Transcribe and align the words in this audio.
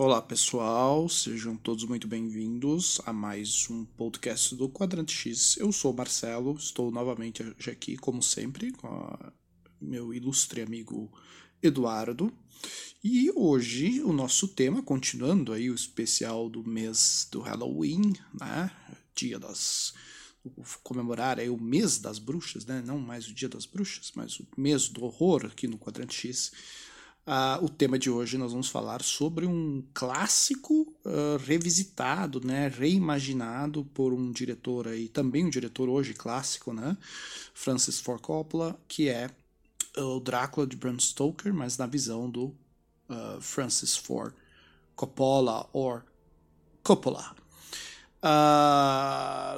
Olá 0.00 0.22
pessoal, 0.22 1.08
sejam 1.08 1.56
todos 1.56 1.82
muito 1.82 2.06
bem-vindos 2.06 3.00
a 3.04 3.12
mais 3.12 3.68
um 3.68 3.84
podcast 3.84 4.54
do 4.54 4.68
Quadrante 4.68 5.12
X. 5.12 5.56
Eu 5.56 5.72
sou 5.72 5.92
o 5.92 5.96
Marcelo, 5.96 6.54
estou 6.56 6.92
novamente 6.92 7.42
aqui, 7.68 7.96
como 7.96 8.22
sempre, 8.22 8.70
com 8.70 9.18
meu 9.80 10.14
ilustre 10.14 10.62
amigo 10.62 11.10
Eduardo. 11.60 12.32
E 13.02 13.28
hoje 13.34 14.00
o 14.04 14.12
nosso 14.12 14.46
tema, 14.46 14.84
continuando 14.84 15.52
aí 15.52 15.68
o 15.68 15.74
especial 15.74 16.48
do 16.48 16.62
mês 16.62 17.26
do 17.32 17.40
Halloween, 17.40 18.12
né? 18.40 18.70
Dia 19.16 19.36
das 19.36 19.94
comemorar 20.84 21.40
aí 21.40 21.50
o 21.50 21.60
mês 21.60 21.98
das 21.98 22.20
bruxas, 22.20 22.64
né? 22.64 22.80
Não 22.86 23.00
mais 23.00 23.26
o 23.26 23.34
dia 23.34 23.48
das 23.48 23.66
bruxas, 23.66 24.12
mas 24.14 24.38
o 24.38 24.46
mês 24.56 24.88
do 24.88 25.04
horror 25.04 25.46
aqui 25.46 25.66
no 25.66 25.76
Quadrante 25.76 26.14
X. 26.14 26.52
Uh, 27.28 27.62
o 27.62 27.68
tema 27.68 27.98
de 27.98 28.08
hoje 28.08 28.38
nós 28.38 28.52
vamos 28.52 28.70
falar 28.70 29.02
sobre 29.02 29.44
um 29.44 29.84
clássico 29.92 30.96
uh, 31.04 31.36
revisitado, 31.44 32.40
né, 32.42 32.68
reimaginado 32.68 33.84
por 33.92 34.14
um 34.14 34.32
diretor 34.32 34.88
aí, 34.88 35.08
também 35.08 35.44
um 35.44 35.50
diretor 35.50 35.90
hoje 35.90 36.14
clássico, 36.14 36.72
né, 36.72 36.96
Francis 37.52 38.00
Ford 38.00 38.22
Coppola, 38.22 38.80
que 38.88 39.10
é 39.10 39.28
o 39.98 40.18
Drácula 40.20 40.66
de 40.66 40.74
Bram 40.74 40.98
Stoker, 40.98 41.52
mas 41.52 41.76
na 41.76 41.86
visão 41.86 42.30
do 42.30 42.44
uh, 42.46 43.38
Francis 43.42 43.94
Ford 43.94 44.32
Coppola 44.96 45.68
or 45.74 46.06
Coppola. 46.82 47.36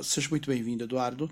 seja 0.03 0.29
muito 0.29 0.51
bem-vindo, 0.51 0.83
Eduardo. 0.83 1.31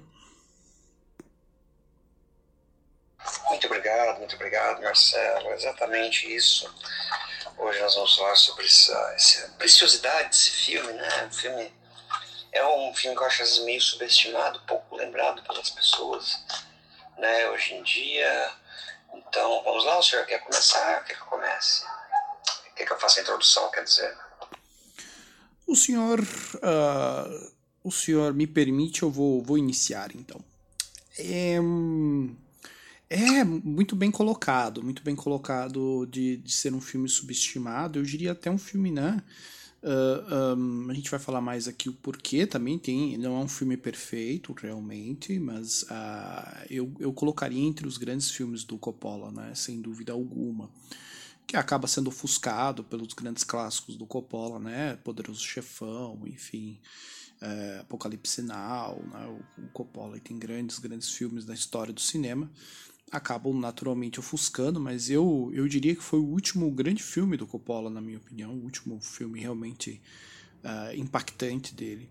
Muito 3.49 3.67
obrigado, 3.67 4.19
muito 4.19 4.35
obrigado, 4.35 4.83
Marcelo. 4.83 5.53
Exatamente 5.53 6.35
isso. 6.35 6.73
Hoje 7.57 7.81
nós 7.81 7.95
vamos 7.95 8.15
falar 8.15 8.37
sobre 8.37 8.67
essa, 8.67 9.13
essa 9.15 9.49
preciosidade 9.59 10.29
desse 10.29 10.51
filme, 10.51 10.93
né? 10.93 11.27
O 11.27 11.35
filme 11.35 11.73
é 12.53 12.67
um 12.67 12.95
filme 12.95 13.17
que 13.17 13.23
eu 13.23 13.27
acho 13.27 13.43
às 13.43 13.49
vezes 13.51 13.65
meio 13.65 13.81
subestimado, 13.81 14.61
pouco 14.67 14.97
lembrado 14.97 15.43
pelas 15.43 15.71
pessoas, 15.71 16.41
né? 17.19 17.51
Hoje 17.51 17.75
em 17.75 17.83
dia. 17.83 18.53
Então, 19.15 19.63
vamos 19.65 19.85
lá, 19.85 19.99
o 19.99 20.03
senhor 20.03 20.25
quer 20.25 20.39
começar? 20.39 21.05
Quer 21.05 21.15
que 21.17 21.23
eu 21.23 21.27
comece? 21.27 21.85
Quer 22.77 22.87
que 22.87 22.93
eu 22.93 23.01
faça 23.01 23.19
a 23.19 23.23
introdução, 23.23 23.71
quer 23.71 23.83
dizer? 23.83 24.17
O 25.67 25.75
senhor, 25.75 26.21
uh, 26.21 27.53
o 27.83 27.91
senhor 27.91 28.33
me 28.33 28.47
permite, 28.47 29.03
eu 29.03 29.11
vou, 29.11 29.43
vou 29.43 29.59
iniciar 29.59 30.15
então. 30.15 30.41
É, 31.19 31.59
é 33.11 33.43
muito 33.45 33.97
bem 33.97 34.11
colocado, 34.11 34.83
muito 34.83 35.03
bem 35.03 35.17
colocado 35.17 36.07
de, 36.07 36.37
de 36.37 36.53
ser 36.53 36.75
um 36.75 36.81
filme 36.81 37.09
subestimado. 37.09 37.99
Eu 37.99 38.03
diria 38.03 38.33
até 38.33 38.51
um 38.51 38.59
filme, 38.59 38.91
né? 38.91 39.23
Uh, 39.81 40.57
um, 40.57 40.91
a 40.91 40.95
gente 40.95 41.09
vai 41.09 41.21
falar 41.21 41.41
mais 41.41 41.69
aqui 41.69 41.89
o 41.89 41.93
porquê 41.93 42.47
também 42.47 42.79
tem. 42.79 43.17
Não 43.17 43.37
é 43.37 43.45
um 43.45 43.49
filme 43.49 43.77
perfeito, 43.77 44.53
realmente, 44.53 45.39
mas 45.39 45.83
uh, 45.85 46.67
eu, 46.69 46.93
eu 46.99 47.13
colocaria 47.13 47.63
entre 47.63 47.87
os 47.87 47.97
grandes 47.97 48.31
filmes 48.31 48.65
do 48.65 48.77
Coppola, 48.77 49.31
né? 49.31 49.55
Sem 49.55 49.81
dúvida 49.81 50.13
alguma. 50.13 50.69
Que 51.47 51.57
acaba 51.57 51.87
sendo 51.89 52.09
ofuscado 52.09 52.85
pelos 52.85 53.15
grandes 53.15 53.43
clássicos 53.43 53.97
do 53.97 54.05
Coppola, 54.05 54.59
né? 54.59 54.97
Poderoso 54.97 55.41
Chefão, 55.41 56.21
enfim. 56.27 56.79
É, 57.41 57.79
Apocalipse 57.81 58.43
Now, 58.43 59.01
né? 59.13 59.39
o, 59.59 59.69
Coppola 59.69 60.19
tem 60.19 60.39
grandes, 60.39 60.79
grandes 60.79 61.13
filmes 61.13 61.45
da 61.45 61.55
história 61.55 61.93
do 61.93 62.01
cinema 62.01 62.51
acabam 63.11 63.59
naturalmente 63.59 64.21
ofuscando, 64.21 64.79
mas 64.79 65.09
eu, 65.09 65.51
eu 65.55 65.67
diria 65.67 65.95
que 65.95 66.03
foi 66.03 66.19
o 66.19 66.27
último 66.27 66.71
grande 66.71 67.03
filme 67.03 67.37
do 67.37 67.47
Coppola, 67.47 67.89
na 67.89 68.01
minha 68.01 68.19
opinião, 68.19 68.53
o 68.53 68.65
último 68.65 69.01
filme 69.01 69.41
realmente 69.41 70.01
uh, 70.63 70.95
impactante 70.95 71.75
dele. 71.75 72.11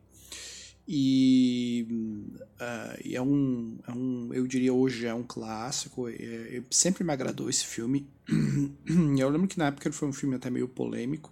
E, 0.87 1.85
uh, 1.91 3.01
e 3.03 3.15
é, 3.15 3.21
um, 3.21 3.77
é 3.85 3.91
um, 3.91 4.33
eu 4.33 4.47
diria 4.47 4.73
hoje 4.73 5.05
é 5.05 5.13
um 5.13 5.23
clássico, 5.23 6.07
é, 6.07 6.63
sempre 6.71 7.03
me 7.03 7.11
agradou 7.11 7.49
esse 7.49 7.65
filme. 7.65 8.07
eu 9.19 9.29
lembro 9.29 9.47
que 9.47 9.57
na 9.57 9.67
época 9.67 9.87
ele 9.87 9.95
foi 9.95 10.07
um 10.07 10.13
filme 10.13 10.35
até 10.35 10.49
meio 10.49 10.67
polêmico, 10.67 11.31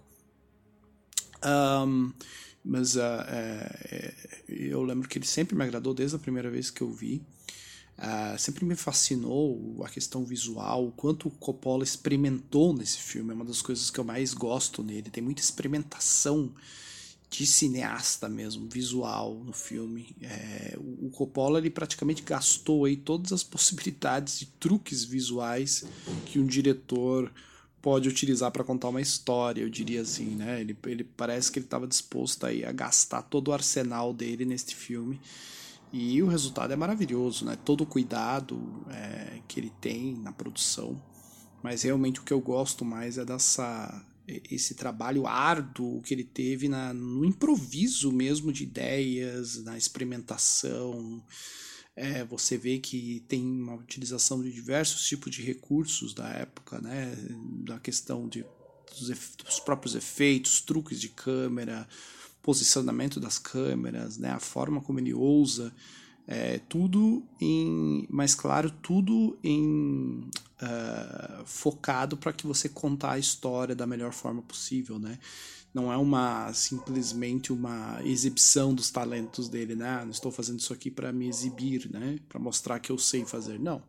um, 1.86 2.12
mas 2.66 2.96
uh, 2.96 3.00
eu 4.48 4.82
lembro 4.82 5.08
que 5.08 5.18
ele 5.18 5.26
sempre 5.26 5.54
me 5.54 5.62
agradou 5.62 5.94
desde 5.94 6.16
a 6.16 6.18
primeira 6.18 6.50
vez 6.50 6.68
que 6.68 6.82
eu 6.82 6.90
vi. 6.90 7.22
Uh, 7.96 8.38
sempre 8.38 8.64
me 8.64 8.74
fascinou 8.74 9.82
a 9.84 9.88
questão 9.88 10.24
visual, 10.24 10.88
o 10.88 10.92
quanto 10.92 11.28
o 11.28 11.30
Coppola 11.30 11.84
experimentou 11.84 12.74
nesse 12.74 12.98
filme. 12.98 13.30
É 13.30 13.34
uma 13.34 13.44
das 13.44 13.62
coisas 13.62 13.88
que 13.88 14.00
eu 14.00 14.04
mais 14.04 14.34
gosto 14.34 14.82
nele. 14.82 15.10
Tem 15.10 15.22
muita 15.22 15.40
experimentação 15.40 16.52
de 17.30 17.46
cineasta 17.46 18.28
mesmo, 18.28 18.68
visual 18.68 19.34
no 19.44 19.52
filme. 19.52 20.14
É, 20.20 20.76
o, 20.78 21.08
Coppola 21.10 21.58
ele 21.58 21.70
praticamente 21.70 22.22
gastou 22.22 22.84
aí 22.84 22.96
todas 22.96 23.32
as 23.32 23.42
possibilidades 23.42 24.38
de 24.38 24.46
truques 24.46 25.04
visuais 25.04 25.84
que 26.26 26.38
um 26.38 26.46
diretor 26.46 27.32
pode 27.86 28.08
utilizar 28.08 28.50
para 28.50 28.64
contar 28.64 28.88
uma 28.88 29.00
história, 29.00 29.62
eu 29.62 29.70
diria 29.70 30.00
assim, 30.00 30.34
né? 30.34 30.60
Ele, 30.60 30.76
ele 30.86 31.04
parece 31.04 31.52
que 31.52 31.60
ele 31.60 31.66
estava 31.66 31.86
disposto 31.86 32.44
aí 32.44 32.64
a 32.64 32.72
gastar 32.72 33.22
todo 33.22 33.46
o 33.46 33.52
arsenal 33.52 34.12
dele 34.12 34.44
neste 34.44 34.74
filme 34.74 35.20
e 35.92 36.20
o 36.20 36.26
resultado 36.26 36.72
é 36.72 36.76
maravilhoso, 36.76 37.44
né? 37.44 37.56
Todo 37.64 37.82
o 37.82 37.86
cuidado 37.86 38.84
é, 38.90 39.38
que 39.46 39.60
ele 39.60 39.72
tem 39.80 40.16
na 40.16 40.32
produção. 40.32 41.00
Mas 41.62 41.84
realmente 41.84 42.18
o 42.18 42.24
que 42.24 42.32
eu 42.32 42.40
gosto 42.40 42.84
mais 42.84 43.18
é 43.18 43.24
dessa 43.24 44.04
esse 44.50 44.74
trabalho 44.74 45.24
árduo 45.24 46.02
que 46.02 46.12
ele 46.12 46.24
teve 46.24 46.68
na, 46.68 46.92
no 46.92 47.24
improviso 47.24 48.10
mesmo 48.10 48.52
de 48.52 48.64
ideias, 48.64 49.62
na 49.62 49.78
experimentação. 49.78 51.22
É, 51.96 52.22
você 52.24 52.58
vê 52.58 52.78
que 52.78 53.24
tem 53.26 53.42
uma 53.42 53.74
utilização 53.74 54.42
de 54.42 54.52
diversos 54.52 55.08
tipos 55.08 55.34
de 55.34 55.42
recursos 55.42 56.12
da 56.12 56.28
época, 56.28 56.78
né? 56.78 57.16
Da 57.64 57.78
questão 57.80 58.28
de, 58.28 58.44
dos, 58.90 59.08
dos 59.36 59.60
próprios 59.60 59.94
efeitos, 59.94 60.60
truques 60.60 61.00
de 61.00 61.08
câmera, 61.08 61.88
posicionamento 62.46 63.18
das 63.18 63.40
câmeras, 63.40 64.18
né, 64.18 64.30
a 64.30 64.38
forma 64.38 64.80
como 64.80 65.00
ele 65.00 65.12
ousa, 65.12 65.74
é, 66.28 66.60
tudo 66.68 67.24
em, 67.40 68.06
mais 68.08 68.36
claro, 68.36 68.70
tudo 68.70 69.36
em 69.42 70.30
uh, 70.62 71.44
focado 71.44 72.16
para 72.16 72.32
que 72.32 72.46
você 72.46 72.68
contar 72.68 73.12
a 73.12 73.18
história 73.18 73.74
da 73.74 73.84
melhor 73.84 74.12
forma 74.12 74.42
possível, 74.42 74.98
né? 74.98 75.18
Não 75.76 75.92
é 75.92 75.96
uma 75.98 76.50
simplesmente 76.54 77.52
uma 77.52 78.00
exibição 78.02 78.74
dos 78.74 78.90
talentos 78.90 79.46
dele, 79.46 79.74
né? 79.74 79.98
Ah, 80.00 80.04
não 80.04 80.10
estou 80.10 80.32
fazendo 80.32 80.58
isso 80.58 80.72
aqui 80.72 80.90
para 80.90 81.12
me 81.12 81.28
exibir, 81.28 81.90
né? 81.90 82.18
Para 82.26 82.40
mostrar 82.40 82.80
que 82.80 82.90
eu 82.90 82.96
sei 82.96 83.26
fazer, 83.26 83.60
não. 83.60 83.82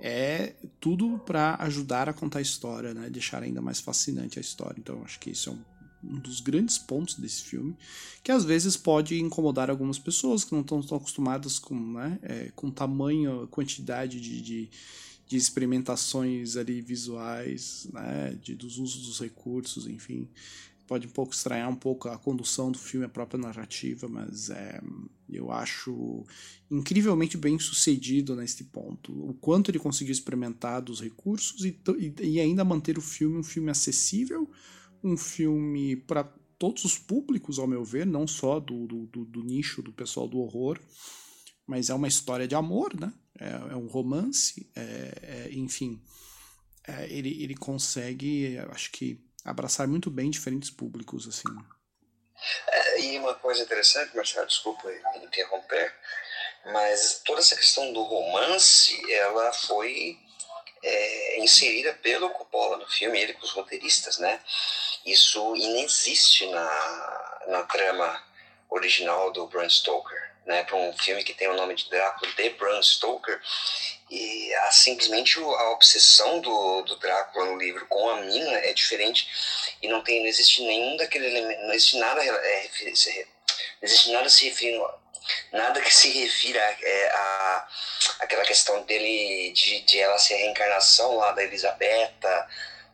É 0.00 0.54
tudo 0.80 1.18
para 1.26 1.56
ajudar 1.60 2.08
a 2.08 2.14
contar 2.14 2.38
a 2.38 2.42
história, 2.42 2.94
né? 2.94 3.10
Deixar 3.10 3.42
ainda 3.42 3.60
mais 3.60 3.80
fascinante 3.80 4.38
a 4.38 4.40
história. 4.40 4.80
Então, 4.80 5.02
acho 5.04 5.20
que 5.20 5.28
isso 5.28 5.50
é 5.50 5.52
um 5.52 5.60
um 6.02 6.18
dos 6.18 6.40
grandes 6.40 6.78
pontos 6.78 7.14
desse 7.16 7.42
filme, 7.42 7.76
que 8.22 8.32
às 8.32 8.44
vezes 8.44 8.76
pode 8.76 9.20
incomodar 9.20 9.70
algumas 9.70 9.98
pessoas 9.98 10.44
que 10.44 10.52
não 10.52 10.62
estão 10.62 10.82
tão 10.82 10.96
acostumadas 10.96 11.58
com, 11.58 11.74
né, 11.74 12.18
é, 12.22 12.52
com 12.54 12.70
tamanho, 12.70 13.46
quantidade 13.48 14.20
de, 14.20 14.40
de, 14.40 14.70
de, 15.26 15.36
experimentações 15.36 16.56
ali 16.56 16.80
visuais, 16.80 17.88
né, 17.92 18.36
de, 18.42 18.54
dos 18.54 18.78
usos 18.78 19.06
dos 19.06 19.20
recursos, 19.20 19.86
enfim. 19.86 20.26
Pode 20.90 21.06
um 21.06 21.10
pouco 21.10 21.32
estranhar 21.32 21.70
um 21.70 21.76
pouco 21.76 22.08
a 22.08 22.18
condução 22.18 22.72
do 22.72 22.76
filme, 22.76 23.06
a 23.06 23.08
própria 23.08 23.40
narrativa, 23.40 24.08
mas 24.08 24.50
é, 24.50 24.82
eu 25.28 25.52
acho 25.52 26.24
incrivelmente 26.68 27.36
bem 27.36 27.60
sucedido 27.60 28.34
neste 28.34 28.64
ponto. 28.64 29.12
O 29.12 29.32
quanto 29.34 29.70
ele 29.70 29.78
conseguiu 29.78 30.10
experimentar 30.10 30.82
dos 30.82 31.00
recursos 31.00 31.64
e, 31.64 31.80
e, 31.96 32.14
e 32.24 32.40
ainda 32.40 32.64
manter 32.64 32.98
o 32.98 33.00
filme 33.00 33.38
um 33.38 33.44
filme 33.44 33.70
acessível, 33.70 34.50
um 35.00 35.16
filme 35.16 35.94
para 35.94 36.24
todos 36.58 36.84
os 36.84 36.98
públicos, 36.98 37.60
ao 37.60 37.68
meu 37.68 37.84
ver, 37.84 38.04
não 38.04 38.26
só 38.26 38.58
do, 38.58 38.88
do, 38.88 39.06
do, 39.06 39.24
do, 39.24 39.44
nicho 39.44 39.82
do 39.82 39.92
pessoal 39.92 40.26
do 40.26 40.40
horror, 40.40 40.76
mas 41.68 41.88
é 41.88 41.94
uma 41.94 42.08
história 42.08 42.48
de 42.48 42.56
amor, 42.56 42.98
né? 42.98 43.12
É, 43.38 43.50
é 43.74 43.76
um 43.76 43.86
romance, 43.86 44.68
é, 44.74 44.80
é, 45.22 45.50
enfim, 45.52 46.02
é, 46.84 47.08
ele, 47.12 47.40
ele 47.40 47.54
consegue, 47.54 48.58
acho 48.70 48.90
que, 48.90 49.24
abraçar 49.44 49.86
muito 49.86 50.10
bem 50.10 50.30
diferentes 50.30 50.70
públicos, 50.70 51.26
assim. 51.26 51.48
É, 52.68 53.00
e 53.00 53.18
uma 53.18 53.34
coisa 53.34 53.62
interessante, 53.62 54.16
Marcelo, 54.16 54.46
desculpa 54.46 54.90
interromper, 55.16 55.94
mas 56.66 57.22
toda 57.24 57.40
essa 57.40 57.56
questão 57.56 57.92
do 57.92 58.02
romance, 58.02 59.12
ela 59.12 59.52
foi 59.52 60.18
é, 60.82 61.40
inserida 61.40 61.92
pelo 61.94 62.30
Coppola 62.30 62.78
no 62.78 62.86
filme, 62.86 63.20
ele 63.20 63.34
com 63.34 63.44
os 63.44 63.52
roteiristas, 63.52 64.18
né? 64.18 64.40
Isso 65.04 65.56
inexiste 65.56 66.46
na, 66.46 67.44
na 67.48 67.62
trama 67.64 68.22
original 68.68 69.32
do 69.32 69.46
Bram 69.46 69.68
Stoker, 69.68 70.36
né? 70.46 70.64
Para 70.64 70.76
um 70.76 70.96
filme 70.96 71.24
que 71.24 71.34
tem 71.34 71.48
o 71.48 71.56
nome 71.56 71.74
de 71.74 71.88
Drácula 71.90 72.32
de 72.32 72.50
Bram 72.50 72.82
Stoker, 72.82 73.40
E 74.10 74.52
a, 74.54 74.72
simplesmente 74.72 75.38
a 75.38 75.70
obsessão 75.70 76.40
do, 76.40 76.82
do 76.82 76.96
Drácula 76.96 77.46
no 77.46 77.58
livro 77.58 77.86
com 77.86 78.10
a 78.10 78.20
mina 78.22 78.58
é 78.58 78.72
diferente 78.72 79.28
e 79.80 79.88
não 79.88 80.02
tem 80.02 80.20
não 80.20 80.26
existe 80.26 80.62
nenhum 80.62 80.96
daquele 80.96 81.26
elemento, 81.26 81.62
não 81.62 81.72
existe 81.72 81.96
nada 81.96 82.24
é, 82.24 82.70
não 82.82 82.92
existe 83.82 84.10
nada 84.10 84.28
se 84.28 84.46
referindo 84.46 84.84
nada 85.52 85.80
que 85.80 85.94
se 85.94 86.10
refira 86.10 86.60
é, 86.60 87.08
a 87.08 87.68
aquela 88.20 88.44
questão 88.44 88.82
dele 88.82 89.52
de, 89.52 89.80
de 89.82 90.00
ela 90.00 90.18
ser 90.18 90.34
a 90.34 90.38
reencarnação 90.38 91.16
lá 91.16 91.32
da 91.32 91.44
Elisabetta 91.44 92.48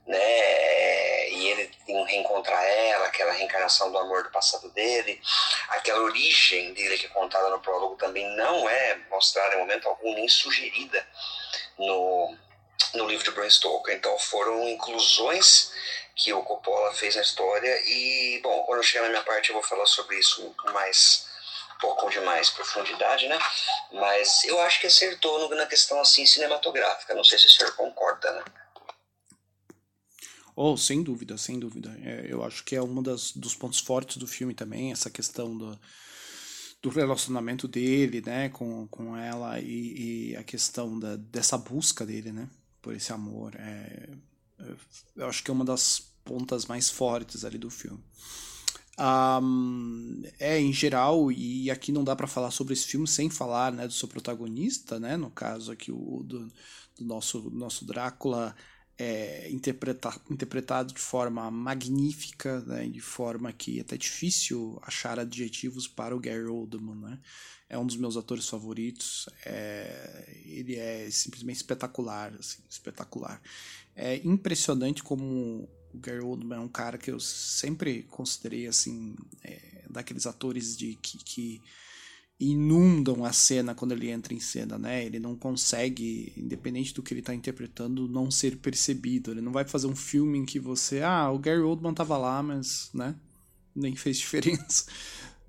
né? 0.06 1.30
E 1.30 1.48
ele 1.48 1.70
reencontrar 2.06 2.62
ela, 2.62 3.06
aquela 3.06 3.32
reencarnação 3.32 3.90
do 3.90 3.98
amor 3.98 4.22
do 4.22 4.30
passado 4.30 4.68
dele, 4.70 5.20
aquela 5.68 6.00
origem 6.00 6.72
dele 6.72 6.96
que 6.96 7.06
é 7.06 7.10
contada 7.10 7.48
no 7.50 7.60
prólogo 7.60 7.96
também 7.96 8.24
não 8.36 8.68
é 8.68 8.96
mostrada 9.10 9.54
em 9.54 9.58
momento 9.58 9.88
algum 9.88 10.14
nem 10.14 10.28
sugerida 10.28 11.06
no, 11.78 12.36
no 12.94 13.06
livro 13.06 13.24
de 13.24 13.30
Bram 13.32 13.48
Stoker. 13.50 13.94
Então 13.94 14.18
foram 14.18 14.68
inclusões 14.68 15.72
que 16.14 16.32
o 16.32 16.42
Coppola 16.42 16.94
fez 16.94 17.14
na 17.14 17.22
história 17.22 17.82
e, 17.84 18.40
bom, 18.42 18.62
quando 18.62 18.78
eu 18.78 18.82
chegar 18.82 19.02
na 19.02 19.10
minha 19.10 19.22
parte 19.22 19.50
eu 19.50 19.54
vou 19.54 19.62
falar 19.62 19.86
sobre 19.86 20.18
isso 20.18 20.54
mais 20.72 21.26
um 21.74 21.78
pouco 21.78 22.08
de 22.08 22.20
mais 22.20 22.48
profundidade, 22.48 23.28
né? 23.28 23.38
Mas 23.92 24.44
eu 24.44 24.58
acho 24.62 24.80
que 24.80 24.86
acertou 24.86 25.54
na 25.54 25.66
questão 25.66 26.00
assim 26.00 26.24
cinematográfica. 26.24 27.14
Não 27.14 27.22
sei 27.22 27.38
se 27.38 27.46
o 27.46 27.50
senhor 27.50 27.76
concorda, 27.76 28.32
né? 28.32 28.44
Oh, 30.58 30.74
sem 30.74 31.02
dúvida, 31.02 31.36
sem 31.36 31.58
dúvida. 31.58 31.94
É, 32.02 32.26
eu 32.30 32.42
acho 32.42 32.64
que 32.64 32.74
é 32.74 32.82
um 32.82 33.02
dos 33.02 33.54
pontos 33.54 33.78
fortes 33.78 34.16
do 34.16 34.26
filme 34.26 34.54
também, 34.54 34.90
essa 34.90 35.10
questão 35.10 35.54
do, 35.54 35.78
do 36.80 36.88
relacionamento 36.88 37.68
dele, 37.68 38.22
né, 38.24 38.48
com, 38.48 38.88
com 38.88 39.14
ela 39.14 39.60
e, 39.60 40.30
e 40.30 40.36
a 40.36 40.42
questão 40.42 40.98
da, 40.98 41.16
dessa 41.16 41.58
busca 41.58 42.06
dele, 42.06 42.32
né, 42.32 42.48
por 42.80 42.94
esse 42.94 43.12
amor. 43.12 43.54
É, 43.56 44.08
é 44.60 44.74
eu 45.16 45.26
acho 45.26 45.44
que 45.44 45.50
é 45.50 45.54
uma 45.54 45.64
das 45.64 46.00
pontas 46.24 46.64
mais 46.64 46.88
fortes 46.88 47.44
ali 47.44 47.58
do 47.58 47.68
filme. 47.68 48.02
Um, 48.98 50.22
é, 50.38 50.58
em 50.58 50.72
geral, 50.72 51.30
e 51.30 51.70
aqui 51.70 51.92
não 51.92 52.02
dá 52.02 52.16
para 52.16 52.26
falar 52.26 52.50
sobre 52.50 52.72
esse 52.72 52.86
filme 52.86 53.06
sem 53.06 53.28
falar, 53.28 53.72
né, 53.72 53.86
do 53.86 53.92
seu 53.92 54.08
protagonista, 54.08 54.98
né, 54.98 55.18
no 55.18 55.30
caso 55.30 55.70
aqui 55.70 55.92
o 55.92 56.22
do, 56.24 56.50
do 56.98 57.04
nosso, 57.04 57.50
nosso 57.50 57.84
Drácula, 57.84 58.56
é, 58.98 59.48
interpreta, 59.50 60.18
interpretado 60.30 60.92
de 60.92 61.00
forma 61.00 61.50
magnífica, 61.50 62.60
né, 62.60 62.88
de 62.88 63.00
forma 63.00 63.52
que 63.52 63.78
é 63.78 63.82
até 63.82 63.96
difícil 63.96 64.78
achar 64.82 65.18
adjetivos 65.18 65.86
para 65.86 66.16
o 66.16 66.20
Gary 66.20 66.46
Oldman. 66.46 66.96
Né? 66.96 67.18
É 67.68 67.78
um 67.78 67.86
dos 67.86 67.96
meus 67.96 68.16
atores 68.16 68.48
favoritos. 68.48 69.28
É, 69.44 70.42
ele 70.44 70.76
é 70.76 71.10
simplesmente 71.10 71.56
espetacular, 71.56 72.32
assim, 72.38 72.62
espetacular. 72.68 73.40
É 73.94 74.16
impressionante 74.24 75.02
como 75.02 75.68
o 75.92 75.98
Gary 75.98 76.20
Oldman 76.20 76.58
é 76.58 76.60
um 76.60 76.68
cara 76.68 76.98
que 76.98 77.10
eu 77.10 77.20
sempre 77.20 78.02
considerei 78.04 78.66
assim 78.66 79.16
é, 79.42 79.84
daqueles 79.88 80.26
atores 80.26 80.76
de 80.76 80.94
que, 80.96 81.18
que 81.18 81.62
inundam 82.38 83.24
a 83.24 83.32
cena 83.32 83.74
quando 83.74 83.92
ele 83.92 84.10
entra 84.10 84.34
em 84.34 84.40
cena, 84.40 84.78
né? 84.78 85.04
Ele 85.04 85.18
não 85.18 85.34
consegue, 85.34 86.32
independente 86.36 86.92
do 86.92 87.02
que 87.02 87.14
ele 87.14 87.20
está 87.20 87.34
interpretando, 87.34 88.06
não 88.08 88.30
ser 88.30 88.58
percebido. 88.58 89.30
Ele 89.30 89.40
não 89.40 89.52
vai 89.52 89.64
fazer 89.64 89.86
um 89.86 89.96
filme 89.96 90.38
em 90.38 90.44
que 90.44 90.60
você, 90.60 91.00
ah, 91.00 91.30
o 91.30 91.38
Gary 91.38 91.62
Oldman 91.62 91.94
tava 91.94 92.18
lá, 92.18 92.42
mas, 92.42 92.90
né? 92.92 93.14
Nem 93.74 93.96
fez 93.96 94.18
diferença. 94.18 94.84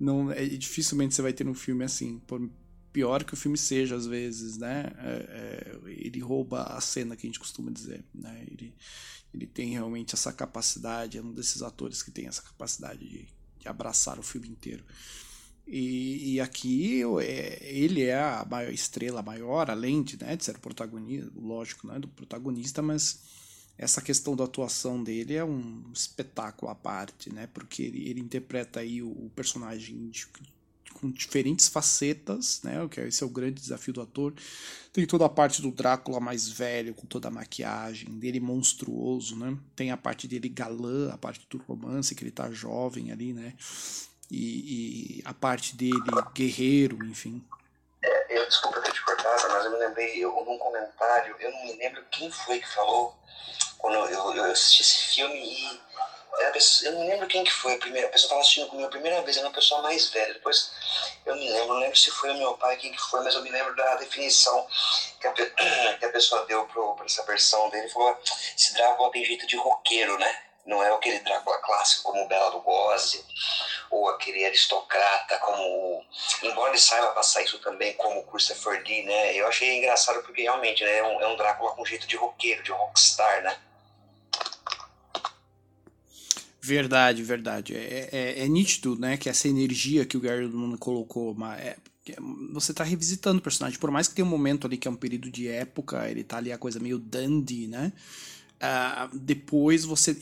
Não, 0.00 0.32
é, 0.32 0.46
dificilmente 0.46 1.14
você 1.14 1.22
vai 1.22 1.32
ter 1.32 1.46
um 1.46 1.54
filme 1.54 1.84
assim, 1.84 2.18
por 2.20 2.48
pior 2.92 3.22
que 3.22 3.34
o 3.34 3.36
filme 3.36 3.58
seja 3.58 3.94
às 3.94 4.06
vezes, 4.06 4.56
né? 4.56 4.90
É, 4.98 5.76
é, 5.86 5.90
ele 5.90 6.20
rouba 6.20 6.62
a 6.62 6.80
cena 6.80 7.16
que 7.16 7.26
a 7.26 7.28
gente 7.28 7.38
costuma 7.38 7.70
dizer, 7.70 8.02
né? 8.14 8.46
Ele, 8.50 8.74
ele 9.34 9.46
tem 9.46 9.70
realmente 9.72 10.14
essa 10.14 10.32
capacidade, 10.32 11.18
é 11.18 11.22
um 11.22 11.34
desses 11.34 11.60
atores 11.60 12.02
que 12.02 12.10
tem 12.10 12.26
essa 12.28 12.40
capacidade 12.40 13.06
de, 13.06 13.28
de 13.58 13.68
abraçar 13.68 14.18
o 14.18 14.22
filme 14.22 14.48
inteiro. 14.48 14.84
E, 15.70 16.34
e 16.34 16.40
aqui 16.40 17.02
é, 17.20 17.58
ele 17.62 18.02
é 18.04 18.18
a 18.18 18.46
maior 18.50 18.72
estrela 18.72 19.22
maior, 19.22 19.70
além 19.70 20.02
de, 20.02 20.18
né, 20.18 20.34
de 20.34 20.44
ser 20.44 20.56
o 20.56 20.60
protagonista, 20.60 21.30
lógico, 21.36 21.86
né, 21.86 21.98
do 21.98 22.08
protagonista, 22.08 22.80
mas 22.80 23.20
essa 23.76 24.00
questão 24.00 24.34
da 24.34 24.44
atuação 24.44 25.02
dele 25.04 25.34
é 25.34 25.44
um 25.44 25.84
espetáculo 25.94 26.70
à 26.70 26.74
parte, 26.74 27.32
né? 27.32 27.46
Porque 27.46 27.82
ele, 27.82 28.08
ele 28.08 28.20
interpreta 28.20 28.80
aí 28.80 29.00
o, 29.00 29.08
o 29.08 29.30
personagem 29.36 30.08
de, 30.08 30.26
com 30.94 31.08
diferentes 31.10 31.68
facetas, 31.68 32.60
né? 32.64 32.88
Que 32.88 33.02
esse 33.02 33.22
é 33.22 33.26
o 33.26 33.30
grande 33.30 33.60
desafio 33.60 33.94
do 33.94 34.00
ator. 34.00 34.34
Tem 34.92 35.06
toda 35.06 35.26
a 35.26 35.28
parte 35.28 35.62
do 35.62 35.70
Drácula 35.70 36.18
mais 36.18 36.48
velho, 36.48 36.92
com 36.92 37.06
toda 37.06 37.28
a 37.28 37.30
maquiagem 37.30 38.18
dele 38.18 38.40
monstruoso, 38.40 39.36
né? 39.36 39.56
Tem 39.76 39.92
a 39.92 39.96
parte 39.96 40.26
dele 40.26 40.48
galã, 40.48 41.10
a 41.12 41.18
parte 41.18 41.46
do 41.48 41.58
romance 41.58 42.16
que 42.16 42.24
ele 42.24 42.32
tá 42.32 42.50
jovem 42.50 43.12
ali, 43.12 43.32
né? 43.32 43.54
E, 44.30 45.18
e 45.20 45.22
a 45.24 45.34
parte 45.34 45.76
dele, 45.76 45.98
guerreiro, 46.34 47.04
enfim. 47.04 47.42
É, 48.02 48.38
eu 48.38 48.46
desculpa 48.46 48.80
ter 48.80 48.92
te 48.92 49.02
cortado, 49.02 49.48
mas 49.50 49.64
eu 49.64 49.70
me 49.72 49.78
lembrei, 49.78 50.24
eu, 50.24 50.32
num 50.44 50.58
comentário, 50.58 51.36
eu 51.40 51.50
não 51.50 51.64
me 51.64 51.76
lembro 51.76 52.04
quem 52.10 52.30
foi 52.30 52.60
que 52.60 52.68
falou 52.68 53.16
quando 53.78 53.94
eu, 53.94 54.34
eu 54.34 54.44
assisti 54.44 54.82
esse 54.82 55.14
filme 55.14 55.34
e 55.36 55.80
pessoa, 56.58 56.90
eu 56.90 56.98
não 56.98 57.06
lembro 57.06 57.26
quem 57.26 57.44
que 57.44 57.52
foi 57.52 57.74
a 57.74 57.78
primeira, 57.78 58.08
a 58.08 58.10
pessoa 58.10 58.26
estava 58.26 58.40
assistindo 58.40 58.68
comigo 58.68 58.88
a 58.88 58.90
primeira 58.90 59.22
vez, 59.22 59.36
era 59.36 59.46
uma 59.46 59.54
pessoa 59.54 59.82
mais 59.82 60.08
velha, 60.10 60.34
depois 60.34 60.72
eu 61.24 61.34
me 61.36 61.50
lembro, 61.50 61.68
não 61.68 61.80
lembro 61.80 61.96
se 61.96 62.10
foi 62.10 62.30
o 62.30 62.36
meu 62.36 62.54
pai, 62.54 62.76
quem 62.76 62.92
que 62.92 63.00
foi, 63.00 63.22
mas 63.22 63.34
eu 63.34 63.42
me 63.42 63.50
lembro 63.50 63.74
da 63.76 63.94
definição 63.96 64.66
que 65.20 65.26
a, 65.26 65.32
que 65.98 66.04
a 66.04 66.10
pessoa 66.10 66.44
deu 66.46 66.64
para 66.66 67.04
essa 67.04 67.24
versão 67.24 67.70
dele, 67.70 67.88
falou, 67.88 68.18
esse 68.56 68.74
Drácula 68.74 69.10
tem 69.10 69.24
jeito 69.24 69.46
de 69.46 69.56
roqueiro, 69.56 70.18
né? 70.18 70.42
Não 70.68 70.82
é 70.82 70.92
aquele 70.92 71.18
Drácula 71.20 71.56
clássico 71.58 72.12
como 72.12 72.28
Bela 72.28 72.50
Lugosi, 72.50 73.24
ou 73.90 74.06
aquele 74.10 74.44
aristocrata 74.44 75.38
como. 75.38 76.04
Embora 76.42 76.70
ele 76.70 76.78
saiba 76.78 77.08
passar 77.08 77.42
isso 77.42 77.58
também 77.60 77.94
como 77.94 78.22
Christopher 78.24 78.82
Lee, 78.86 79.02
né? 79.02 79.34
Eu 79.34 79.48
achei 79.48 79.78
engraçado 79.78 80.22
porque 80.22 80.42
realmente 80.42 80.84
né, 80.84 80.98
é, 80.98 81.02
um, 81.02 81.22
é 81.22 81.26
um 81.26 81.36
Drácula 81.36 81.72
com 81.72 81.86
jeito 81.86 82.06
de 82.06 82.16
roqueiro, 82.16 82.62
de 82.62 82.70
rockstar, 82.70 83.42
né? 83.42 83.56
Verdade, 86.60 87.22
verdade. 87.22 87.74
É, 87.74 88.10
é, 88.12 88.44
é, 88.44 88.48
nítido, 88.48 88.94
né, 88.94 89.16
que 89.16 89.30
essa 89.30 89.48
energia 89.48 90.04
que 90.04 90.18
o 90.18 90.20
Gary 90.20 90.44
Oldman 90.44 90.76
colocou, 90.76 91.34
é, 91.58 91.78
você 92.52 92.72
está 92.72 92.84
revisitando 92.84 93.38
o 93.38 93.42
personagem, 93.42 93.78
por 93.78 93.90
mais 93.90 94.06
que 94.06 94.14
tenha 94.14 94.26
um 94.26 94.30
momento 94.30 94.66
ali 94.66 94.76
que 94.76 94.86
é 94.86 94.90
um 94.90 94.96
período 94.96 95.30
de 95.30 95.48
época, 95.48 96.06
ele 96.10 96.22
tá 96.22 96.36
ali 96.36 96.52
a 96.52 96.58
coisa 96.58 96.78
meio 96.78 96.98
dandy, 96.98 97.66
né? 97.68 97.90
Uh, 98.58 99.16
depois 99.16 99.84
você 99.84 100.12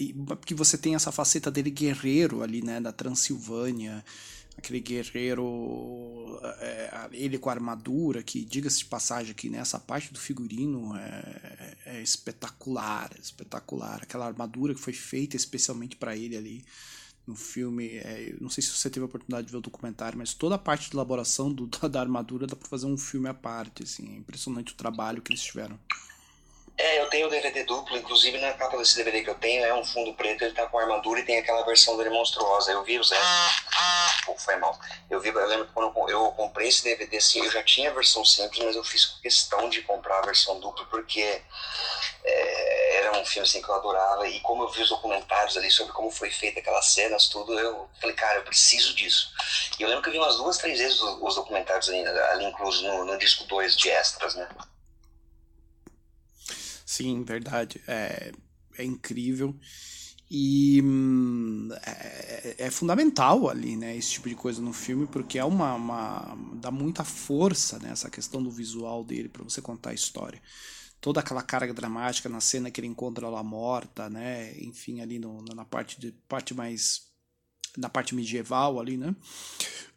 que 0.44 0.52
você 0.52 0.76
tem 0.76 0.94
essa 0.94 1.10
faceta 1.10 1.50
dele 1.50 1.70
guerreiro 1.70 2.42
ali 2.42 2.60
né 2.60 2.78
da 2.78 2.92
Transilvânia 2.92 4.04
aquele 4.58 4.80
guerreiro 4.80 6.38
é, 6.60 7.08
ele 7.12 7.38
com 7.38 7.50
a 7.50 7.52
armadura 7.52 8.22
que 8.22 8.44
diga-se 8.44 8.78
de 8.78 8.84
passagem 8.86 9.32
aqui 9.32 9.48
né, 9.48 9.62
parte 9.86 10.12
do 10.12 10.18
figurino 10.18 10.96
é, 10.96 11.76
é 11.86 12.02
espetacular 12.02 13.10
espetacular. 13.20 14.00
Aquela 14.02 14.26
armadura 14.26 14.74
que 14.74 14.80
foi 14.80 14.92
feita 14.92 15.36
especialmente 15.36 15.96
para 15.96 16.16
ele 16.16 16.36
ali 16.36 16.64
no 17.26 17.34
filme 17.34 17.88
é, 17.96 18.34
não 18.40 18.48
sei 18.48 18.62
se 18.62 18.70
você 18.70 18.88
teve 18.88 19.02
a 19.02 19.06
oportunidade 19.06 19.46
de 19.46 19.52
ver 19.52 19.58
o 19.58 19.62
documentário 19.62 20.18
mas 20.18 20.32
toda 20.32 20.54
a 20.54 20.58
parte 20.58 20.90
de 20.90 20.96
elaboração 20.96 21.52
do, 21.52 21.66
da, 21.78 21.88
da 21.88 22.00
armadura 22.00 22.46
dá 22.46 22.56
para 22.56 22.68
fazer 22.68 22.86
um 22.86 22.96
filme 22.96 23.28
à 23.28 23.34
parte 23.34 23.82
assim. 23.82 24.14
É 24.14 24.16
impressionante 24.16 24.72
o 24.72 24.76
trabalho 24.76 25.20
que 25.20 25.32
eles 25.32 25.42
tiveram 25.42 25.78
é, 26.78 27.00
eu 27.00 27.08
tenho 27.08 27.26
o 27.26 27.30
DVD 27.30 27.64
duplo, 27.64 27.96
inclusive 27.96 28.36
na 28.38 28.52
capa 28.52 28.76
desse 28.76 28.96
DVD 28.96 29.22
que 29.22 29.30
eu 29.30 29.34
tenho 29.36 29.64
é 29.64 29.72
um 29.72 29.84
fundo 29.84 30.12
preto, 30.12 30.44
ele 30.44 30.52
tá 30.52 30.66
com 30.66 30.78
armadura 30.78 31.20
e 31.20 31.24
tem 31.24 31.38
aquela 31.38 31.64
versão 31.64 31.96
dele 31.96 32.10
monstruosa. 32.10 32.70
Eu 32.70 32.84
vi 32.84 32.98
o 32.98 33.04
Zé. 33.04 33.16
Pô, 34.26 34.36
foi 34.36 34.56
mal. 34.56 34.78
Eu 35.08 35.18
vi, 35.18 35.30
eu 35.30 35.46
lembro 35.46 35.68
quando 35.72 36.10
eu 36.10 36.30
comprei 36.32 36.68
esse 36.68 36.84
DVD 36.84 37.16
assim, 37.16 37.42
eu 37.42 37.50
já 37.50 37.62
tinha 37.62 37.90
a 37.90 37.94
versão 37.94 38.24
simples, 38.26 38.62
mas 38.62 38.76
eu 38.76 38.84
fiz 38.84 39.06
questão 39.22 39.70
de 39.70 39.80
comprar 39.82 40.18
a 40.18 40.26
versão 40.26 40.60
dupla 40.60 40.84
porque 40.86 41.40
é, 42.24 42.96
era 42.98 43.18
um 43.18 43.24
filme 43.24 43.48
assim 43.48 43.62
que 43.62 43.68
eu 43.70 43.74
adorava. 43.74 44.28
E 44.28 44.38
como 44.40 44.64
eu 44.64 44.68
vi 44.68 44.82
os 44.82 44.90
documentários 44.90 45.56
ali 45.56 45.70
sobre 45.70 45.94
como 45.94 46.10
foi 46.10 46.30
feita 46.30 46.60
aquelas 46.60 46.86
cenas, 46.86 47.28
tudo, 47.28 47.58
eu 47.58 47.88
falei, 47.98 48.14
cara, 48.14 48.40
eu 48.40 48.42
preciso 48.42 48.94
disso. 48.94 49.32
E 49.78 49.82
eu 49.82 49.88
lembro 49.88 50.02
que 50.02 50.10
eu 50.10 50.12
vi 50.12 50.18
umas 50.18 50.36
duas, 50.36 50.58
três 50.58 50.78
vezes 50.78 51.00
os, 51.00 51.22
os 51.22 51.34
documentários 51.36 51.88
ali, 51.88 52.06
ali 52.06 52.44
incluso 52.44 52.86
no, 52.86 53.06
no 53.06 53.16
disco 53.16 53.44
2 53.44 53.74
de 53.76 53.88
extras, 53.88 54.34
né? 54.34 54.46
Sim, 56.86 57.24
verdade. 57.24 57.82
É, 57.88 58.32
é 58.78 58.84
incrível. 58.84 59.56
E 60.30 60.82
hum, 60.82 61.68
é, 61.84 62.56
é, 62.66 62.70
fundamental 62.70 63.48
ali, 63.50 63.76
né, 63.76 63.96
esse 63.96 64.12
tipo 64.12 64.28
de 64.28 64.36
coisa 64.36 64.62
no 64.62 64.72
filme, 64.72 65.06
porque 65.06 65.38
é 65.38 65.44
uma, 65.44 65.74
uma 65.74 66.36
dá 66.54 66.70
muita 66.70 67.04
força 67.04 67.78
nessa 67.80 68.08
né, 68.08 68.12
questão 68.12 68.42
do 68.42 68.50
visual 68.50 69.04
dele 69.04 69.28
para 69.28 69.44
você 69.44 69.62
contar 69.62 69.90
a 69.90 69.94
história. 69.94 70.42
Toda 71.00 71.20
aquela 71.20 71.42
carga 71.42 71.74
dramática 71.74 72.28
na 72.28 72.40
cena 72.40 72.70
que 72.70 72.80
ele 72.80 72.88
encontra 72.88 73.26
ela 73.26 73.42
morta, 73.44 74.10
né, 74.10 74.58
enfim, 74.60 75.00
ali 75.00 75.18
no, 75.18 75.42
na 75.54 75.64
parte 75.64 76.00
de 76.00 76.12
parte 76.28 76.54
mais 76.54 77.08
na 77.76 77.88
parte 77.88 78.14
medieval 78.14 78.80
ali, 78.80 78.96
né? 78.96 79.14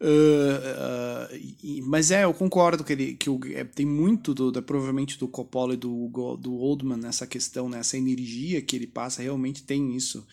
Uh, 0.00 1.34
uh, 1.34 1.56
e, 1.62 1.82
mas 1.82 2.10
é, 2.10 2.24
eu 2.24 2.32
concordo 2.32 2.82
que, 2.82 2.92
ele, 2.92 3.14
que 3.14 3.28
o, 3.28 3.38
é, 3.52 3.64
tem 3.64 3.84
muito 3.84 4.32
do, 4.32 4.50
da, 4.50 4.62
provavelmente 4.62 5.18
do 5.18 5.28
Coppola 5.28 5.74
e 5.74 5.76
do, 5.76 6.08
do 6.38 6.54
Oldman 6.54 6.96
nessa 6.96 7.26
questão, 7.26 7.68
nessa 7.68 7.98
né? 7.98 8.02
energia 8.02 8.62
que 8.62 8.76
ele 8.76 8.86
passa, 8.86 9.20
realmente 9.20 9.62
tem 9.62 9.94
isso 9.94 10.26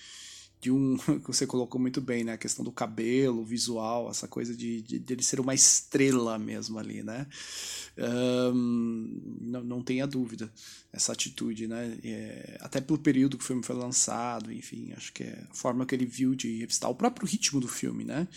de 0.60 0.72
um 0.72 0.98
que 1.20 1.28
você 1.28 1.46
colocou 1.46 1.80
muito 1.80 2.02
bem, 2.02 2.24
né? 2.24 2.34
A 2.34 2.38
questão 2.38 2.64
do 2.64 2.72
cabelo, 2.72 3.44
visual, 3.44 4.10
essa 4.10 4.28
coisa 4.28 4.56
de, 4.56 4.82
de, 4.82 5.00
de 5.00 5.14
ele 5.14 5.24
ser 5.24 5.40
uma 5.40 5.54
estrela 5.54 6.38
mesmo 6.38 6.80
ali, 6.80 7.04
né? 7.04 7.28
Um, 7.98 9.38
não, 9.42 9.64
não 9.64 9.84
tenha 9.84 10.06
dúvida 10.08 10.52
essa 10.92 11.14
atitude, 11.14 11.68
né? 11.68 11.98
É, 12.04 12.58
até 12.62 12.82
pelo 12.82 13.00
período 13.00 13.38
que 13.38 13.44
o 13.44 13.48
filme 13.48 13.64
foi 13.64 13.76
lançado, 13.76 14.52
enfim, 14.52 14.94
acho 14.96 15.14
que 15.14 15.24
é 15.24 15.46
a 15.50 15.54
forma 15.54 15.86
que 15.86 15.96
ele 15.96 16.06
viu 16.06 16.36
de 16.36 16.60
revistar 16.60 16.90
o 16.90 16.96
próprio 16.96 17.28
ritmo 17.28 17.60
do 17.60 17.68
filme, 17.68 18.04
né? 18.04 18.28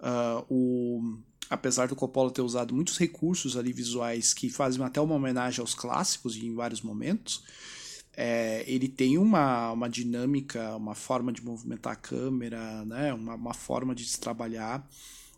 Uh, 0.00 0.44
o, 0.48 1.18
apesar 1.50 1.88
do 1.88 1.96
Coppola 1.96 2.30
ter 2.30 2.40
usado 2.40 2.74
muitos 2.74 2.96
recursos 2.96 3.56
ali 3.56 3.72
visuais 3.72 4.32
que 4.32 4.48
fazem 4.48 4.82
até 4.82 5.00
uma 5.00 5.14
homenagem 5.14 5.60
aos 5.60 5.74
clássicos 5.74 6.36
em 6.36 6.54
vários 6.54 6.80
momentos, 6.80 7.42
é, 8.22 8.62
ele 8.66 8.86
tem 8.86 9.16
uma, 9.16 9.72
uma 9.72 9.88
dinâmica, 9.88 10.76
uma 10.76 10.94
forma 10.94 11.32
de 11.32 11.42
movimentar 11.42 11.94
a 11.94 11.96
câmera, 11.96 12.84
né? 12.84 13.14
uma, 13.14 13.34
uma 13.34 13.54
forma 13.54 13.94
de 13.94 14.04
se 14.04 14.20
trabalhar 14.20 14.86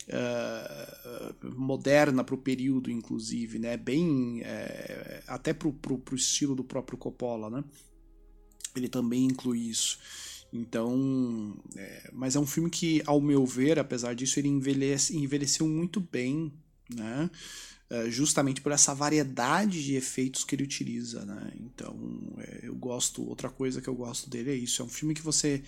uh, 0.08 1.50
moderna 1.56 2.24
para 2.24 2.34
o 2.34 2.38
período, 2.38 2.90
inclusive, 2.90 3.60
né? 3.60 3.76
bem 3.76 4.40
é, 4.42 5.22
até 5.28 5.54
para 5.54 5.68
o 5.68 6.02
estilo 6.12 6.56
do 6.56 6.64
próprio 6.64 6.98
Coppola. 6.98 7.48
Né? 7.48 7.62
Ele 8.74 8.88
também 8.88 9.26
inclui 9.26 9.60
isso. 9.60 10.00
Então, 10.52 11.56
é, 11.76 12.10
mas 12.12 12.34
é 12.34 12.40
um 12.40 12.46
filme 12.46 12.68
que, 12.68 13.00
ao 13.06 13.20
meu 13.20 13.46
ver, 13.46 13.78
apesar 13.78 14.12
disso, 14.12 14.40
ele 14.40 14.48
envelhece, 14.48 15.16
envelheceu 15.16 15.68
muito 15.68 16.00
bem, 16.00 16.52
né? 16.92 17.30
É, 17.92 18.10
justamente 18.10 18.62
por 18.62 18.72
essa 18.72 18.94
variedade 18.94 19.84
de 19.84 19.96
efeitos 19.96 20.44
que 20.44 20.54
ele 20.54 20.62
utiliza, 20.64 21.26
né? 21.26 21.52
Então, 21.60 21.94
é, 22.38 22.60
eu 22.62 22.74
gosto. 22.74 23.22
Outra 23.28 23.50
coisa 23.50 23.82
que 23.82 23.88
eu 23.88 23.94
gosto 23.94 24.30
dele 24.30 24.50
é 24.50 24.54
isso. 24.54 24.80
É 24.80 24.84
um 24.86 24.88
filme 24.88 25.12
que 25.12 25.20
você 25.20 25.62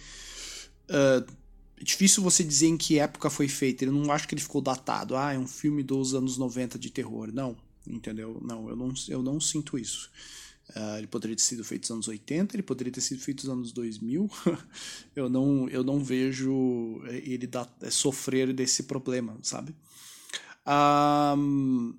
uh, 0.88 1.30
é 1.76 1.84
difícil 1.84 2.22
você 2.22 2.42
dizer 2.42 2.68
em 2.68 2.78
que 2.78 2.98
época 2.98 3.28
foi 3.28 3.46
feito. 3.46 3.84
Eu 3.84 3.92
não 3.92 4.10
acho 4.10 4.26
que 4.26 4.34
ele 4.34 4.40
ficou 4.40 4.62
datado. 4.62 5.14
Ah, 5.14 5.34
é 5.34 5.38
um 5.38 5.46
filme 5.46 5.82
dos 5.82 6.14
anos 6.14 6.38
90 6.38 6.78
de 6.78 6.88
terror. 6.88 7.30
Não, 7.30 7.54
entendeu? 7.86 8.40
Não, 8.42 8.70
eu 8.70 8.76
não, 8.76 8.94
eu 9.10 9.22
não 9.22 9.38
sinto 9.38 9.78
isso. 9.78 10.10
Uh, 10.70 10.96
ele 10.96 11.06
poderia 11.06 11.36
ter 11.36 11.42
sido 11.42 11.62
feito 11.62 11.82
nos 11.82 11.90
anos 11.90 12.08
80, 12.08 12.56
ele 12.56 12.62
poderia 12.62 12.90
ter 12.90 13.02
sido 13.02 13.20
feito 13.20 13.46
nos 13.46 13.52
anos 13.52 13.72
2000. 13.72 14.30
eu, 15.14 15.28
não, 15.28 15.68
eu 15.68 15.84
não 15.84 16.02
vejo 16.02 17.02
ele 17.06 17.46
sofrer 17.90 18.50
desse 18.54 18.84
problema, 18.84 19.36
sabe? 19.42 19.74
Um, 20.66 21.94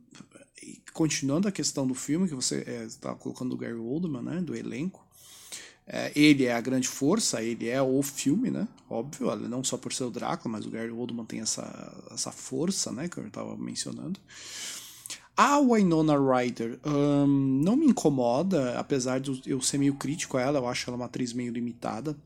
continuando 0.93 1.47
a 1.47 1.51
questão 1.51 1.85
do 1.85 1.93
filme, 1.93 2.27
que 2.27 2.35
você 2.35 2.61
está 2.85 3.11
é, 3.11 3.15
colocando 3.15 3.53
o 3.53 3.57
Gary 3.57 3.73
Oldman, 3.73 4.21
né, 4.21 4.41
do 4.41 4.55
elenco, 4.55 5.05
é, 5.87 6.11
ele 6.15 6.45
é 6.45 6.53
a 6.53 6.61
grande 6.61 6.87
força, 6.87 7.43
ele 7.43 7.69
é 7.69 7.79
o 7.81 8.01
filme, 8.01 8.49
né? 8.49 8.67
Óbvio, 8.89 9.35
não 9.35 9.63
só 9.63 9.77
por 9.77 9.93
ser 9.93 10.05
o 10.05 10.09
Drácula, 10.09 10.53
mas 10.53 10.65
o 10.65 10.71
Gary 10.71 10.89
Oldman 10.89 11.25
tem 11.25 11.41
essa, 11.41 12.07
essa 12.11 12.31
força, 12.31 12.91
né? 12.91 13.07
Que 13.07 13.19
eu 13.19 13.27
estava 13.27 13.55
mencionando. 13.55 14.19
A 15.37 15.59
Winona 15.59 16.15
Ryder 16.17 16.79
um, 16.85 17.27
não 17.61 17.75
me 17.75 17.85
incomoda, 17.85 18.79
apesar 18.79 19.19
de 19.19 19.43
eu 19.45 19.61
ser 19.61 19.77
meio 19.77 19.95
crítico 19.95 20.37
a 20.37 20.41
ela, 20.41 20.59
eu 20.59 20.67
acho 20.67 20.89
ela 20.89 20.95
uma 20.95 21.05
atriz 21.05 21.33
meio 21.33 21.51
limitada. 21.51 22.17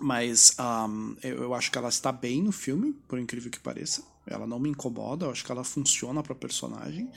Mas 0.00 0.56
um, 0.58 1.14
eu 1.22 1.54
acho 1.54 1.70
que 1.70 1.78
ela 1.78 1.88
está 1.88 2.10
bem 2.10 2.42
no 2.42 2.50
filme, 2.50 2.94
por 3.06 3.18
incrível 3.18 3.50
que 3.50 3.60
pareça. 3.60 4.02
Ela 4.26 4.46
não 4.46 4.58
me 4.58 4.70
incomoda, 4.70 5.26
eu 5.26 5.30
acho 5.30 5.44
que 5.44 5.52
ela 5.52 5.64
funciona 5.64 6.22
para 6.22 6.34
personagem. 6.34 7.10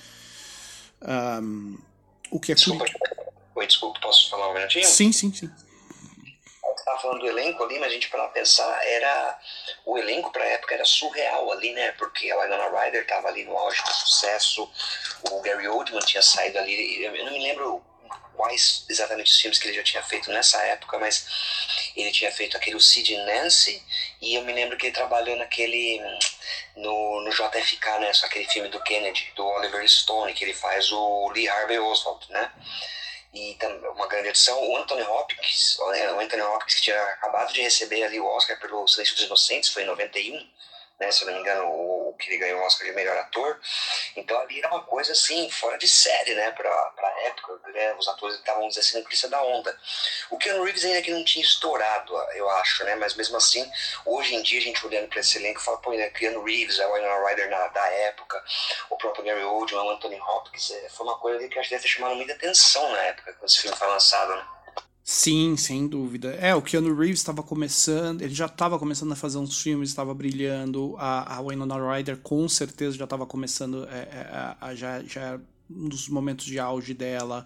Um, 1.02 1.78
o 2.32 2.40
que 2.40 2.52
é 2.52 2.56
Desculpa, 2.56 2.86
Oi, 3.56 3.66
desculpa, 3.66 4.00
posso 4.02 4.30
falar 4.30 4.50
um 4.50 4.54
minutinho? 4.54 4.86
Sim, 4.86 5.12
sim, 5.12 5.34
sim. 5.34 5.48
Você 5.48 6.80
estava 6.80 7.00
falando 7.00 7.22
do 7.22 7.28
elenco 7.28 7.64
ali, 7.64 7.80
mas 7.80 7.90
a 7.90 7.94
gente 7.94 8.10
para 8.10 8.28
pensar, 8.28 8.86
era 8.86 9.40
o 9.84 9.98
elenco 9.98 10.32
para 10.32 10.44
a 10.44 10.48
época 10.48 10.76
era 10.76 10.86
surreal 10.86 11.52
ali, 11.52 11.74
né? 11.74 11.92
Porque 11.94 12.30
a 12.30 12.40
Winona 12.40 12.70
Ryder 12.70 13.02
estava 13.02 13.30
ali 13.30 13.46
no 13.46 13.58
auge 13.58 13.82
do 13.84 13.92
sucesso, 13.92 14.70
o 15.32 15.42
Gary 15.42 15.68
Oldman 15.68 16.02
tinha 16.02 16.22
saído 16.22 16.60
ali, 16.60 17.04
eu 17.04 17.26
não 17.26 17.32
me 17.32 17.42
lembro 17.42 17.82
quais 18.36 18.86
exatamente 18.90 19.32
os 19.32 19.40
filmes 19.40 19.60
que 19.60 19.68
ele 19.68 19.78
já 19.78 19.84
tinha 19.84 20.04
feito 20.04 20.32
nessa 20.32 20.62
época, 20.64 20.98
mas 21.00 21.26
ele 21.96 22.12
tinha 22.12 22.32
feito 22.32 22.56
aquele 22.56 22.76
o 22.76 22.82
Sid 22.82 23.16
Nancy, 23.18 23.84
e 24.22 24.36
eu 24.36 24.44
me 24.44 24.54
lembro 24.54 24.78
que 24.78 24.88
ele 24.88 24.96
trabalhou 24.96 25.36
naquele 25.36 26.00
no, 26.76 27.22
no 27.22 27.32
JFK, 27.32 28.00
né, 28.00 28.14
só 28.14 28.28
aquele 28.28 28.46
filme 28.46 28.70
do 28.70 28.82
Kennedy, 28.84 29.32
do 29.36 29.46
Oliver 29.46 29.88
Stone, 29.90 30.34
que 30.34 30.44
ele 30.44 30.54
faz 30.54 30.92
o 30.92 31.30
Lee 31.30 31.50
Harvey 31.50 31.80
Oswald, 31.80 32.26
né? 32.32 32.52
E 33.34 33.56
também 33.56 33.90
uma 33.90 34.08
grande 34.08 34.30
edição, 34.30 34.64
o 34.64 34.78
Anthony 34.78 35.04
Hopkins, 35.04 35.78
o 35.80 36.20
Anthony 36.20 36.42
Hopkins 36.42 36.76
que 36.76 36.82
tinha 36.84 37.04
acabado 37.04 37.54
de 37.54 37.62
receber 37.62 38.04
ali 38.04 38.20
o 38.20 38.26
Oscar 38.26 38.58
pelo 38.60 38.88
Silêncio 38.88 39.16
dos 39.16 39.26
Inocentes, 39.26 39.70
foi 39.70 39.84
em 39.84 39.86
91, 39.86 40.50
né, 41.00 41.12
se 41.12 41.24
eu 41.24 41.28
não 41.28 41.36
me 41.36 41.42
engano, 41.42 41.66
o, 41.66 42.16
que 42.18 42.30
ele 42.30 42.38
ganhou 42.38 42.60
o 42.60 42.66
Oscar 42.66 42.88
de 42.88 42.94
melhor 42.94 43.18
ator. 43.18 43.60
Então 44.16 44.40
ali 44.40 44.60
era 44.60 44.70
uma 44.70 44.84
coisa 44.84 45.12
assim, 45.12 45.50
fora 45.52 45.78
de 45.78 45.88
série, 45.88 46.34
né, 46.34 46.52
pra, 46.52 46.70
pra 46.70 47.22
época, 47.26 47.60
né, 47.72 47.94
os 47.96 48.08
atores 48.08 48.36
estavam, 48.38 48.68
dizer 48.68 48.82
assim, 48.82 49.04
crista 49.04 49.30
da 49.30 49.42
onda. 49.42 49.78
O 50.32 50.38
Keanu 50.38 50.64
Reeves 50.64 50.84
ainda 50.86 51.02
que 51.02 51.12
não 51.12 51.24
tinha 51.24 51.46
estourado, 51.46 52.16
eu 52.34 52.50
acho, 52.50 52.84
né, 52.84 52.96
mas 52.96 53.16
mesmo 53.16 53.38
assim, 53.38 53.70
hoje 54.06 54.36
em 54.36 54.42
dia 54.42 54.60
a 54.60 54.64
gente 54.64 54.86
olhando 54.86 55.08
pra 55.08 55.20
esse 55.20 55.38
elenco 55.38 55.62
fala, 55.62 55.78
pô, 55.78 55.92
né, 55.92 56.10
Keanu 56.10 56.44
Reeves, 56.44 56.80
a 56.80 56.88
Winona 56.88 57.28
Ryder 57.28 57.50
na, 57.50 57.68
da 57.68 57.86
época, 57.88 58.44
o 58.90 58.98
próprio 58.98 59.24
Gary 59.24 59.44
Oldman, 59.44 59.84
o 59.84 59.90
Anthony 59.92 60.20
Hopkins, 60.20 60.72
é, 60.72 60.90
foi 60.90 61.06
uma 61.06 61.18
coisa 61.18 61.48
que 61.48 61.60
acho 61.60 61.70
que 61.70 61.76
deve 61.76 61.84
ter 61.84 61.90
chamado 61.90 62.16
muita 62.16 62.34
atenção 62.34 62.92
na 62.92 63.04
época, 63.04 63.34
quando 63.34 63.50
esse 63.50 63.62
filme 63.62 63.78
foi 63.78 63.88
lançado, 63.88 64.36
né. 64.36 64.57
Sim, 65.10 65.56
sem 65.56 65.88
dúvida. 65.88 66.32
É, 66.32 66.54
o 66.54 66.62
Keanu 66.62 66.94
Reeves 66.94 67.22
estava 67.22 67.42
começando, 67.42 68.22
ele 68.22 68.36
já 68.36 68.46
estava 68.46 68.78
começando 68.78 69.14
a 69.14 69.16
fazer 69.16 69.38
uns 69.38 69.62
filmes, 69.62 69.88
estava 69.88 70.14
brilhando. 70.14 70.96
A, 70.98 71.38
a 71.38 71.42
Winona 71.42 71.76
Ryder 71.78 72.18
com 72.18 72.46
certeza 72.50 72.98
já 72.98 73.06
estava 73.06 73.26
começando, 73.26 73.86
é, 73.86 74.00
é, 74.00 74.56
a, 74.60 74.76
já, 74.76 75.02
já 75.04 75.40
um 75.72 75.88
dos 75.88 76.10
momentos 76.10 76.46
de 76.46 76.60
auge 76.60 76.94
dela. 76.94 77.46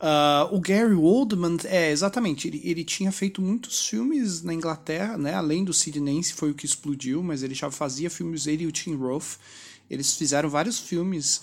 Uh, 0.00 0.52
o 0.52 0.60
Gary 0.60 0.96
Oldman, 0.96 1.58
é, 1.66 1.92
exatamente, 1.92 2.48
ele, 2.48 2.60
ele 2.64 2.82
tinha 2.82 3.12
feito 3.12 3.40
muitos 3.40 3.86
filmes 3.86 4.42
na 4.42 4.52
Inglaterra, 4.52 5.16
né? 5.16 5.34
Além 5.34 5.62
do 5.62 5.72
Sid 5.72 6.00
Nance, 6.00 6.32
foi 6.32 6.50
o 6.50 6.54
que 6.54 6.66
explodiu, 6.66 7.22
mas 7.22 7.44
ele 7.44 7.54
já 7.54 7.70
fazia 7.70 8.10
filmes, 8.10 8.48
ele 8.48 8.64
e 8.64 8.66
o 8.66 8.72
Tim 8.72 8.96
Roth. 8.96 9.38
Eles 9.88 10.16
fizeram 10.16 10.50
vários 10.50 10.80
filmes 10.80 11.40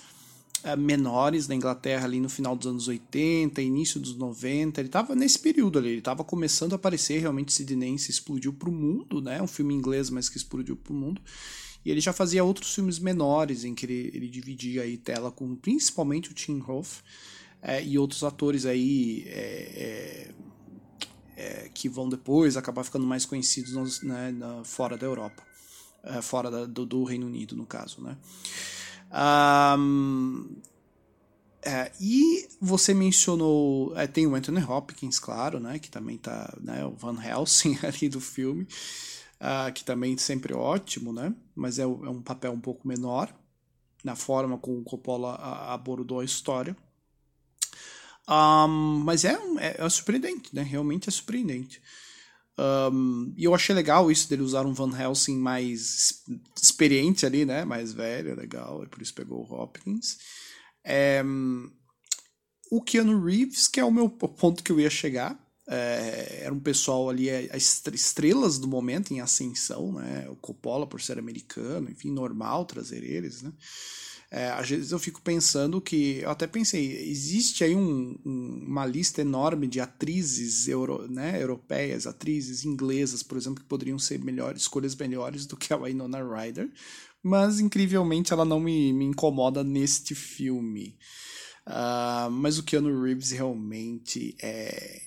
menores 0.78 1.46
na 1.46 1.54
Inglaterra 1.54 2.04
ali 2.04 2.20
no 2.20 2.28
final 2.28 2.56
dos 2.56 2.66
anos 2.66 2.88
80, 2.88 3.62
início 3.62 4.00
dos 4.00 4.16
90. 4.16 4.80
Ele 4.80 4.88
estava 4.88 5.14
nesse 5.14 5.38
período 5.38 5.78
ali, 5.78 5.90
ele 5.90 5.98
estava 5.98 6.24
começando 6.24 6.72
a 6.72 6.76
aparecer 6.76 7.20
realmente 7.20 7.52
Sidnense, 7.52 8.10
explodiu 8.10 8.52
para 8.52 8.68
o 8.68 8.72
mundo, 8.72 9.20
né? 9.20 9.40
Um 9.40 9.46
filme 9.46 9.74
inglês, 9.74 10.10
mas 10.10 10.28
que 10.28 10.36
explodiu 10.36 10.76
para 10.76 10.92
o 10.92 10.96
mundo. 10.96 11.22
E 11.84 11.90
ele 11.90 12.00
já 12.00 12.12
fazia 12.12 12.42
outros 12.42 12.74
filmes 12.74 12.98
menores 12.98 13.64
em 13.64 13.74
que 13.74 13.86
ele, 13.86 14.10
ele 14.12 14.28
dividia 14.28 14.82
aí 14.82 14.96
tela 14.96 15.30
com 15.30 15.54
principalmente 15.54 16.30
o 16.30 16.34
Tim 16.34 16.58
Roth 16.58 17.02
é, 17.62 17.82
e 17.82 17.98
outros 17.98 18.22
atores 18.22 18.66
aí 18.66 19.24
é, 19.26 20.30
é, 21.36 21.70
que 21.72 21.88
vão 21.88 22.08
depois 22.08 22.56
acabar 22.56 22.84
ficando 22.84 23.06
mais 23.06 23.24
conhecidos 23.24 23.72
nos, 23.72 24.02
né, 24.02 24.32
na, 24.32 24.64
fora 24.64 24.96
da 24.96 25.06
Europa, 25.06 25.42
fora 26.22 26.50
da, 26.50 26.66
do, 26.66 26.84
do 26.84 27.04
Reino 27.04 27.26
Unido 27.26 27.56
no 27.56 27.66
caso, 27.66 28.00
né? 28.00 28.16
Um, 29.10 30.60
é, 31.62 31.90
e 32.00 32.48
você 32.60 32.94
mencionou, 32.94 33.92
é, 33.96 34.06
tem 34.06 34.26
o 34.26 34.34
Anthony 34.34 34.62
Hopkins, 34.62 35.18
claro, 35.18 35.58
né, 35.58 35.78
que 35.78 35.90
também 35.90 36.16
tá, 36.16 36.56
né, 36.60 36.84
o 36.84 36.92
Van 36.92 37.16
Helsing 37.22 37.78
ali 37.84 38.08
do 38.08 38.20
filme, 38.20 38.66
uh, 39.40 39.72
que 39.72 39.84
também 39.84 40.14
é 40.14 40.18
sempre 40.18 40.54
ótimo, 40.54 41.12
né, 41.12 41.34
mas 41.54 41.78
é, 41.78 41.82
é, 41.82 41.86
um 41.86 42.22
papel 42.22 42.52
um 42.52 42.60
pouco 42.60 42.86
menor 42.86 43.34
na 44.04 44.14
forma 44.14 44.56
como 44.56 44.78
o 44.78 44.84
Coppola 44.84 45.34
abordou 45.72 46.20
a 46.20 46.24
história. 46.24 46.76
Um, 48.28 49.02
mas 49.04 49.24
é, 49.24 49.36
é, 49.58 49.84
é 49.84 49.88
surpreendente, 49.88 50.54
né, 50.54 50.62
realmente 50.62 51.08
é 51.08 51.12
surpreendente. 51.12 51.82
Um, 52.58 53.32
e 53.36 53.44
eu 53.44 53.54
achei 53.54 53.72
legal 53.72 54.10
isso 54.10 54.28
dele 54.28 54.42
usar 54.42 54.66
um 54.66 54.72
Van 54.72 54.90
Helsing 54.90 55.38
mais 55.38 56.24
experiente 56.60 57.24
ali, 57.24 57.44
né? 57.44 57.64
Mais 57.64 57.92
velho, 57.92 58.34
legal, 58.34 58.82
e 58.82 58.88
por 58.88 59.00
isso 59.00 59.14
pegou 59.14 59.46
o 59.46 59.54
Hopkins. 59.54 60.18
É, 60.84 61.22
o 62.70 62.82
Keanu 62.82 63.24
Reeves, 63.24 63.68
que 63.68 63.78
é 63.78 63.84
o 63.84 63.92
meu 63.92 64.10
ponto 64.10 64.62
que 64.62 64.72
eu 64.72 64.80
ia 64.80 64.90
chegar, 64.90 65.38
é, 65.68 66.40
era 66.42 66.52
um 66.52 66.58
pessoal 66.58 67.08
ali, 67.08 67.28
é, 67.28 67.48
as 67.54 67.82
estrelas 67.92 68.58
do 68.58 68.66
momento 68.66 69.12
em 69.12 69.20
ascensão, 69.20 69.92
né? 69.92 70.26
O 70.28 70.34
Coppola 70.36 70.86
por 70.86 71.00
ser 71.00 71.18
americano, 71.18 71.90
enfim, 71.90 72.10
normal 72.10 72.64
trazer 72.64 73.04
eles, 73.04 73.42
né? 73.42 73.52
É, 74.30 74.50
às 74.50 74.68
vezes 74.68 74.92
eu 74.92 74.98
fico 74.98 75.22
pensando 75.22 75.80
que, 75.80 76.18
eu 76.18 76.30
até 76.30 76.46
pensei, 76.46 77.08
existe 77.08 77.64
aí 77.64 77.74
um, 77.74 78.14
um, 78.26 78.64
uma 78.66 78.84
lista 78.84 79.22
enorme 79.22 79.66
de 79.66 79.80
atrizes 79.80 80.68
euro, 80.68 81.08
né, 81.08 81.42
europeias, 81.42 82.06
atrizes 82.06 82.62
inglesas, 82.64 83.22
por 83.22 83.38
exemplo, 83.38 83.62
que 83.62 83.68
poderiam 83.68 83.98
ser 83.98 84.22
melhores, 84.22 84.62
escolhas 84.62 84.94
melhores 84.94 85.46
do 85.46 85.56
que 85.56 85.72
a 85.72 85.78
Winona 85.78 86.22
Ryder, 86.22 86.70
mas 87.22 87.58
incrivelmente 87.58 88.32
ela 88.32 88.44
não 88.44 88.60
me, 88.60 88.92
me 88.92 89.06
incomoda 89.06 89.64
neste 89.64 90.14
filme. 90.14 90.98
Uh, 91.66 92.30
mas 92.30 92.58
o 92.58 92.62
Keanu 92.62 93.02
Reeves 93.02 93.30
realmente 93.30 94.36
é, 94.42 95.02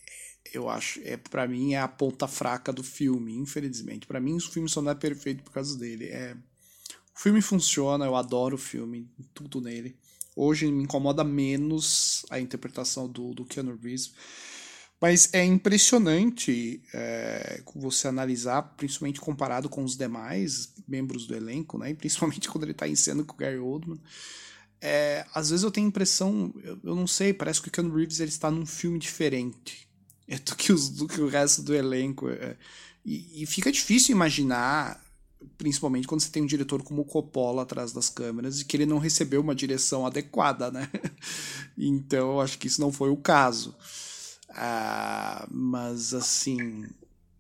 eu 0.54 0.70
acho, 0.70 1.00
é 1.04 1.18
para 1.18 1.48
mim 1.48 1.74
é 1.74 1.80
a 1.80 1.88
ponta 1.88 2.28
fraca 2.28 2.74
do 2.74 2.84
filme, 2.84 3.36
infelizmente. 3.36 4.06
Para 4.06 4.20
mim 4.20 4.36
o 4.36 4.40
filme 4.40 4.70
só 4.70 4.82
não 4.82 4.92
é 4.92 4.96
perfeito 4.96 5.44
por 5.44 5.52
causa 5.52 5.78
dele. 5.78 6.06
É, 6.06 6.36
o 7.22 7.24
filme 7.24 7.40
funciona, 7.40 8.04
eu 8.04 8.16
adoro 8.16 8.56
o 8.56 8.58
filme, 8.58 9.08
tudo 9.32 9.62
nele. 9.62 9.96
Hoje 10.36 10.66
me 10.66 10.82
incomoda 10.82 11.24
menos 11.24 12.26
a 12.32 12.40
interpretação 12.40 13.08
do, 13.08 13.32
do 13.32 13.46
Keanu 13.46 13.78
Reeves. 13.80 14.12
Mas 15.00 15.32
é 15.32 15.46
impressionante 15.46 16.82
é, 16.92 17.62
você 17.76 18.08
analisar, 18.08 18.64
principalmente 18.76 19.22
comparado 19.22 19.70
com 19.70 19.84
os 19.84 19.96
demais 19.96 20.74
membros 20.88 21.28
do 21.28 21.36
elenco, 21.36 21.78
né? 21.78 21.92
E 21.92 21.94
principalmente 21.94 22.50
quando 22.50 22.64
ele 22.64 22.72
está 22.72 22.88
em 22.88 22.96
cena 22.96 23.24
com 23.24 23.36
o 23.36 23.38
Gary 23.38 23.60
Oldman. 23.60 24.02
É, 24.82 25.24
às 25.32 25.52
vezes 25.52 25.64
eu 25.64 25.70
tenho 25.70 25.86
a 25.86 25.90
impressão, 25.90 26.52
eu, 26.64 26.80
eu, 26.84 26.96
não 26.96 27.06
sei, 27.06 27.34
parece 27.34 27.62
que 27.62 27.68
o 27.68 27.72
Keanu 27.72 27.94
Reeves 27.94 28.20
ele 28.20 28.30
está 28.30 28.50
num 28.50 28.66
filme 28.66 28.98
diferente 28.98 29.88
do 30.44 30.56
que, 30.56 30.74
os, 30.74 30.90
do 30.90 31.08
que 31.08 31.22
o 31.22 31.28
resto 31.28 31.62
do 31.62 31.76
elenco. 31.76 32.30
É, 32.30 32.58
e, 33.06 33.44
e, 33.44 33.46
fica 33.46 33.72
difícil 33.72 34.16
imaginar, 34.16 35.00
principalmente 35.58 36.08
quando 36.08 36.22
você 36.22 36.32
tem 36.32 36.44
um 36.44 36.48
diretor 36.48 36.84
como 36.84 37.02
o 37.02 37.06
Coppola 37.06 37.64
atrás 37.64 37.92
das 37.92 38.10
câmeras, 38.10 38.60
e 38.62 38.66
que 38.66 38.78
ele 38.78 38.86
não 38.86 38.98
recebeu 38.98 39.42
uma 39.42 39.56
direção 39.56 40.06
adequada, 40.06 40.72
né? 40.72 40.90
então, 41.78 42.34
eu 42.34 42.42
acho 42.42 42.58
que 42.58 42.68
isso 42.68 42.82
não 42.82 42.92
foi 42.92 43.10
o 43.10 43.18
caso. 43.18 43.76
Ah, 44.50 45.46
mas 45.50 46.14
assim. 46.14 46.86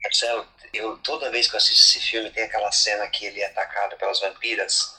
Marcelo, 0.03 0.46
eu 0.74 0.98
toda 0.98 1.31
vez 1.31 1.48
que 1.48 1.55
eu 1.55 1.58
assisto 1.58 1.98
esse 1.98 2.08
filme 2.08 2.29
tem 2.31 2.43
aquela 2.43 2.72
cena 2.72 3.08
que 3.08 3.25
ele 3.25 3.39
é 3.41 3.48
atacado 3.48 3.98
pelas 3.98 4.20
vampiras. 4.20 4.96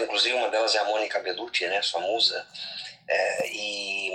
Inclusive 0.00 0.34
uma 0.34 0.50
delas 0.50 0.74
é 0.74 0.78
a 0.78 0.84
Mônica 0.84 1.20
Bellucci, 1.20 1.66
né, 1.66 1.80
sua 1.82 2.00
musa. 2.00 2.46
É, 3.08 3.48
e 3.48 4.10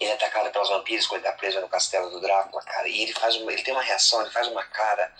ele 0.00 0.10
é 0.10 0.14
atacado 0.14 0.50
pelas 0.50 0.68
vampiras 0.68 1.06
quando 1.06 1.22
ele 1.22 1.30
tá 1.30 1.36
preso 1.36 1.60
no 1.60 1.68
castelo 1.68 2.10
do 2.10 2.20
Drácula, 2.20 2.62
cara. 2.62 2.88
E 2.88 3.02
ele 3.02 3.12
faz 3.14 3.36
uma, 3.36 3.52
ele 3.52 3.62
tem 3.62 3.72
uma 3.72 3.82
reação, 3.82 4.20
ele 4.20 4.30
faz 4.30 4.48
uma 4.48 4.64
cara 4.64 5.12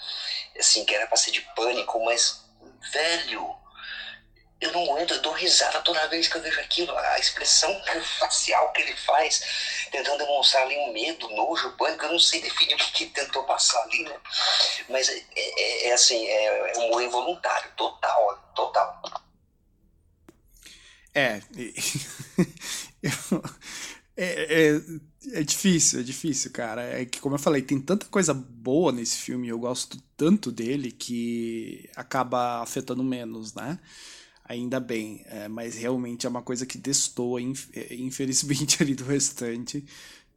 assim 0.59 0.85
que 0.85 0.95
era 0.95 1.07
pra 1.07 1.17
ser 1.17 1.31
de 1.31 1.41
pânico, 1.55 2.05
mas 2.05 2.45
velho, 2.93 3.57
eu 4.61 4.73
não 4.73 4.83
aguento, 4.85 5.15
eu 5.15 5.23
dou 5.23 5.33
risada 5.33 5.81
toda 5.83 6.09
vez 6.09 6.29
que 6.29 6.37
eu 6.37 6.43
vejo 6.43 6.61
aquilo, 6.61 6.97
a 6.97 7.19
expressão 7.19 7.71
facial 8.19 8.73
que 8.73 8.83
ele 8.83 8.97
faz, 8.97 9.89
tentando 9.91 10.19
demonstrar 10.19 10.63
ali 10.63 10.77
um 10.79 10.93
medo, 10.93 11.29
nojo, 11.31 11.77
pânico, 11.77 12.07
eu 12.07 12.13
não 12.13 12.19
sei 12.19 12.41
definir 12.41 12.75
o 12.75 12.79
que, 12.79 13.07
tentou 13.07 13.45
passar 13.45 13.83
ali, 13.83 14.03
né? 14.05 14.19
Mas 14.89 15.09
é, 15.09 15.23
é, 15.37 15.89
é 15.89 15.93
assim, 15.93 16.27
é, 16.27 16.73
é 16.73 16.79
humor 16.79 17.03
involuntário, 17.03 17.71
total, 17.77 18.53
total. 18.55 19.03
É, 21.15 21.41
é, 24.17 24.77
é, 24.77 24.83
é, 25.41 25.43
difícil, 25.43 26.01
é 26.01 26.03
difícil, 26.03 26.51
cara. 26.51 26.83
É 26.83 27.05
que, 27.05 27.21
como 27.21 27.35
eu 27.35 27.39
falei, 27.39 27.63
tem 27.63 27.81
tanta 27.81 28.07
coisa 28.07 28.33
boa 28.35 28.93
nesse 28.93 29.19
filme, 29.19 29.49
eu 29.49 29.59
gosto 29.59 29.99
tanto 30.17 30.51
dele 30.53 30.91
que 30.91 31.89
acaba 31.97 32.63
afetando 32.63 33.03
menos, 33.05 33.55
né? 33.55 33.79
Ainda 34.49 34.79
bem, 34.79 35.23
é, 35.27 35.49
mas 35.49 35.77
realmente 35.77 36.27
é 36.27 36.29
uma 36.29 36.43
coisa 36.43 36.65
que 36.65 36.79
destoa, 36.79 37.41
é, 37.41 37.95
infelizmente, 37.95 38.81
ali 38.83 38.95
do 38.95 39.05
restante. 39.05 39.85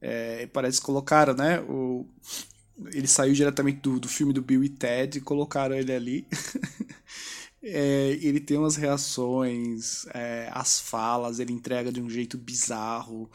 É, 0.01 0.47
parece 0.47 0.79
que 0.79 0.85
colocaram, 0.85 1.33
né? 1.33 1.59
O, 1.61 2.07
ele 2.93 3.07
saiu 3.07 3.33
diretamente 3.33 3.79
do, 3.81 3.99
do 3.99 4.07
filme 4.07 4.33
do 4.33 4.41
Bill 4.41 4.63
e 4.63 4.69
Ted 4.69 5.17
e 5.17 5.21
colocaram 5.21 5.75
ele 5.75 5.93
ali. 5.93 6.27
É, 7.61 8.17
ele 8.21 8.39
tem 8.39 8.57
umas 8.57 8.75
reações, 8.75 10.05
é, 10.13 10.49
as 10.53 10.79
falas, 10.79 11.39
ele 11.39 11.51
entrega 11.51 11.91
de 11.91 12.01
um 12.01 12.09
jeito 12.09 12.37
bizarro, 12.37 13.29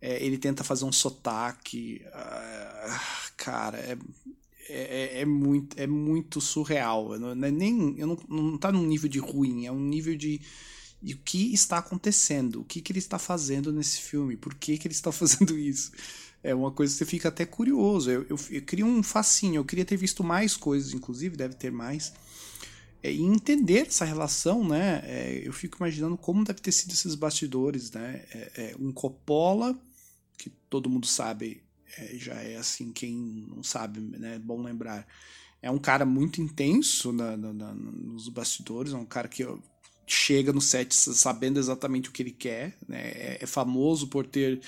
é, 0.00 0.24
ele 0.24 0.38
tenta 0.38 0.62
fazer 0.62 0.84
um 0.84 0.92
sotaque. 0.92 2.02
Uh, 2.06 3.32
cara, 3.36 3.78
é, 3.78 3.98
é, 4.68 5.20
é, 5.20 5.24
muito, 5.24 5.78
é 5.78 5.86
muito 5.86 6.40
surreal. 6.40 7.18
Não, 7.18 7.30
é 7.30 7.50
nem, 7.50 7.98
eu 7.98 8.06
não, 8.06 8.18
não 8.28 8.58
tá 8.58 8.70
num 8.70 8.86
nível 8.86 9.08
de 9.08 9.18
ruim, 9.18 9.66
é 9.66 9.72
um 9.72 9.80
nível 9.80 10.16
de, 10.16 10.40
o 11.02 11.16
que 11.18 11.52
está 11.52 11.78
acontecendo, 11.78 12.60
o 12.60 12.64
que, 12.64 12.80
que 12.80 12.92
ele 12.92 12.98
está 12.98 13.18
fazendo 13.18 13.72
nesse 13.72 14.00
filme, 14.00 14.36
por 14.36 14.54
que, 14.54 14.78
que 14.78 14.86
ele 14.86 14.94
está 14.94 15.10
fazendo 15.12 15.58
isso. 15.58 15.92
É 16.42 16.54
uma 16.54 16.70
coisa 16.70 16.92
que 16.92 16.98
você 16.98 17.06
fica 17.06 17.28
até 17.28 17.46
curioso. 17.46 18.10
Eu, 18.10 18.26
eu, 18.28 18.38
eu 18.50 18.62
queria 18.62 18.84
um 18.84 19.02
facinho, 19.02 19.56
eu 19.56 19.64
queria 19.64 19.84
ter 19.84 19.96
visto 19.96 20.22
mais 20.22 20.56
coisas, 20.56 20.92
inclusive, 20.92 21.36
deve 21.36 21.54
ter 21.54 21.72
mais 21.72 22.12
é, 22.12 22.23
e 23.12 23.22
entender 23.22 23.86
essa 23.86 24.04
relação, 24.04 24.66
né? 24.66 25.02
É, 25.04 25.42
eu 25.44 25.52
fico 25.52 25.76
imaginando 25.78 26.16
como 26.16 26.44
deve 26.44 26.60
ter 26.60 26.72
sido 26.72 26.92
esses 26.92 27.14
bastidores, 27.14 27.90
né? 27.90 28.24
É, 28.32 28.52
é 28.56 28.76
um 28.78 28.92
Coppola, 28.92 29.78
que 30.38 30.50
todo 30.70 30.90
mundo 30.90 31.06
sabe, 31.06 31.62
é, 31.98 32.16
já 32.16 32.34
é 32.34 32.56
assim, 32.56 32.92
quem 32.92 33.46
não 33.48 33.62
sabe, 33.62 34.00
né? 34.00 34.36
É 34.36 34.38
bom 34.38 34.62
lembrar. 34.62 35.06
É 35.60 35.70
um 35.70 35.78
cara 35.78 36.04
muito 36.04 36.40
intenso 36.40 37.12
na, 37.12 37.36
na, 37.36 37.52
na, 37.52 37.74
nos 37.74 38.28
bastidores, 38.28 38.92
é 38.92 38.96
um 38.96 39.06
cara 39.06 39.28
que 39.28 39.46
chega 40.06 40.52
no 40.52 40.60
set 40.60 40.94
sabendo 40.94 41.58
exatamente 41.58 42.10
o 42.10 42.12
que 42.12 42.22
ele 42.22 42.30
quer, 42.30 42.76
né? 42.86 43.38
é 43.40 43.46
famoso 43.46 44.08
por 44.08 44.26
ter 44.26 44.60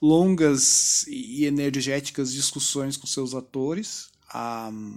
longas 0.00 1.04
e 1.08 1.44
energéticas 1.44 2.32
discussões 2.32 2.96
com 2.96 3.06
seus 3.06 3.34
atores. 3.34 4.08
Um, 4.34 4.96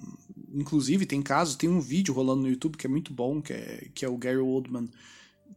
inclusive, 0.53 1.05
tem 1.05 1.21
casos, 1.21 1.55
tem 1.55 1.69
um 1.69 1.79
vídeo 1.79 2.13
rolando 2.13 2.43
no 2.43 2.49
YouTube 2.49 2.77
que 2.77 2.87
é 2.87 2.89
muito 2.89 3.13
bom, 3.13 3.41
que 3.41 3.53
é, 3.53 3.87
que 3.93 4.05
é 4.05 4.09
o 4.09 4.17
Gary 4.17 4.37
Oldman 4.37 4.89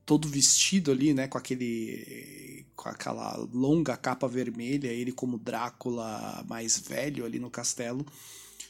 todo 0.05 0.29
vestido 0.29 0.93
ali, 0.93 1.13
né, 1.13 1.27
com 1.27 1.37
aquele 1.37 2.65
com 2.77 2.89
aquela 2.89 3.37
longa 3.53 3.97
capa 3.97 4.29
vermelha, 4.29 4.89
ele 4.89 5.11
como 5.11 5.39
Drácula 5.39 6.45
mais 6.49 6.79
velho 6.79 7.25
ali 7.25 7.39
no 7.39 7.51
castelo, 7.51 8.07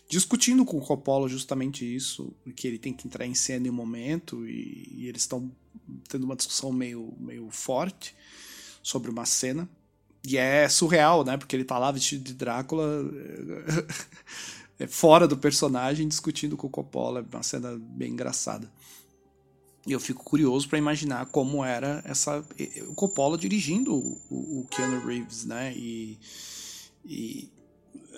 discutindo 0.08 0.64
com 0.64 0.78
o 0.78 0.80
Coppola 0.80 1.28
justamente 1.28 1.84
isso, 1.84 2.32
que 2.54 2.66
ele 2.68 2.78
tem 2.78 2.92
que 2.92 3.06
entrar 3.06 3.26
em 3.26 3.34
cena 3.34 3.66
em 3.66 3.70
um 3.70 3.74
momento 3.74 4.46
e, 4.48 4.92
e 4.96 5.08
eles 5.08 5.22
estão 5.22 5.50
tendo 6.08 6.24
uma 6.24 6.36
discussão 6.36 6.72
meio 6.72 7.12
meio 7.18 7.50
forte 7.50 8.14
sobre 8.82 9.10
uma 9.10 9.26
cena. 9.26 9.68
E 10.24 10.36
é 10.36 10.68
surreal, 10.68 11.24
né? 11.24 11.36
Porque 11.36 11.54
ele 11.54 11.64
tá 11.64 11.78
lá 11.78 11.90
vestido 11.92 12.24
de 12.24 12.34
Drácula 12.34 12.84
fora 14.88 15.26
do 15.26 15.36
personagem 15.36 16.06
discutindo 16.06 16.56
com 16.56 16.66
o 16.66 16.70
Coppola, 16.70 17.20
é 17.20 17.36
uma 17.36 17.42
cena 17.42 17.78
bem 17.80 18.12
engraçada. 18.12 18.70
E 19.86 19.92
eu 19.92 20.00
fico 20.00 20.24
curioso 20.24 20.68
para 20.68 20.78
imaginar 20.78 21.26
como 21.26 21.64
era 21.64 22.02
essa 22.04 22.44
o 22.88 22.94
Coppola 22.94 23.38
dirigindo 23.38 23.94
o, 23.94 24.60
o 24.62 24.66
Keanu 24.68 25.06
Reeves, 25.06 25.44
né? 25.44 25.72
E, 25.76 26.18
e 27.04 27.48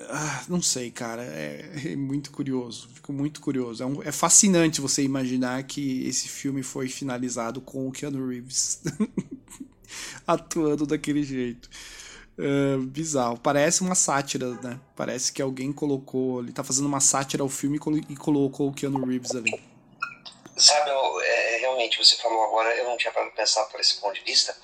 ah, 0.08 0.44
não 0.48 0.62
sei, 0.62 0.90
cara, 0.90 1.22
é, 1.22 1.92
é, 1.92 1.96
muito 1.96 2.30
curioso, 2.30 2.88
fico 2.94 3.12
muito 3.12 3.40
curioso. 3.40 3.82
É, 3.82 3.86
um, 3.86 4.02
é, 4.02 4.12
fascinante 4.12 4.80
você 4.80 5.02
imaginar 5.02 5.62
que 5.64 6.06
esse 6.06 6.28
filme 6.28 6.62
foi 6.62 6.88
finalizado 6.88 7.60
com 7.60 7.86
o 7.86 7.92
Keanu 7.92 8.26
Reeves 8.26 8.82
atuando 10.26 10.86
daquele 10.86 11.22
jeito. 11.22 11.68
Uh, 12.38 12.78
bizarro. 12.82 13.36
Parece 13.36 13.80
uma 13.80 13.96
sátira, 13.96 14.50
né? 14.62 14.78
Parece 14.94 15.32
que 15.32 15.42
alguém 15.42 15.72
colocou. 15.72 16.40
Ele 16.40 16.52
tá 16.52 16.62
fazendo 16.62 16.86
uma 16.86 17.00
sátira 17.00 17.42
ao 17.42 17.48
filme 17.48 17.80
e 18.08 18.16
colocou 18.16 18.68
o 18.68 18.72
Keanu 18.72 19.04
Reeves 19.04 19.34
ali. 19.34 19.60
Sabe, 20.56 20.90
eu, 20.90 21.20
é, 21.20 21.56
realmente, 21.58 21.98
você 21.98 22.16
falou 22.16 22.44
agora, 22.44 22.74
eu 22.76 22.84
não 22.84 22.96
tinha 22.96 23.12
para 23.12 23.28
pensar 23.30 23.64
por 23.66 23.80
esse 23.80 24.00
ponto 24.00 24.14
de 24.14 24.24
vista. 24.24 24.56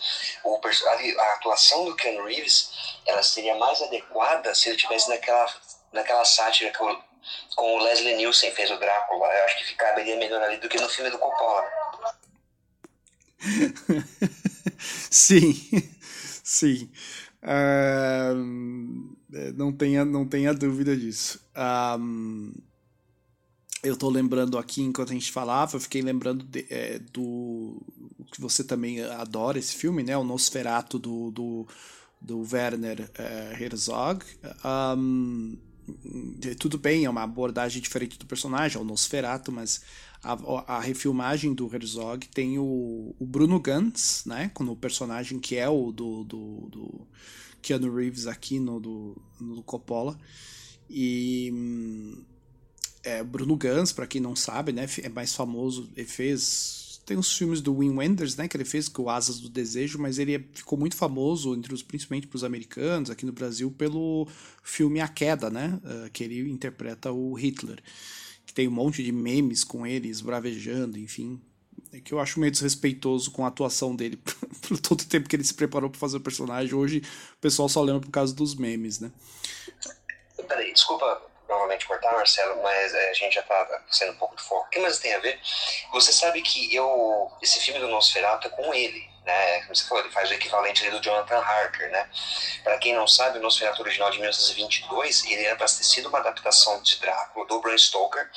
O, 0.45 0.61
a, 0.65 1.23
a, 1.23 1.35
atuação 1.35 1.85
do 1.85 1.97
Keanu 1.97 2.27
Reeves 2.27 2.71
ela 3.07 3.23
seria 3.23 3.57
mais 3.57 3.81
adequada 3.83 4.55
se 4.55 4.69
ele 4.69 4.77
tivesse 4.77 5.09
naquela, 5.09 5.47
naquela 5.93 6.25
sátira 6.25 6.71
que 6.71 6.83
o, 6.83 7.03
com 7.57 7.77
o 7.77 7.83
Leslie 7.83 8.17
Nielsen 8.17 8.53
fez 8.53 8.71
o 8.71 8.77
Drácula. 8.77 9.27
Eu 9.27 9.45
acho 9.45 9.59
que 9.59 9.65
ficaria 9.67 10.17
melhor 10.17 10.43
ali 10.43 10.59
do 10.59 10.69
que 10.69 10.81
no 10.81 10.89
filme 10.89 11.11
do 11.11 11.19
Coppola. 11.19 11.65
sim, 15.11 15.55
sim. 16.43 16.91
Não, 19.57 19.73
tenha, 19.73 20.05
não 20.05 20.27
tenha 20.27 20.55
dúvida 20.55 20.97
disso. 20.97 21.41
Um, 21.99 22.53
eu 23.83 23.95
estou 23.95 24.11
lembrando 24.11 24.57
aqui, 24.57 24.83
enquanto 24.83 25.11
a 25.11 25.15
gente 25.15 25.31
falava, 25.31 25.77
eu 25.77 25.81
fiquei 25.81 26.01
lembrando 26.01 26.43
de, 26.45 26.67
é, 26.71 26.99
do 27.13 27.83
que 28.33 28.41
você 28.41 28.65
também 28.65 29.03
adora 29.03 29.59
esse 29.59 29.75
filme, 29.77 30.03
né? 30.03 30.17
O 30.17 30.25
Nosferatu 30.25 30.99
do, 30.99 31.31
do, 31.31 31.69
do 32.21 32.47
Werner 32.51 33.11
é, 33.19 33.63
Herzog. 33.63 34.25
Um, 34.97 35.59
tudo 36.59 36.79
bem, 36.79 37.05
é 37.05 37.11
uma 37.11 37.23
abordagem 37.23 37.83
diferente 37.83 38.19
do 38.19 38.25
personagem, 38.25 38.79
é 38.79 38.81
o 38.81 38.85
Nosferatu, 38.85 39.53
mas 39.53 39.83
a, 40.25 40.77
a 40.77 40.81
refilmagem 40.81 41.53
do 41.55 41.73
Herzog 41.73 42.27
tem 42.29 42.59
o, 42.59 43.15
o 43.19 43.27
Bruno 43.27 43.61
Gantz, 43.61 44.25
né? 44.25 44.51
Com 44.55 44.65
o 44.65 44.77
personagem 44.77 45.39
que 45.39 45.57
é 45.57 45.69
o 45.69 45.93
do, 45.93 46.25
do, 46.25 46.69
do 46.71 47.07
Keanu 47.61 47.95
Reeves 47.95 48.27
aqui 48.27 48.59
no 48.59 48.81
do, 48.81 49.23
no 49.39 49.63
Coppola. 49.63 50.19
E 50.89 51.53
é, 53.03 53.23
Bruno 53.23 53.57
Gantz, 53.57 53.93
para 53.93 54.07
quem 54.07 54.21
não 54.21 54.35
sabe, 54.35 54.73
né? 54.73 54.87
É 55.03 55.09
mais 55.09 55.35
famoso, 55.35 55.91
ele 55.95 56.09
fez 56.09 56.83
tem 57.05 57.19
os 57.19 57.37
filmes 57.37 57.61
do 57.61 57.77
Wim 57.77 57.99
Wenders, 57.99 58.35
né, 58.35 58.49
que 58.49 58.57
ele 58.57 58.65
fez 58.65 58.89
com 58.89 59.03
o 59.03 59.11
Asas 59.11 59.39
do 59.39 59.51
Desejo, 59.51 59.99
mas 59.99 60.19
ele 60.19 60.49
ficou 60.55 60.79
muito 60.79 60.97
famoso 60.97 61.55
entre 61.55 61.75
os 61.75 61.83
principalmente 61.83 62.27
para 62.27 62.37
os 62.37 62.43
americanos 62.45 63.11
aqui 63.11 63.27
no 63.27 63.33
Brasil 63.33 63.71
pelo 63.71 64.27
filme 64.63 65.03
A 65.03 65.09
Queda, 65.09 65.51
né, 65.51 65.79
uh, 65.85 66.11
que 66.11 66.25
ele 66.25 66.51
interpreta 66.51 67.13
o 67.13 67.35
Hitler 67.35 67.83
tem 68.55 68.69
um 68.69 68.73
monte 68.73 69.03
de 69.03 69.13
memes 69.13 69.65
com 69.65 69.87
ele 69.87 70.09
esbravejando, 70.09 70.99
enfim. 70.99 71.43
É 71.93 72.01
que 72.01 72.13
eu 72.13 72.21
acho 72.21 72.41
meio 72.41 72.53
desrespeitoso 72.53 73.31
com 73.31 73.45
a 73.45 73.49
atuação 73.49 73.95
dele 73.95 74.17
por 74.67 74.79
todo 74.79 75.01
o 75.01 75.07
tempo 75.07 75.29
que 75.29 75.37
ele 75.37 75.45
se 75.45 75.55
preparou 75.55 75.91
para 75.91 75.99
fazer 75.99 76.17
o 76.17 76.21
personagem. 76.21 76.75
Hoje 76.75 77.03
o 77.35 77.41
pessoal 77.41 77.69
só 77.69 77.83
lembra 77.83 78.01
por 78.01 78.11
causa 78.11 78.35
dos 78.35 78.55
memes, 78.55 79.01
né? 79.01 79.11
Peraí, 80.49 80.73
desculpa 80.73 81.23
novamente 81.49 81.87
cortar, 81.87 82.13
Marcelo, 82.13 82.63
mas 82.63 82.95
é, 82.95 83.11
a 83.11 83.15
gente 83.15 83.35
já 83.35 83.43
tá 83.43 83.85
sendo 83.91 84.13
um 84.13 84.17
pouco 84.17 84.37
de 84.37 84.43
foco. 84.43 84.67
O 84.67 84.71
que 84.71 84.79
mais 84.81 84.99
tem 84.99 85.15
a 85.15 85.19
ver? 85.19 85.39
Você 85.93 86.13
sabe 86.13 86.43
que 86.43 86.75
eu. 86.75 87.31
Esse 87.43 87.61
filme 87.61 87.81
do 87.81 87.89
Nosferatu 87.89 88.49
é 88.49 88.51
com 88.51 88.73
ele 88.75 89.14
né? 89.25 89.63
Como 89.63 89.75
você 89.75 89.85
falou, 89.85 90.05
ele 90.05 90.13
faz 90.13 90.31
o 90.31 90.35
equivalente 90.35 90.89
do 90.91 91.01
Jonathan 91.01 91.39
Harker, 91.39 91.91
né? 91.91 92.09
Para 92.63 92.79
quem 92.79 92.95
não 92.95 93.09
sabe, 93.09 93.39
o 93.39 93.43
Nosferatu 93.43 93.83
original 93.83 94.11
de 94.11 94.19
1922, 94.19 95.25
ele 95.25 95.45
era 95.45 95.57
para 95.57 95.67
ter 95.67 95.85
sido 95.85 96.09
uma 96.09 96.19
adaptação 96.19 96.83
de 96.83 96.97
Drácula 97.01 97.47
do 97.47 97.61
Bram 97.61 97.77
Stoker, 97.77 98.31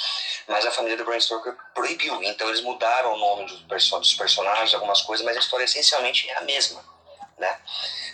mas 0.48 0.66
a 0.66 0.72
família 0.72 0.98
do 0.98 1.04
Bram 1.04 1.20
Stoker 1.20 1.56
proibiu, 1.74 2.24
então 2.24 2.48
eles 2.48 2.62
mudaram 2.62 3.14
o 3.14 3.18
nome 3.18 3.46
dos, 3.46 3.90
dos 3.90 4.14
personagens, 4.14 4.74
algumas 4.74 5.02
coisas, 5.02 5.26
mas 5.26 5.36
a 5.36 5.40
história 5.40 5.66
essencialmente 5.66 6.30
é 6.30 6.38
a 6.38 6.42
mesma, 6.42 6.84
né? 7.38 7.60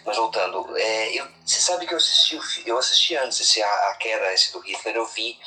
Mas 0.05 0.17
voltando, 0.17 0.77
é, 0.77 1.13
eu, 1.13 1.25
você 1.45 1.61
sabe 1.61 1.87
que 1.87 1.93
eu 1.93 1.97
assisti, 1.97 2.37
eu 2.65 2.77
assisti 2.77 3.15
antes 3.15 3.39
esse, 3.39 3.61
a, 3.63 3.89
a, 3.89 3.95
queda 3.95 4.33
esse 4.33 4.51
do 4.51 4.59
Hitler, 4.59 4.97
eu 4.97 5.05
vi 5.05 5.39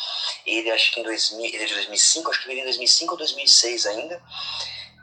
ele 0.47 0.71
acho 0.71 0.93
que 0.93 1.01
em 1.01 1.03
2000, 1.03 1.45
ele 1.45 1.63
é 1.63 1.67
de 1.67 1.75
2005, 1.75 2.31
acho 2.31 2.43
que 2.43 2.51
ele 2.51 2.61
em 2.61 2.65
2005 2.65 3.13
ou 3.13 3.19
2006 3.19 3.87
ainda, 3.87 4.23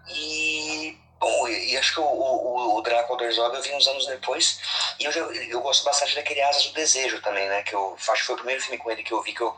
e 0.07 0.97
Bom, 1.23 1.47
e 1.47 1.77
acho 1.77 1.93
que 1.93 2.01
o, 2.01 2.03
o, 2.03 2.77
o 2.77 2.81
Drácula 2.81 3.17
do 3.17 3.23
Herzog 3.23 3.55
eu 3.55 3.61
vi 3.61 3.73
uns 3.73 3.87
anos 3.87 4.05
depois, 4.07 4.59
e 4.99 5.05
eu, 5.05 5.11
já, 5.13 5.21
eu 5.21 5.61
gosto 5.61 5.85
bastante 5.85 6.15
daquele 6.15 6.41
Asas 6.41 6.65
do 6.65 6.73
Desejo 6.73 7.21
também, 7.21 7.47
né? 7.47 7.63
Que 7.63 7.73
eu 7.73 7.95
acho 7.97 8.19
que 8.19 8.25
foi 8.25 8.35
o 8.35 8.39
primeiro 8.39 8.61
filme 8.61 8.77
com 8.77 8.91
ele 8.91 9.03
que 9.03 9.13
eu 9.13 9.21
vi 9.21 9.31
que 9.31 9.39
eu, 9.39 9.55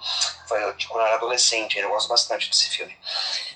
foi, 0.47 0.59
tipo, 0.75 0.93
quando 0.93 1.01
eu 1.01 1.07
era 1.07 1.15
adolescente, 1.15 1.79
eu 1.79 1.89
gosto 1.89 2.07
bastante 2.07 2.51
desse 2.51 2.69
filme 2.69 2.95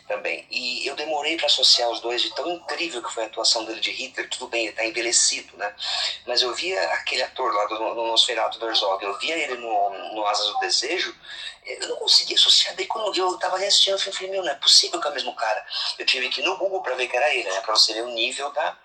também. 0.08 0.44
E 0.50 0.88
eu 0.88 0.96
demorei 0.96 1.38
para 1.38 1.46
associar 1.46 1.88
os 1.92 2.00
dois 2.02 2.24
de 2.24 2.34
tão 2.34 2.50
incrível 2.50 3.04
que 3.04 3.14
foi 3.14 3.26
a 3.26 3.28
atuação 3.28 3.64
dele 3.64 3.80
de 3.80 3.92
Hitler. 3.92 4.28
Tudo 4.28 4.48
bem, 4.48 4.66
ele 4.66 4.76
tá 4.76 4.84
envelhecido, 4.84 5.56
né? 5.56 5.72
Mas 6.26 6.42
eu 6.42 6.52
via 6.56 6.82
aquele 6.94 7.22
ator 7.22 7.54
lá 7.54 7.66
do, 7.66 7.80
no 7.94 8.08
Nosferatu 8.08 8.58
do 8.58 8.68
Herzog, 8.68 9.04
eu 9.04 9.20
via 9.20 9.38
ele 9.38 9.54
no, 9.54 10.16
no 10.16 10.26
Asas 10.26 10.48
do 10.48 10.60
Desejo, 10.62 11.16
eu 11.70 11.88
não 11.90 11.96
conseguia 11.98 12.36
associar. 12.36 12.76
Daí 12.76 12.86
quando 12.86 13.16
eu 13.16 13.38
tava 13.38 13.58
reassistindo 13.58 13.96
o 13.96 14.00
filme, 14.00 14.14
eu 14.14 14.18
falei, 14.18 14.32
meu, 14.32 14.44
não 14.44 14.52
é 14.52 14.56
possível 14.56 15.00
que 15.00 15.08
é 15.08 15.12
o 15.12 15.14
mesmo 15.14 15.36
cara. 15.36 15.66
Eu 15.98 16.06
tive 16.06 16.30
que 16.30 16.42
ir 16.42 16.44
no 16.44 16.58
Google 16.58 16.82
para 16.82 16.96
ver 16.96 17.08
que 17.08 17.16
era 17.16 17.34
ele, 17.34 17.50
né? 17.50 17.62
Pra 17.62 17.76
você 17.76 17.94
ver 17.94 18.04
o 18.04 18.14
nível 18.14 18.52
da, 18.52 18.78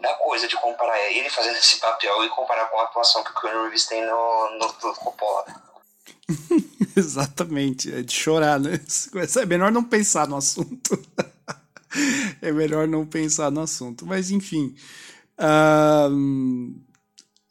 da 0.00 0.14
coisa, 0.14 0.46
de 0.46 0.56
comparar 0.56 0.98
ele 1.10 1.28
fazendo 1.30 1.56
esse 1.56 1.76
papel 1.76 2.24
e 2.24 2.28
comparar 2.28 2.66
com 2.66 2.78
a 2.78 2.84
atuação 2.84 3.24
que 3.24 3.30
o 3.30 3.40
Keanu 3.40 3.62
Reeves 3.64 3.86
tem 3.86 4.04
no, 4.04 4.50
no, 4.58 4.66
no 4.66 4.94
Coppola. 4.96 5.44
Exatamente, 6.96 7.92
é 7.92 8.02
de 8.02 8.12
chorar, 8.12 8.60
né? 8.60 8.80
É 9.40 9.46
melhor 9.46 9.72
não 9.72 9.84
pensar 9.84 10.28
no 10.28 10.36
assunto. 10.36 10.98
é 12.40 12.52
melhor 12.52 12.86
não 12.86 13.06
pensar 13.06 13.50
no 13.50 13.62
assunto. 13.62 14.06
Mas 14.06 14.30
enfim. 14.30 14.74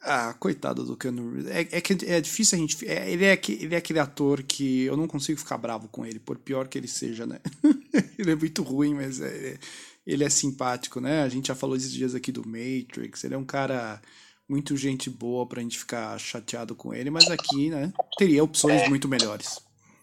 Ah, 0.04 0.34
coitado 0.34 0.84
do 0.84 0.96
Keanu 0.96 1.48
É, 1.48 1.60
é, 1.60 1.80
que 1.80 2.04
é 2.06 2.20
difícil 2.20 2.58
a 2.58 2.60
gente. 2.60 2.88
É, 2.88 3.10
ele, 3.10 3.24
é, 3.24 3.40
ele 3.48 3.74
é 3.74 3.78
aquele 3.78 4.00
ator 4.00 4.42
que 4.42 4.82
eu 4.82 4.96
não 4.96 5.06
consigo 5.06 5.38
ficar 5.38 5.56
bravo 5.56 5.88
com 5.88 6.04
ele, 6.04 6.18
por 6.18 6.38
pior 6.38 6.66
que 6.66 6.76
ele 6.76 6.88
seja, 6.88 7.24
né? 7.24 7.38
ele 8.18 8.32
é 8.32 8.34
muito 8.34 8.62
ruim, 8.62 8.94
mas 8.94 9.20
é, 9.20 9.56
ele 10.04 10.24
é 10.24 10.28
simpático, 10.28 11.00
né? 11.00 11.22
A 11.22 11.28
gente 11.28 11.48
já 11.48 11.54
falou 11.54 11.76
esses 11.76 11.92
dias 11.92 12.14
aqui 12.16 12.32
do 12.32 12.44
Matrix. 12.44 13.22
Ele 13.22 13.34
é 13.34 13.38
um 13.38 13.44
cara 13.44 14.02
muito 14.48 14.76
gente 14.76 15.08
boa 15.08 15.46
pra 15.46 15.62
gente 15.62 15.78
ficar 15.78 16.18
chateado 16.18 16.74
com 16.74 16.92
ele, 16.92 17.08
mas 17.08 17.30
aqui, 17.30 17.70
né, 17.70 17.92
teria 18.18 18.44
opções 18.44 18.82
é, 18.82 18.88
muito 18.88 19.08
melhores. 19.08 19.60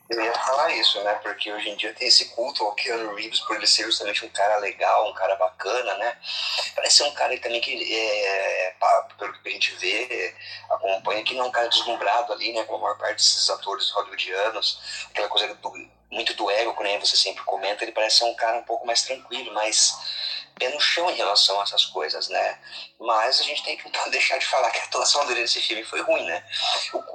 Eu 0.10 0.20
ia 0.24 0.34
falar 0.34 0.74
isso, 0.74 1.00
né, 1.04 1.14
porque 1.22 1.52
hoje 1.52 1.70
em 1.70 1.76
dia 1.76 1.94
tem 1.94 2.08
esse 2.08 2.30
culto 2.30 2.64
ao 2.64 2.74
Keanu 2.74 3.14
Reeves 3.14 3.42
por 3.42 3.56
ele 3.56 3.68
ser 3.68 3.84
justamente 3.84 4.26
um 4.26 4.30
cara 4.30 4.58
legal, 4.58 5.08
um 5.08 5.14
cara 5.14 5.36
bacana, 5.36 5.94
né, 5.98 6.18
parece 6.76 6.98
ser 6.98 7.04
um 7.04 7.14
cara 7.14 7.40
também 7.40 7.62
que, 7.62 7.94
é, 7.94 8.76
pelo 9.20 9.34
que 9.34 9.50
a 9.50 9.52
gente 9.52 9.76
vê, 9.76 10.36
acompanha, 10.68 11.24
que 11.24 11.36
não 11.36 11.46
é 11.46 11.48
um 11.48 11.52
cara 11.52 11.68
deslumbrado 11.68 12.34
ali, 12.34 12.52
né, 12.54 12.64
como 12.64 12.80
a 12.80 12.82
maior 12.82 12.98
parte 12.98 13.18
desses 13.18 13.48
atores 13.52 13.92
hollywoodianos, 13.92 15.06
aquela 15.12 15.28
coisa 15.28 15.54
do, 15.54 15.74
muito 16.10 16.34
do 16.34 16.50
ego, 16.50 16.76
que 16.76 16.84
nem 16.84 17.00
você 17.00 17.16
sempre 17.16 17.44
comenta, 17.44 17.84
ele 17.84 17.92
parece 17.92 18.18
ser 18.18 18.26
um 18.26 18.36
cara 18.36 18.58
um 18.58 18.64
pouco 18.64 18.88
mais 18.88 19.04
tranquilo, 19.04 19.54
mais 19.54 19.94
pé 20.60 20.70
no 20.70 20.80
chão 20.80 21.10
em 21.10 21.16
relação 21.16 21.60
a 21.60 21.64
essas 21.64 21.86
coisas, 21.86 22.28
né? 22.28 22.60
Mas 23.00 23.40
a 23.40 23.44
gente 23.44 23.64
tem 23.64 23.78
que 23.78 23.90
não 23.90 24.10
deixar 24.12 24.38
de 24.38 24.46
falar 24.46 24.70
que 24.70 24.80
a 24.80 24.84
atuação 24.84 25.26
dele 25.26 25.42
nesse 25.42 25.62
filme 25.62 25.84
foi 25.84 26.02
ruim, 26.02 26.26
né? 26.26 26.46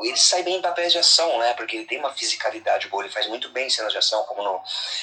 Ele 0.01 0.17
sai 0.17 0.43
bem 0.43 0.57
em 0.57 0.63
papéis 0.63 0.93
de 0.93 0.99
ação, 0.99 1.39
né? 1.39 1.53
Porque 1.55 1.77
ele 1.77 1.87
tem 1.87 1.99
uma 1.99 2.13
fisicalidade 2.13 2.89
boa, 2.89 3.05
ele 3.05 3.13
faz 3.13 3.29
muito 3.29 3.51
bem 3.51 3.69
cenas 3.69 3.93
de 3.93 3.99
ação, 3.99 4.25
como 4.25 4.43
no, 4.43 4.63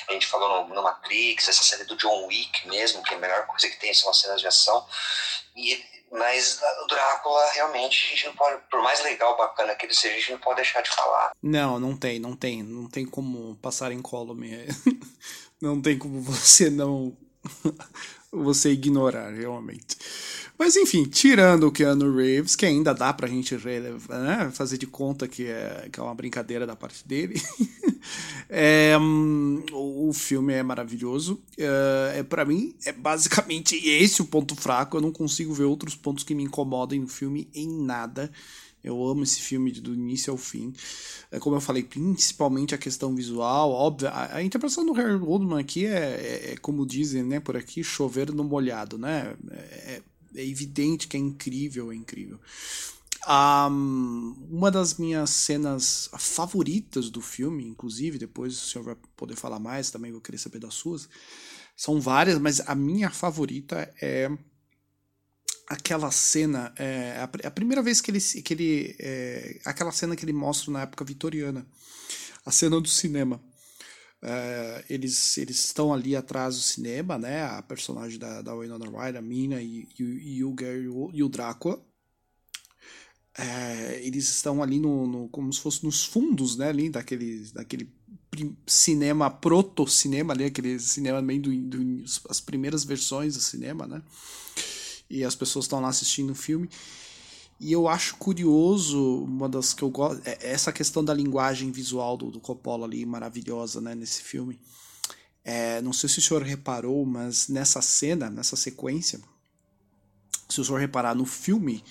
a 0.09 0.13
gente 0.13 0.25
falou 0.25 0.67
no, 0.67 0.73
no 0.73 0.83
Matrix, 0.83 1.47
essa 1.47 1.63
série 1.63 1.83
do 1.85 1.95
John 1.95 2.25
Wick 2.25 2.67
mesmo, 2.67 3.03
que 3.03 3.13
é 3.13 3.17
a 3.17 3.19
melhor 3.19 3.45
coisa 3.45 3.69
que 3.69 3.77
tem 3.77 3.93
são 3.93 4.09
as 4.09 4.19
cenas 4.19 4.41
de 4.41 4.47
ação. 4.47 4.85
E 5.55 6.01
mas 6.11 6.59
o 6.83 6.87
Drácula, 6.87 7.51
realmente, 7.53 8.03
a 8.05 8.09
gente 8.09 8.25
não 8.25 8.35
pode, 8.35 8.61
por 8.69 8.83
mais 8.83 9.01
legal, 9.01 9.37
bacana 9.37 9.73
que 9.75 9.85
ele 9.85 9.93
seja, 9.93 10.15
a 10.15 10.19
gente 10.19 10.31
não 10.33 10.39
pode 10.39 10.57
deixar 10.57 10.81
de 10.81 10.89
falar. 10.89 11.31
Não, 11.41 11.79
não 11.79 11.95
tem, 11.95 12.19
não 12.19 12.35
tem. 12.35 12.61
Não 12.61 12.89
tem 12.89 13.05
como 13.05 13.55
passar 13.61 13.93
em 13.93 14.01
column. 14.01 14.67
não 15.61 15.81
tem 15.81 15.97
como 15.97 16.21
você 16.21 16.69
não 16.69 17.15
você 18.31 18.71
ignorar, 18.71 19.33
realmente. 19.33 19.97
Mas 20.57 20.75
enfim, 20.75 21.05
tirando 21.05 21.65
o 21.65 21.71
Keanu 21.71 22.15
Reeves, 22.15 22.55
que 22.55 22.65
ainda 22.65 22.93
dá 22.93 23.11
pra 23.11 23.27
gente 23.27 23.55
né, 23.55 24.51
fazer 24.53 24.77
de 24.77 24.85
conta 24.85 25.27
que 25.27 25.47
é, 25.47 25.89
que 25.91 25.99
é 25.99 26.03
uma 26.03 26.13
brincadeira 26.13 26.67
da 26.67 26.75
parte 26.75 27.05
dele, 27.07 27.41
é, 28.47 28.95
um, 28.99 29.63
o 29.73 30.13
filme 30.13 30.53
é 30.53 30.61
maravilhoso. 30.61 31.41
É, 31.57 32.19
é 32.19 32.23
para 32.23 32.45
mim, 32.45 32.75
é 32.85 32.91
basicamente 32.91 33.75
esse 33.75 34.21
o 34.21 34.25
ponto 34.25 34.55
fraco. 34.55 34.97
Eu 34.97 35.01
não 35.01 35.11
consigo 35.11 35.51
ver 35.51 35.63
outros 35.63 35.95
pontos 35.95 36.23
que 36.23 36.35
me 36.35 36.43
incomodem 36.43 36.99
no 36.99 37.07
filme 37.07 37.49
em 37.55 37.67
nada. 37.67 38.31
Eu 38.83 39.05
amo 39.07 39.23
esse 39.23 39.41
filme 39.41 39.71
do 39.71 39.93
início 39.93 40.31
ao 40.31 40.37
fim. 40.37 40.73
É, 41.31 41.39
como 41.39 41.55
eu 41.55 41.61
falei, 41.61 41.83
principalmente 41.83 42.73
a 42.73 42.77
questão 42.77 43.15
visual, 43.15 43.71
óbvio. 43.71 44.09
A, 44.09 44.37
a 44.37 44.43
interpretação 44.43 44.85
do 44.85 44.93
Harry 44.93 45.13
Oldman 45.13 45.59
aqui 45.59 45.85
é, 45.85 45.89
é, 45.89 46.51
é, 46.53 46.57
como 46.57 46.85
dizem, 46.85 47.23
né, 47.23 47.39
por 47.39 47.55
aqui, 47.55 47.83
chover 47.83 48.31
no 48.33 48.43
molhado, 48.43 48.97
né? 48.97 49.35
É, 49.51 50.01
é 50.35 50.45
evidente 50.45 51.07
que 51.07 51.17
é 51.17 51.19
incrível, 51.19 51.91
é 51.91 51.95
incrível. 51.95 52.39
Um, 53.27 54.35
uma 54.49 54.71
das 54.71 54.95
minhas 54.97 55.29
cenas 55.29 56.09
favoritas 56.17 57.09
do 57.09 57.21
filme, 57.21 57.67
inclusive, 57.67 58.17
depois 58.17 58.53
o 58.53 58.65
senhor 58.65 58.83
vai 58.83 58.97
poder 59.15 59.35
falar 59.35 59.59
mais, 59.59 59.91
também 59.91 60.11
vou 60.11 60.21
querer 60.21 60.39
saber 60.39 60.59
das 60.59 60.73
suas. 60.73 61.07
São 61.75 62.01
várias, 62.01 62.39
mas 62.39 62.59
a 62.61 62.73
minha 62.73 63.11
favorita 63.11 63.93
é 64.01 64.29
aquela 65.71 66.11
cena, 66.11 66.73
é, 66.77 67.13
a, 67.17 67.47
a, 67.47 67.51
primeira 67.51 67.81
vez 67.81 68.01
que 68.01 68.11
ele, 68.11 68.19
que 68.19 68.53
ele 68.53 68.95
é, 68.99 69.61
aquela 69.63 69.91
cena 69.93 70.17
que 70.17 70.25
ele 70.25 70.33
mostra 70.33 70.69
na 70.69 70.81
época 70.81 71.05
vitoriana, 71.05 71.65
a 72.45 72.51
cena 72.51 72.79
do 72.81 72.89
cinema. 72.89 73.41
É, 74.21 74.85
eles, 74.89 75.37
eles 75.37 75.63
estão 75.63 75.93
ali 75.93 76.13
atrás 76.13 76.55
do 76.55 76.61
cinema, 76.61 77.17
né? 77.17 77.43
A 77.43 77.61
personagem 77.61 78.19
da, 78.19 78.41
da 78.41 78.53
Winona 78.53 78.85
Ryder, 78.85 79.17
a 79.17 79.21
Mina 79.21 79.61
e, 79.61 79.87
e, 79.97 80.03
e, 80.37 80.43
o 80.43 80.53
Gary 80.53 80.89
e 81.13 81.23
o 81.23 81.29
Drácula. 81.29 81.81
É, 83.37 84.01
eles 84.03 84.29
estão 84.29 84.61
ali 84.61 84.77
no, 84.77 85.07
no, 85.07 85.29
como 85.29 85.51
se 85.53 85.61
fosse 85.61 85.85
nos 85.85 86.03
fundos, 86.03 86.57
né? 86.57 86.67
Ali 86.67 86.89
daquele, 86.89 87.49
daquele 87.53 87.89
cinema 88.67 89.31
proto-cinema 89.31 90.33
ali, 90.33 90.43
aquele 90.43 90.77
cinema 90.79 91.21
meio 91.21 91.41
do, 91.41 91.55
do, 91.55 92.03
as 92.29 92.41
primeiras 92.41 92.83
versões 92.83 93.35
do 93.35 93.41
cinema, 93.41 93.87
né? 93.87 94.01
E 95.11 95.23
as 95.23 95.35
pessoas 95.35 95.65
estão 95.65 95.81
lá 95.81 95.89
assistindo 95.89 96.31
o 96.31 96.35
filme. 96.35 96.69
E 97.59 97.71
eu 97.71 97.87
acho 97.87 98.15
curioso, 98.15 99.23
uma 99.23 99.47
das 99.47 99.73
que 99.73 99.83
eu 99.83 99.89
gosto, 99.89 100.21
é 100.25 100.37
essa 100.41 100.71
questão 100.71 101.05
da 101.05 101.13
linguagem 101.13 101.71
visual 101.71 102.17
do, 102.17 102.31
do 102.31 102.39
Coppola 102.39 102.87
ali, 102.87 103.05
maravilhosa, 103.05 103.79
né, 103.79 103.93
nesse 103.93 104.23
filme. 104.23 104.59
É, 105.43 105.81
não 105.81 105.93
sei 105.93 106.09
se 106.09 106.19
o 106.19 106.21
senhor 106.21 106.41
reparou, 106.41 107.05
mas 107.05 107.47
nessa 107.49 107.81
cena, 107.81 108.29
nessa 108.29 108.55
sequência, 108.55 109.19
se 110.49 110.59
o 110.59 110.65
senhor 110.65 110.79
reparar 110.79 111.13
no 111.13 111.25
filme, 111.25 111.83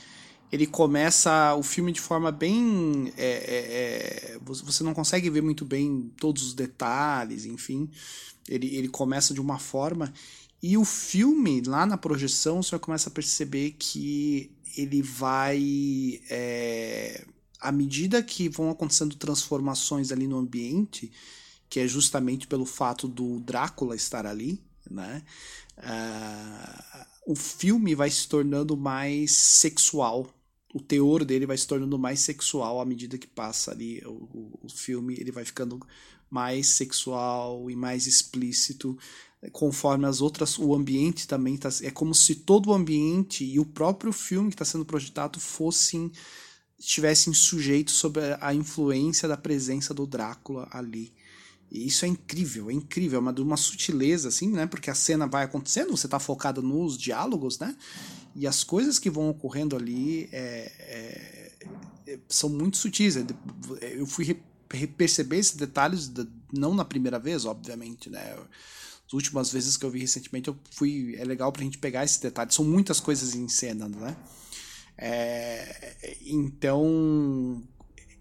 ele 0.51 0.67
começa 0.67 1.55
o 1.55 1.63
filme 1.63 1.93
de 1.93 2.01
forma 2.01 2.33
bem. 2.33 3.13
É, 3.17 3.27
é, 3.27 4.35
é 4.35 4.39
você 4.43 4.83
não 4.83 4.93
consegue 4.93 5.31
ver 5.31 5.43
muito 5.43 5.65
bem 5.65 6.13
todos 6.19 6.43
os 6.43 6.55
detalhes, 6.55 7.45
enfim. 7.45 7.89
Ele, 8.49 8.75
ele 8.75 8.89
começa 8.89 9.33
de 9.33 9.41
uma 9.41 9.59
forma. 9.59 10.13
E 10.63 10.77
o 10.77 10.85
filme, 10.85 11.63
lá 11.63 11.87
na 11.87 11.97
projeção, 11.97 12.63
você 12.63 12.79
começa 12.79 13.09
a 13.09 13.13
perceber 13.13 13.77
que 13.79 14.51
ele 14.77 15.03
vai. 15.03 16.21
É, 16.29 17.25
à 17.61 17.73
medida 17.73 18.23
que 18.23 18.49
vão 18.49 18.71
acontecendo 18.71 19.17
transformações 19.17 20.13
ali 20.13 20.27
no 20.27 20.39
ambiente, 20.39 21.11
que 21.69 21.81
é 21.81 21.87
justamente 21.87 22.47
pelo 22.47 22.67
fato 22.67 23.07
do 23.07 23.41
Drácula 23.41 23.95
estar 23.95 24.27
ali, 24.27 24.63
né? 24.91 25.23
Uh, 25.79 27.07
o 27.33 27.37
filme 27.37 27.95
vai 27.95 28.11
se 28.11 28.29
tornando 28.29 28.77
mais 28.77 29.33
sexual 29.33 30.29
o 30.73 30.81
teor 30.81 31.25
dele 31.25 31.47
vai 31.47 31.57
se 31.57 31.67
tornando 31.67 31.99
mais 31.99 32.21
sexual 32.21 32.81
à 32.81 32.85
medida 32.85 33.19
que 33.19 33.27
passa 33.27 33.73
ali 33.73 34.01
o, 34.05 34.11
o, 34.11 34.61
o 34.63 34.69
filme, 34.69 35.17
ele 35.19 35.33
vai 35.33 35.45
ficando 35.45 35.81
mais 36.31 36.69
sexual 36.69 37.69
e 37.71 37.75
mais 37.75 38.07
explícito 38.07 38.97
conforme 39.53 40.07
as 40.07 40.21
outras 40.21 40.59
o 40.59 40.75
ambiente 40.75 41.27
também 41.27 41.57
tá, 41.57 41.69
é 41.83 41.91
como 41.91 42.15
se 42.15 42.35
todo 42.35 42.71
o 42.71 42.75
ambiente 42.75 43.45
e 43.45 43.59
o 43.59 43.65
próprio 43.65 44.13
filme 44.13 44.51
que 44.51 44.55
está 44.55 44.65
sendo 44.65 44.85
projetado 44.85 45.41
fossem 45.41 46.13
estivessem 46.79 47.33
sujeitos 47.33 47.95
sob 47.95 48.21
a 48.41 48.55
influência 48.55 49.29
da 49.29 49.37
presença 49.37 49.95
do 49.95 50.07
Drácula 50.07 50.69
ali 50.71 51.13
e 51.71 51.87
isso 51.87 52.05
é 52.05 52.09
incrível 52.09 52.71
é 52.71 52.75
incrível 52.75 53.17
é 53.17 53.21
uma 53.21 53.33
uma 53.41 53.57
sutileza 53.57 54.29
assim 54.29 54.51
né 54.51 54.67
porque 54.67 54.91
a 54.91 54.95
cena 54.95 55.27
vai 55.27 55.45
acontecendo 55.45 55.97
você 55.97 56.07
está 56.07 56.19
focado 56.19 56.61
nos 56.61 56.99
diálogos 56.99 57.59
né 57.59 57.75
e 58.35 58.47
as 58.47 58.63
coisas 58.63 58.99
que 58.99 59.11
vão 59.11 59.31
ocorrendo 59.31 59.75
ali 59.75 60.29
é, 60.33 61.51
é, 62.07 62.19
são 62.29 62.49
muito 62.49 62.77
sutis. 62.77 63.17
É, 63.17 63.25
eu 63.95 64.07
fui 64.07 64.41
perceber 64.97 65.39
esses 65.39 65.57
detalhes, 65.57 66.11
não 66.53 66.75
na 66.75 66.85
primeira 66.85 67.19
vez, 67.19 67.45
obviamente, 67.45 68.09
né? 68.09 68.37
As 69.11 69.15
últimas 69.15 69.51
vezes 69.51 69.77
que 69.77 69.85
eu 69.85 69.91
vi 69.91 69.99
recentemente, 69.99 70.47
eu 70.47 70.57
fui. 70.71 71.17
É 71.17 71.25
legal 71.25 71.51
pra 71.51 71.65
gente 71.65 71.79
pegar 71.79 72.05
esses 72.05 72.19
detalhes. 72.19 72.55
São 72.55 72.65
muitas 72.65 73.01
coisas 73.01 73.35
em 73.35 73.49
cena, 73.49 73.89
né? 73.89 74.17
É, 74.97 75.97
então, 76.27 77.61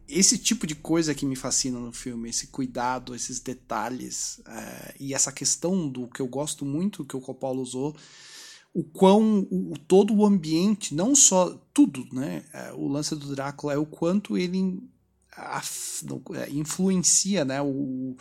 esse 0.07 0.35
tipo 0.39 0.65
de 0.65 0.73
coisa 0.73 1.13
que 1.13 1.27
me 1.27 1.35
fascina 1.35 1.77
no 1.77 1.91
filme, 1.91 2.31
esse 2.31 2.47
cuidado, 2.47 3.13
esses 3.13 3.39
detalhes, 3.39 4.41
é, 4.47 4.95
e 4.99 5.13
essa 5.13 5.31
questão 5.31 5.87
do 5.87 6.07
que 6.07 6.21
eu 6.23 6.27
gosto 6.27 6.65
muito 6.65 7.05
que 7.05 7.15
o 7.15 7.21
Coppola 7.21 7.61
usou 7.61 7.95
o 8.73 8.83
quão 8.83 9.47
o, 9.51 9.77
todo 9.87 10.15
o 10.15 10.25
ambiente, 10.25 10.95
não 10.95 11.13
só 11.13 11.49
tudo, 11.71 12.07
né? 12.11 12.43
É, 12.51 12.73
o 12.73 12.87
lance 12.87 13.15
do 13.15 13.35
Drácula 13.35 13.73
é 13.73 13.77
o 13.77 13.85
quanto 13.85 14.35
ele 14.35 14.81
a, 15.31 15.61
é, 16.33 16.49
influencia, 16.49 17.45
né? 17.45 17.61
O, 17.61 18.17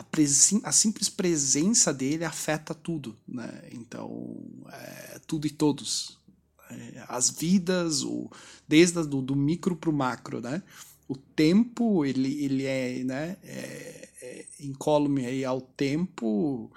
a, 0.00 0.68
a, 0.68 0.72
simples 0.72 1.08
presença 1.08 1.92
dele 1.92 2.24
afeta 2.24 2.74
tudo, 2.74 3.16
né? 3.26 3.68
Então, 3.72 4.38
é, 4.72 5.20
tudo 5.26 5.46
e 5.46 5.50
todos. 5.50 6.18
É, 6.70 7.04
as 7.08 7.30
vidas, 7.30 8.02
o, 8.02 8.30
desde 8.66 9.02
do, 9.04 9.20
do 9.20 9.36
micro 9.36 9.76
para 9.76 9.90
o 9.90 9.92
macro, 9.92 10.40
né? 10.40 10.62
O 11.08 11.16
tempo, 11.16 12.04
ele, 12.04 12.44
ele 12.44 12.64
é, 12.64 13.04
né? 13.04 13.36
É, 13.42 14.08
é, 14.22 14.46
incólume 14.60 15.26
aí 15.26 15.44
ao 15.44 15.60
tempo 15.60 16.70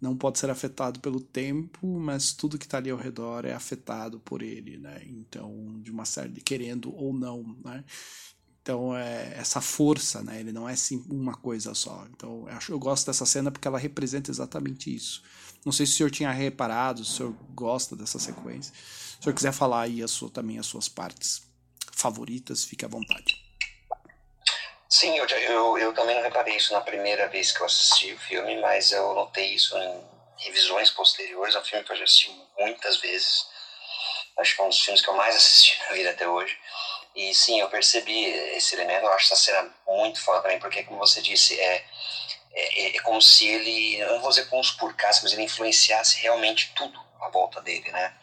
não 0.00 0.16
pode 0.16 0.38
ser 0.38 0.48
afetado 0.48 1.00
pelo 1.00 1.20
tempo, 1.20 1.98
mas 1.98 2.32
tudo 2.32 2.58
que 2.58 2.66
está 2.66 2.78
ali 2.78 2.90
ao 2.90 2.98
redor 2.98 3.44
é 3.44 3.52
afetado 3.52 4.20
por 4.20 4.42
ele, 4.42 4.78
né? 4.78 5.02
Então, 5.06 5.80
de 5.82 5.90
uma 5.90 6.04
série 6.04 6.40
querendo 6.40 6.94
ou 6.94 7.12
não, 7.12 7.56
né? 7.64 7.84
Então, 8.68 8.94
é 8.94 9.32
essa 9.38 9.62
força, 9.62 10.22
né? 10.22 10.40
Ele 10.40 10.52
não 10.52 10.68
é 10.68 10.76
sim 10.76 11.02
uma 11.08 11.34
coisa 11.34 11.72
só. 11.72 12.04
Então, 12.10 12.44
eu, 12.46 12.54
acho, 12.54 12.70
eu 12.70 12.78
gosto 12.78 13.06
dessa 13.06 13.24
cena 13.24 13.50
porque 13.50 13.66
ela 13.66 13.78
representa 13.78 14.30
exatamente 14.30 14.94
isso. 14.94 15.22
Não 15.64 15.72
sei 15.72 15.86
se 15.86 15.94
o 15.94 15.96
senhor 15.96 16.10
tinha 16.10 16.30
reparado, 16.30 17.02
se 17.02 17.12
o 17.12 17.16
senhor 17.16 17.36
gosta 17.54 17.96
dessa 17.96 18.18
sequência. 18.18 18.74
Se 18.74 19.20
o 19.20 19.22
senhor 19.22 19.34
quiser 19.34 19.52
falar 19.52 19.84
aí 19.84 20.02
a 20.02 20.06
sua, 20.06 20.28
também 20.28 20.58
as 20.58 20.66
suas 20.66 20.86
partes 20.86 21.40
favoritas, 21.94 22.62
fique 22.62 22.84
à 22.84 22.88
vontade. 22.88 23.42
Sim, 24.86 25.16
eu, 25.16 25.24
eu, 25.24 25.78
eu 25.78 25.94
também 25.94 26.14
não 26.14 26.22
reparei 26.22 26.54
isso 26.54 26.74
na 26.74 26.82
primeira 26.82 27.26
vez 27.26 27.52
que 27.52 27.62
eu 27.62 27.66
assisti 27.66 28.12
o 28.12 28.18
filme, 28.18 28.60
mas 28.60 28.92
eu 28.92 29.14
notei 29.14 29.54
isso 29.54 29.78
em 29.78 30.04
revisões 30.44 30.90
posteriores. 30.90 31.54
É 31.54 31.58
um 31.58 31.64
filme 31.64 31.86
que 31.86 31.92
eu 31.92 31.96
já 31.96 32.04
assisti 32.04 32.38
muitas 32.58 32.98
vezes. 32.98 33.46
Acho 34.36 34.54
que 34.54 34.60
é 34.60 34.64
um 34.66 34.68
dos 34.68 34.80
filmes 34.80 35.00
que 35.00 35.08
eu 35.08 35.16
mais 35.16 35.34
assisti 35.34 35.78
na 35.88 35.94
vida 35.94 36.10
até 36.10 36.28
hoje. 36.28 36.54
E 37.18 37.34
sim, 37.34 37.58
eu 37.58 37.68
percebi 37.68 38.26
esse 38.56 38.76
elemento. 38.76 39.04
Eu 39.04 39.12
acho 39.12 39.32
essa 39.32 39.42
cena 39.42 39.68
muito 39.88 40.22
foda 40.22 40.42
também, 40.42 40.60
porque, 40.60 40.84
como 40.84 41.00
você 41.00 41.20
disse, 41.20 41.58
é, 41.60 41.84
é, 42.54 42.96
é 42.96 43.00
como 43.00 43.20
se 43.20 43.44
ele, 43.44 43.98
não 44.06 44.20
vou 44.20 44.30
dizer 44.30 44.48
conspurcasse, 44.48 45.24
mas 45.24 45.32
ele 45.32 45.42
influenciasse 45.42 46.20
realmente 46.20 46.72
tudo 46.76 46.96
à 47.20 47.28
volta 47.28 47.60
dele, 47.60 47.90
né? 47.90 48.14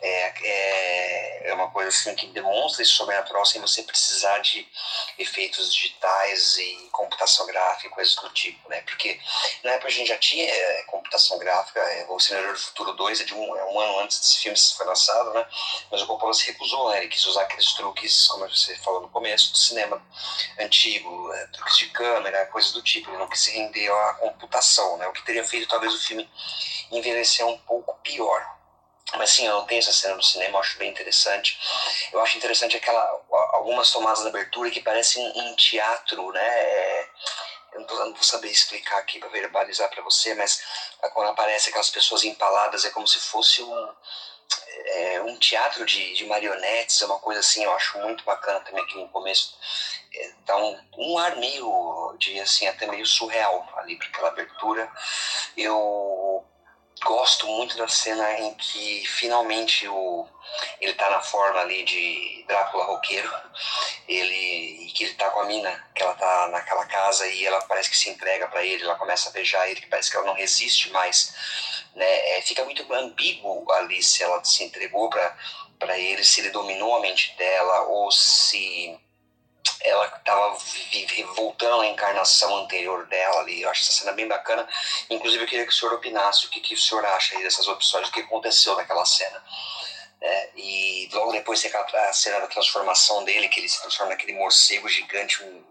É, 0.00 0.32
é, 0.42 1.50
é 1.50 1.54
uma 1.54 1.70
coisa 1.70 1.88
assim 1.88 2.14
que 2.14 2.26
demonstra 2.28 2.82
esse 2.82 2.92
sobrenatural 2.92 3.44
sem 3.44 3.60
você 3.60 3.82
precisar 3.82 4.38
de 4.38 4.66
efeitos 5.18 5.72
digitais 5.72 6.58
e 6.58 6.88
computação 6.92 7.46
gráfica, 7.46 7.90
coisas 7.90 8.14
do 8.16 8.28
tipo, 8.30 8.68
né? 8.68 8.80
Porque 8.82 9.18
na 9.62 9.72
época 9.72 9.88
a 9.88 9.92
gente 9.92 10.08
já 10.08 10.18
tinha 10.18 10.44
é, 10.44 10.82
computação 10.84 11.38
gráfica, 11.38 11.80
é, 11.80 12.06
o 12.08 12.18
Senador 12.18 12.52
do 12.52 12.58
Futuro 12.58 12.92
2 12.94 13.20
é 13.20 13.24
de 13.24 13.34
um, 13.34 13.56
é 13.56 13.64
um 13.64 13.80
ano 13.80 14.00
antes 14.00 14.18
desse 14.18 14.38
filme 14.38 14.56
foi 14.76 14.86
lançado, 14.86 15.32
né? 15.32 15.46
Mas 15.90 16.02
o 16.02 16.06
Coppola 16.06 16.32
se 16.34 16.46
recusou, 16.46 16.90
né? 16.90 16.98
Ele 16.98 17.08
quis 17.08 17.24
usar 17.26 17.42
aqueles 17.42 17.72
truques, 17.74 18.26
como 18.28 18.48
você 18.48 18.76
falou 18.76 19.02
no 19.02 19.08
começo, 19.08 19.52
do 19.52 19.58
cinema 19.58 20.02
antigo, 20.58 21.32
é, 21.32 21.46
truques 21.48 21.76
de 21.76 21.88
câmera, 21.90 22.46
coisas 22.46 22.72
do 22.72 22.82
tipo. 22.82 23.10
Ele 23.10 23.18
não 23.18 23.28
quis 23.28 23.40
se 23.40 23.52
render 23.52 23.90
à 23.90 24.14
computação, 24.14 24.96
né? 24.96 25.06
O 25.06 25.12
que 25.12 25.24
teria 25.24 25.44
feito 25.44 25.68
talvez 25.68 25.94
o 25.94 26.00
filme 26.00 26.28
envelhecer 26.90 27.46
um 27.46 27.58
pouco 27.58 27.94
pior. 28.02 28.56
Mas 29.14 29.30
sim, 29.30 29.46
eu 29.46 29.62
tenho 29.62 29.78
essa 29.78 29.92
cena 29.92 30.16
no 30.16 30.22
cinema, 30.22 30.56
eu 30.56 30.60
acho 30.60 30.78
bem 30.78 30.90
interessante. 30.90 31.58
Eu 32.12 32.20
acho 32.20 32.36
interessante 32.36 32.76
aquela 32.76 33.00
algumas 33.52 33.90
tomadas 33.90 34.22
de 34.22 34.28
abertura 34.28 34.70
que 34.70 34.80
parecem 34.80 35.24
um 35.36 35.54
teatro, 35.54 36.32
né? 36.32 36.44
É, 36.44 37.08
eu 37.72 37.80
não, 37.80 37.86
tô, 37.86 37.94
não, 37.96 38.12
vou 38.12 38.22
saber 38.22 38.48
explicar 38.48 38.98
aqui 38.98 39.18
para 39.18 39.28
verbalizar 39.28 39.88
para 39.90 40.02
você, 40.02 40.34
mas 40.34 40.62
quando 41.12 41.30
aparece 41.30 41.68
aquelas 41.68 41.90
pessoas 41.90 42.24
empaladas 42.24 42.84
é 42.84 42.90
como 42.90 43.06
se 43.06 43.18
fosse 43.20 43.62
um, 43.62 43.94
é, 44.86 45.20
um 45.22 45.38
teatro 45.38 45.84
de, 45.84 46.14
de 46.14 46.24
marionetes, 46.26 47.00
é 47.02 47.06
uma 47.06 47.18
coisa 47.18 47.40
assim, 47.40 47.64
eu 47.64 47.72
acho 47.74 47.98
muito 47.98 48.24
bacana 48.24 48.60
também 48.60 48.82
aqui 48.82 48.96
no 48.96 49.08
começo. 49.08 49.56
É, 50.14 50.32
dá 50.46 50.56
um, 50.56 50.80
um 50.96 51.18
ar 51.18 51.36
meio, 51.36 52.14
de 52.18 52.40
assim, 52.40 52.66
até 52.66 52.86
meio 52.86 53.06
surreal 53.06 53.68
ali 53.76 53.96
para 53.96 54.08
aquela 54.08 54.28
abertura. 54.28 54.90
Eu 55.56 56.25
gosto 57.04 57.46
muito 57.46 57.76
da 57.76 57.86
cena 57.88 58.40
em 58.40 58.54
que 58.54 59.04
finalmente 59.06 59.86
o 59.88 60.26
ele 60.80 60.94
tá 60.94 61.10
na 61.10 61.20
forma 61.20 61.60
ali 61.60 61.84
de 61.84 62.44
Drácula 62.46 62.84
roqueiro 62.84 63.30
ele 64.08 64.86
e 64.86 64.92
que 64.92 65.04
ele 65.04 65.14
tá 65.14 65.28
com 65.30 65.40
a 65.40 65.44
mina 65.44 65.88
que 65.94 66.02
ela 66.02 66.14
tá 66.14 66.48
naquela 66.48 66.86
casa 66.86 67.26
e 67.26 67.44
ela 67.44 67.60
parece 67.62 67.90
que 67.90 67.96
se 67.96 68.08
entrega 68.08 68.46
para 68.48 68.64
ele 68.64 68.82
ela 68.82 68.94
começa 68.94 69.28
a 69.28 69.32
beijar 69.32 69.68
ele 69.68 69.80
que 69.80 69.88
parece 69.88 70.10
que 70.10 70.16
ela 70.16 70.26
não 70.26 70.34
resiste 70.34 70.90
mais 70.90 71.34
né? 71.94 72.38
É, 72.38 72.42
fica 72.42 72.64
muito 72.64 72.90
ambíguo 72.92 73.70
ali 73.72 74.02
se 74.02 74.22
ela 74.22 74.42
se 74.44 74.64
entregou 74.64 75.10
para 75.10 75.36
para 75.78 75.98
ele 75.98 76.24
se 76.24 76.40
ele 76.40 76.50
dominou 76.50 76.96
a 76.96 77.00
mente 77.00 77.36
dela 77.36 77.82
ou 77.88 78.10
se 78.10 78.98
ela 79.82 80.06
estava 80.06 80.58
voltando 81.34 81.82
à 81.82 81.86
encarnação 81.86 82.56
anterior 82.56 83.06
dela 83.06 83.40
ali. 83.40 83.62
Eu 83.62 83.70
acho 83.70 83.82
essa 83.82 83.92
cena 83.92 84.12
bem 84.12 84.26
bacana. 84.26 84.66
Inclusive, 85.10 85.44
eu 85.44 85.48
queria 85.48 85.64
que 85.66 85.72
o 85.72 85.74
senhor 85.74 85.94
opinasse 85.94 86.46
o 86.46 86.50
que, 86.50 86.60
que 86.60 86.74
o 86.74 86.78
senhor 86.78 87.04
acha 87.04 87.38
dessas 87.38 87.68
opções, 87.68 88.08
o 88.08 88.12
que 88.12 88.20
aconteceu 88.20 88.76
naquela 88.76 89.04
cena. 89.04 89.42
É, 90.20 90.50
e 90.56 91.08
logo 91.12 91.32
depois 91.32 91.60
tem 91.60 91.70
aquela 91.70 92.12
cena 92.12 92.40
da 92.40 92.46
transformação 92.46 93.22
dele, 93.24 93.48
que 93.48 93.60
ele 93.60 93.68
se 93.68 93.80
transforma 93.80 94.12
naquele 94.12 94.32
morcego 94.32 94.88
gigante, 94.88 95.42
um, 95.42 95.64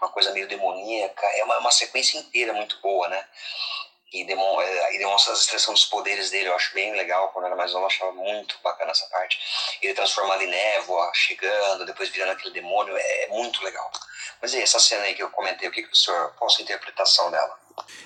uma 0.00 0.10
coisa 0.10 0.32
meio 0.32 0.48
demoníaca. 0.48 1.26
É 1.26 1.44
uma, 1.44 1.58
uma 1.58 1.70
sequência 1.70 2.18
inteira 2.18 2.52
muito 2.52 2.80
boa, 2.80 3.08
né? 3.08 3.24
E, 4.12 4.22
é, 4.22 4.98
demonstra 4.98 5.32
a 5.32 5.36
expressão 5.36 5.72
dos 5.72 5.86
poderes 5.86 6.30
dele. 6.30 6.48
Eu 6.48 6.54
acho 6.54 6.74
bem 6.74 6.92
legal. 6.94 7.30
Quando 7.30 7.46
era 7.46 7.56
mais 7.56 7.72
novo, 7.72 7.84
eu 7.84 7.88
achava 7.88 8.12
muito 8.12 8.56
bacana 8.62 8.90
essa 8.90 9.06
parte. 9.06 9.38
Ele 9.80 9.94
transforma 9.94 10.34
ali 10.34 10.46
névoa, 10.46 11.10
chegando, 11.14 11.86
depois 11.86 12.10
virando 12.10 12.32
aquele 12.32 12.52
demônio. 12.52 12.96
É, 12.96 13.24
é 13.24 13.28
muito 13.28 13.62
legal. 13.64 13.90
Mas 14.40 14.54
e 14.54 14.60
essa 14.60 14.78
cena 14.78 15.04
aí 15.04 15.14
que 15.14 15.22
eu 15.22 15.30
comentei, 15.30 15.68
o 15.68 15.72
que, 15.72 15.82
que 15.82 15.92
o 15.92 15.96
senhor, 15.96 16.34
qual 16.34 16.50
a 16.50 16.50
sua 16.50 16.62
interpretação 16.62 17.30
dela? 17.30 17.58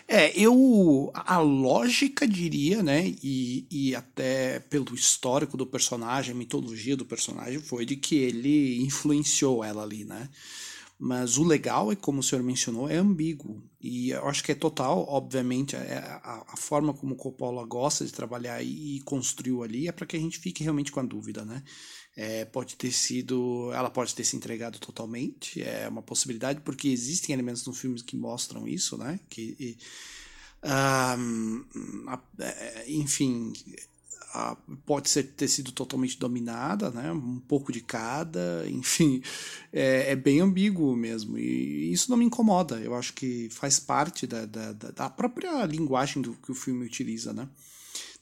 É, 0.06 0.30
eu. 0.38 1.10
A 1.14 1.38
lógica 1.38 2.26
diria, 2.26 2.82
né, 2.82 3.02
e, 3.22 3.66
e 3.70 3.96
até 3.96 4.60
pelo 4.60 4.94
histórico 4.94 5.56
do 5.56 5.66
personagem, 5.66 6.32
a 6.32 6.38
mitologia 6.38 6.96
do 6.96 7.04
personagem, 7.04 7.58
foi 7.58 7.84
de 7.84 7.96
que 7.96 8.16
ele 8.16 8.82
influenciou 8.82 9.64
ela 9.64 9.82
ali, 9.82 10.04
né? 10.04 10.28
Mas 10.98 11.36
o 11.36 11.44
legal 11.44 11.92
é, 11.92 11.96
como 11.96 12.20
o 12.20 12.22
senhor 12.22 12.42
mencionou, 12.42 12.88
é 12.88 12.96
ambíguo. 12.96 13.62
E 13.86 14.10
eu 14.10 14.26
acho 14.26 14.42
que 14.42 14.52
é 14.52 14.54
total, 14.54 15.06
obviamente, 15.08 15.76
é 15.76 15.98
a, 15.98 16.44
a 16.48 16.56
forma 16.56 16.92
como 16.92 17.14
o 17.14 17.16
Coppola 17.16 17.64
gosta 17.64 18.04
de 18.04 18.12
trabalhar 18.12 18.62
e 18.62 19.00
construiu 19.04 19.62
ali 19.62 19.86
é 19.86 19.92
para 19.92 20.06
que 20.06 20.16
a 20.16 20.20
gente 20.20 20.38
fique 20.38 20.64
realmente 20.64 20.90
com 20.90 21.00
a 21.00 21.04
dúvida, 21.04 21.44
né? 21.44 21.62
É, 22.16 22.44
pode 22.46 22.76
ter 22.76 22.90
sido. 22.90 23.70
Ela 23.72 23.90
pode 23.90 24.14
ter 24.14 24.24
se 24.24 24.36
entregado 24.36 24.78
totalmente, 24.80 25.62
é 25.62 25.88
uma 25.88 26.02
possibilidade, 26.02 26.62
porque 26.62 26.88
existem 26.88 27.32
elementos 27.32 27.64
no 27.66 27.72
filme 27.72 28.02
que 28.02 28.16
mostram 28.16 28.66
isso, 28.66 28.96
né? 28.96 29.20
Que, 29.28 29.56
e, 29.60 29.78
um, 31.18 31.64
enfim, 32.88 33.52
pode 34.84 35.08
ser 35.08 35.24
ter 35.24 35.48
sido 35.48 35.72
totalmente 35.72 36.18
dominada, 36.18 36.90
né? 36.90 37.10
Um 37.12 37.40
pouco 37.40 37.72
de 37.72 37.80
cada, 37.80 38.64
enfim, 38.68 39.22
é, 39.72 40.12
é, 40.12 40.16
bem 40.16 40.40
ambíguo 40.40 40.94
mesmo. 40.96 41.38
E 41.38 41.92
isso 41.92 42.10
não 42.10 42.18
me 42.18 42.24
incomoda. 42.24 42.78
Eu 42.80 42.94
acho 42.94 43.12
que 43.14 43.48
faz 43.50 43.78
parte 43.78 44.26
da, 44.26 44.44
da, 44.44 44.72
da 44.72 45.10
própria 45.10 45.64
linguagem 45.64 46.22
do 46.22 46.32
que 46.34 46.50
o 46.50 46.54
filme 46.54 46.84
utiliza, 46.84 47.32
né? 47.32 47.48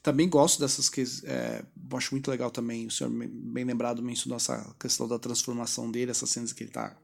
Também 0.01 0.29
gosto 0.29 0.59
dessas 0.59 0.87
que 0.87 1.03
é, 1.23 1.65
acho 1.93 2.13
muito 2.13 2.29
legal 2.29 2.51
também. 2.51 2.85
O 2.85 2.91
senhor 2.91 3.09
bem 3.09 3.65
lembrado 3.65 4.03
mencionou 4.03 4.37
essa 4.37 4.75
questão 4.79 5.07
da 5.07 5.17
transformação 5.17 5.89
dele, 5.89 6.11
essas 6.11 6.29
cenas 6.29 6.53
que 6.53 6.63
ele 6.63 6.71
tá 6.71 6.95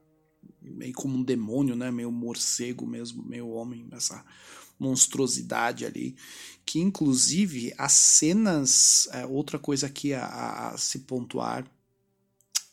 meio 0.60 0.92
como 0.94 1.18
um 1.18 1.22
demônio, 1.22 1.74
né? 1.74 1.90
Meio 1.90 2.12
morcego 2.12 2.86
mesmo, 2.86 3.22
meio 3.24 3.48
homem, 3.48 3.88
essa 3.90 4.24
monstruosidade 4.82 5.86
ali, 5.86 6.16
que 6.66 6.80
inclusive 6.80 7.72
as 7.78 7.92
cenas, 7.92 9.08
é, 9.12 9.24
outra 9.24 9.58
coisa 9.58 9.86
aqui 9.86 10.12
a, 10.12 10.70
a, 10.70 10.78
se 10.78 11.00
pontuar, 11.00 11.64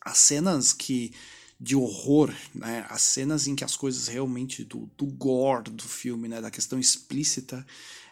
as 0.01 0.17
cenas 0.17 0.73
que 0.73 1.13
de 1.59 1.75
horror, 1.75 2.33
né, 2.55 2.85
as 2.89 3.01
cenas 3.01 3.45
em 3.45 3.55
que 3.55 3.65
as 3.65 3.75
coisas 3.75 4.07
realmente 4.07 4.63
do, 4.63 4.89
do 4.97 5.05
gore 5.05 5.69
do 5.69 5.83
filme, 5.83 6.27
né, 6.27 6.41
da 6.41 6.49
questão 6.49 6.79
explícita, 6.79 7.65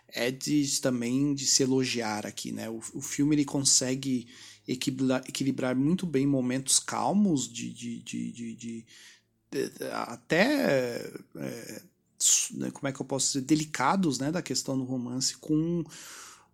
é 0.10 0.30
de 0.30 0.82
também 0.82 1.34
de 1.34 1.46
se 1.46 1.64
elogiar 1.64 2.26
aqui, 2.26 2.52
né, 2.52 2.70
o, 2.70 2.82
o 2.94 3.02
filme 3.02 3.36
ele 3.36 3.46
consegue 3.46 4.28
equilibrar, 4.68 5.24
equilibrar 5.28 5.76
muito 5.76 6.06
bem 6.06 6.28
momentos 6.28 6.78
calmos 6.78 7.52
de, 7.52 7.72
de, 7.72 8.00
de, 8.00 8.32
de, 8.34 8.56
de, 8.56 8.86
até 9.94 11.10
é, 11.38 11.82
como 12.74 12.88
é 12.88 12.92
que 12.92 13.02
eu 13.02 13.06
posso 13.06 13.28
dizer, 13.28 13.42
delicados 13.42 14.20
né, 14.20 14.32
da 14.32 14.42
questão 14.42 14.78
do 14.78 14.84
romance, 14.84 15.38
com 15.38 15.84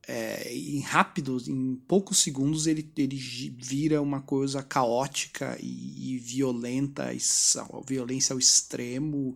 é, 0.08 0.54
em 0.54 0.82
rápidos, 0.82 1.48
em 1.48 1.76
poucos 1.88 2.20
segundos, 2.20 2.68
ele, 2.68 2.92
ele 2.98 3.16
vira 3.16 4.02
uma 4.02 4.22
coisa 4.22 4.62
caótica 4.62 5.58
e, 5.62 6.16
e 6.16 6.18
violenta, 6.18 7.14
e, 7.14 7.20
violência 7.88 8.34
ao 8.34 8.40
extremo, 8.40 9.34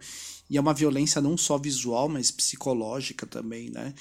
e 0.49 0.57
é 0.57 0.61
uma 0.61 0.73
violência 0.73 1.21
não 1.21 1.37
só 1.37 1.57
visual, 1.57 2.09
mas 2.09 2.31
psicológica 2.31 3.25
também, 3.25 3.69
né? 3.69 3.93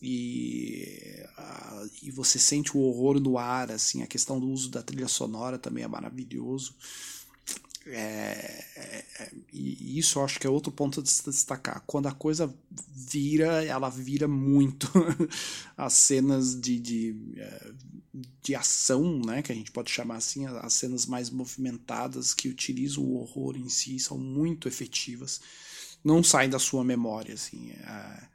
E, 0.00 1.24
a, 1.36 1.86
e 2.02 2.10
você 2.10 2.38
sente 2.38 2.76
o 2.76 2.80
horror 2.80 3.18
no 3.18 3.36
ar, 3.36 3.70
assim, 3.72 4.02
a 4.02 4.06
questão 4.06 4.38
do 4.38 4.48
uso 4.48 4.70
da 4.70 4.82
trilha 4.82 5.08
sonora 5.08 5.58
também 5.58 5.82
é 5.82 5.88
maravilhoso. 5.88 6.74
É, 7.90 8.64
é, 8.76 9.04
é, 9.18 9.32
e 9.52 9.98
isso 9.98 10.18
eu 10.18 10.24
acho 10.24 10.38
que 10.38 10.46
é 10.46 10.50
outro 10.50 10.70
ponto 10.70 11.02
de 11.02 11.10
destacar. 11.10 11.82
Quando 11.86 12.06
a 12.06 12.12
coisa 12.12 12.54
vira, 12.70 13.64
ela 13.64 13.88
vira 13.88 14.28
muito. 14.28 14.88
as 15.76 15.94
cenas 15.94 16.54
de, 16.60 16.78
de, 16.78 17.34
é, 17.36 17.72
de 18.42 18.54
ação, 18.54 19.20
né, 19.20 19.42
que 19.42 19.52
a 19.52 19.54
gente 19.54 19.72
pode 19.72 19.90
chamar 19.90 20.16
assim, 20.16 20.46
as 20.46 20.74
cenas 20.74 21.06
mais 21.06 21.30
movimentadas 21.30 22.34
que 22.34 22.48
utilizam 22.48 23.04
o 23.04 23.16
horror 23.16 23.56
em 23.56 23.68
si 23.68 23.98
são 23.98 24.18
muito 24.18 24.68
efetivas. 24.68 25.40
Não 26.04 26.22
saem 26.22 26.50
da 26.50 26.58
sua 26.58 26.84
memória, 26.84 27.34
assim. 27.34 27.72
A, 27.84 28.28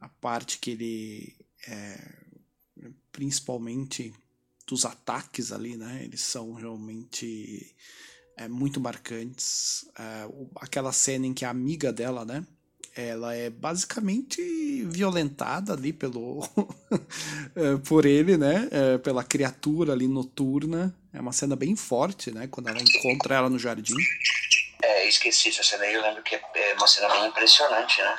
a 0.00 0.08
parte 0.08 0.58
que 0.58 0.70
ele. 0.70 1.36
É, 1.68 2.16
principalmente 3.12 4.12
dos 4.66 4.84
ataques 4.84 5.52
ali, 5.52 5.76
né? 5.76 6.02
Eles 6.04 6.20
são 6.20 6.52
realmente 6.52 7.74
é, 8.36 8.48
muito 8.48 8.80
marcantes. 8.80 9.86
É, 9.98 10.28
aquela 10.56 10.92
cena 10.92 11.26
em 11.26 11.34
que 11.34 11.44
a 11.44 11.50
amiga 11.50 11.92
dela, 11.92 12.24
né? 12.24 12.44
Ela 12.94 13.34
é 13.34 13.50
basicamente 13.50 14.40
violentada 14.86 15.74
ali 15.74 15.92
pelo 15.92 16.48
é, 17.54 17.76
por 17.86 18.06
ele, 18.06 18.36
né? 18.36 18.68
É, 18.70 18.98
pela 18.98 19.24
criatura 19.24 19.92
ali 19.92 20.06
noturna. 20.06 20.94
É 21.12 21.20
uma 21.20 21.32
cena 21.32 21.56
bem 21.56 21.76
forte, 21.76 22.30
né? 22.30 22.46
Quando 22.46 22.68
ela 22.68 22.80
encontra 22.80 23.34
ela 23.34 23.50
no 23.50 23.58
jardim. 23.58 23.96
É, 24.82 25.08
esqueci 25.08 25.48
essa 25.48 25.62
cena 25.62 25.84
aí. 25.84 25.94
Eu 25.94 26.02
lembro 26.02 26.22
que 26.22 26.34
é 26.34 26.74
uma 26.76 26.86
cena 26.86 27.08
bem 27.08 27.26
impressionante, 27.26 28.00
né? 28.00 28.18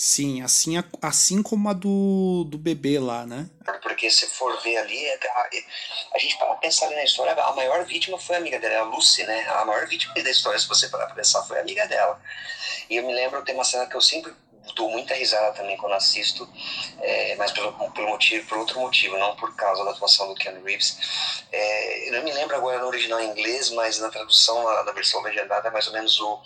Sim, 0.00 0.42
assim, 0.42 0.74
assim 1.02 1.42
como 1.42 1.68
a 1.68 1.72
do, 1.72 2.44
do 2.44 2.56
bebê 2.56 3.00
lá, 3.00 3.26
né? 3.26 3.50
Porque 3.82 4.08
se 4.08 4.28
for 4.28 4.56
ver 4.62 4.76
ali, 4.76 5.04
é, 5.04 5.18
a, 5.26 5.48
a 6.14 6.18
gente 6.20 6.38
para 6.38 6.54
pensar 6.54 6.86
ali 6.86 6.94
na 6.94 7.02
história, 7.02 7.32
a 7.32 7.52
maior 7.56 7.84
vítima 7.84 8.16
foi 8.16 8.36
a 8.36 8.38
amiga 8.38 8.60
dela, 8.60 8.86
a 8.86 8.88
Lucy, 8.88 9.24
né? 9.24 9.44
A 9.48 9.64
maior 9.64 9.88
vítima 9.88 10.14
da 10.14 10.30
história, 10.30 10.56
se 10.56 10.68
você 10.68 10.88
parar 10.88 11.06
pra 11.06 11.16
pensar, 11.16 11.42
foi 11.42 11.58
a 11.58 11.62
amiga 11.62 11.84
dela. 11.88 12.22
E 12.88 12.94
eu 12.94 13.04
me 13.04 13.12
lembro, 13.12 13.42
tem 13.42 13.56
uma 13.56 13.64
cena 13.64 13.86
que 13.86 13.96
eu 13.96 14.00
sempre 14.00 14.32
dou 14.74 14.90
muita 14.90 15.14
risada 15.14 15.52
também 15.52 15.76
quando 15.76 15.94
assisto, 15.94 16.48
é, 17.00 17.34
mas 17.36 17.52
motivo, 18.18 18.46
por 18.46 18.58
outro 18.58 18.80
motivo, 18.80 19.16
não 19.16 19.36
por 19.36 19.54
causa 19.54 19.84
da 19.84 19.92
atuação 19.92 20.28
do 20.28 20.34
Ken 20.34 20.60
Reeves. 20.64 21.42
É, 21.52 22.08
eu 22.08 22.12
não 22.12 22.22
me 22.24 22.32
lembro 22.32 22.56
agora 22.56 22.78
no 22.80 22.86
original 22.86 23.20
em 23.20 23.30
inglês, 23.30 23.70
mas 23.70 23.98
na 23.98 24.10
tradução, 24.10 24.62
na, 24.64 24.82
na 24.84 24.92
versão 24.92 25.22
legendada, 25.22 25.68
é 25.68 25.70
mais 25.70 25.86
ou 25.86 25.92
menos 25.92 26.20
o 26.20 26.42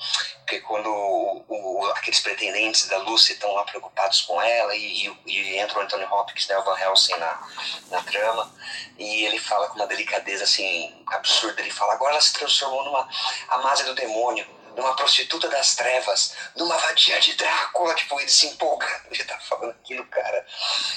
que 0.46 0.61
quando 0.61 0.88
o, 0.88 1.44
o, 1.48 1.87
aqueles 1.92 2.20
pretendentes 2.20 2.87
da 2.88 2.98
Lucy 2.98 3.32
estão 3.32 3.52
lá 3.52 3.64
preocupados 3.64 4.22
com 4.22 4.40
ela 4.40 4.74
e, 4.76 5.06
e, 5.06 5.16
e 5.26 5.58
entra 5.58 5.78
o 5.78 5.82
Anthony 5.82 6.04
Hopkins, 6.04 6.46
né, 6.46 6.58
o 6.58 6.64
Van 6.64 6.78
Helsing 6.78 7.16
na, 7.16 7.48
na 7.90 8.02
trama, 8.02 8.52
e 8.98 9.24
ele 9.24 9.38
fala 9.38 9.68
com 9.68 9.76
uma 9.76 9.87
delicadeza 9.87 10.44
assim 10.44 10.94
absurda, 11.06 11.61
ele 11.61 11.70
fala, 11.70 11.94
agora 11.94 12.12
ela 12.12 12.20
se 12.20 12.32
transformou 12.32 12.85
numa 12.85 13.08
Amásia 13.48 13.87
do 13.87 13.94
demônio, 13.94 14.46
numa 14.76 14.94
prostituta 14.96 15.48
das 15.48 15.74
trevas, 15.74 16.35
numa 16.56 16.76
vadia 16.76 17.20
de 17.20 17.35
Drácula, 17.35 17.94
tipo, 17.94 18.18
ele 18.20 18.30
se 18.30 18.46
empolga, 18.46 18.87
ele 19.11 19.24
tá 19.24 19.38
falando 19.40 19.70
aquilo, 19.70 20.04
cara. 20.06 20.46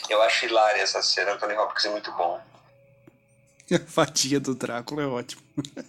Eu 0.09 0.21
acho 0.21 0.45
hilária 0.45 0.81
essa 0.81 1.01
cena, 1.01 1.33
Anthony 1.33 1.55
Hopkins 1.55 1.85
é 1.85 1.89
muito 1.89 2.11
bom. 2.13 2.41
A 3.71 3.79
vadia 3.87 4.39
do 4.39 4.55
Drácula 4.55 5.03
é 5.03 5.07
ótimo. 5.07 5.41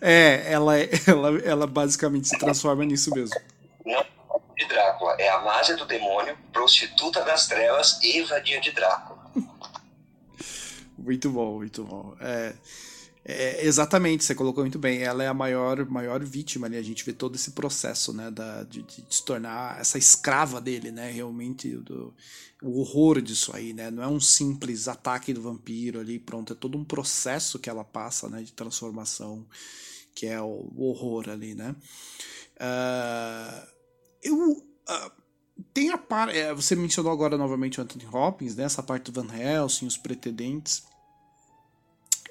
é, 0.00 0.52
ela, 0.52 0.78
ela, 0.78 1.40
ela 1.44 1.66
basicamente 1.66 2.28
se 2.28 2.38
transforma 2.38 2.84
nisso 2.84 3.10
mesmo. 3.10 3.34
Não 3.84 4.06
de 4.62 4.66
Drácula, 4.66 5.14
é 5.18 5.28
a 5.28 5.40
mágia 5.40 5.76
do 5.76 5.84
demônio, 5.84 6.36
prostituta 6.52 7.22
das 7.22 7.46
trevas 7.46 7.98
e 8.02 8.22
vadia 8.22 8.60
de 8.60 8.70
Drácula. 8.70 9.20
Muito 10.96 11.30
bom, 11.30 11.56
muito 11.56 11.84
bom. 11.84 12.14
É, 12.20 12.52
é, 13.24 13.64
exatamente, 13.64 14.24
você 14.24 14.34
colocou 14.34 14.64
muito 14.64 14.78
bem. 14.78 15.02
Ela 15.02 15.22
é 15.22 15.28
a 15.28 15.34
maior, 15.34 15.88
maior 15.88 16.24
vítima 16.24 16.66
ali. 16.66 16.76
A 16.76 16.82
gente 16.82 17.04
vê 17.04 17.12
todo 17.12 17.36
esse 17.36 17.52
processo, 17.52 18.12
né, 18.12 18.30
da, 18.30 18.64
de, 18.64 18.82
de, 18.82 19.04
se 19.08 19.24
tornar 19.24 19.80
essa 19.80 19.96
escrava 19.96 20.60
dele, 20.60 20.90
né, 20.90 21.10
realmente 21.10 21.76
do, 21.76 22.12
o 22.60 22.80
horror 22.80 23.20
disso 23.20 23.54
aí, 23.54 23.72
né. 23.72 23.90
Não 23.90 24.02
é 24.02 24.08
um 24.08 24.20
simples 24.20 24.88
ataque 24.88 25.32
do 25.32 25.42
vampiro 25.42 26.00
ali, 26.00 26.18
pronto. 26.18 26.52
É 26.52 26.56
todo 26.56 26.76
um 26.76 26.84
processo 26.84 27.58
que 27.58 27.70
ela 27.70 27.84
passa, 27.84 28.28
né, 28.28 28.42
de 28.42 28.52
transformação, 28.52 29.46
que 30.14 30.26
é 30.26 30.40
o, 30.40 30.72
o 30.74 30.88
horror 30.88 31.28
ali, 31.28 31.54
né. 31.54 31.76
Uh, 32.56 33.66
eu 34.22 34.50
uh, 34.50 35.12
tem 35.72 35.90
a 35.90 35.98
parte, 35.98 36.36
é, 36.36 36.52
você 36.52 36.74
mencionou 36.74 37.12
agora 37.12 37.36
novamente 37.36 37.78
o 37.78 37.82
Anthony 37.82 38.06
Hopkins, 38.06 38.56
né, 38.56 38.64
essa 38.64 38.82
parte 38.82 39.10
do 39.10 39.22
Van 39.22 39.32
Helsing, 39.32 39.86
os 39.86 39.96
pretendentes 39.96 40.82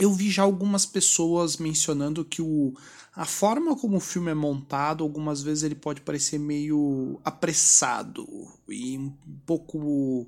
eu 0.01 0.11
vi 0.11 0.31
já 0.31 0.41
algumas 0.41 0.83
pessoas 0.83 1.57
mencionando 1.57 2.25
que 2.25 2.41
o, 2.41 2.73
a 3.15 3.23
forma 3.23 3.75
como 3.75 3.97
o 3.97 3.99
filme 3.99 4.31
é 4.31 4.33
montado, 4.33 5.03
algumas 5.03 5.43
vezes 5.43 5.63
ele 5.63 5.75
pode 5.75 6.01
parecer 6.01 6.39
meio 6.39 7.21
apressado 7.23 8.27
e 8.67 8.97
um 8.97 9.13
pouco. 9.45 10.27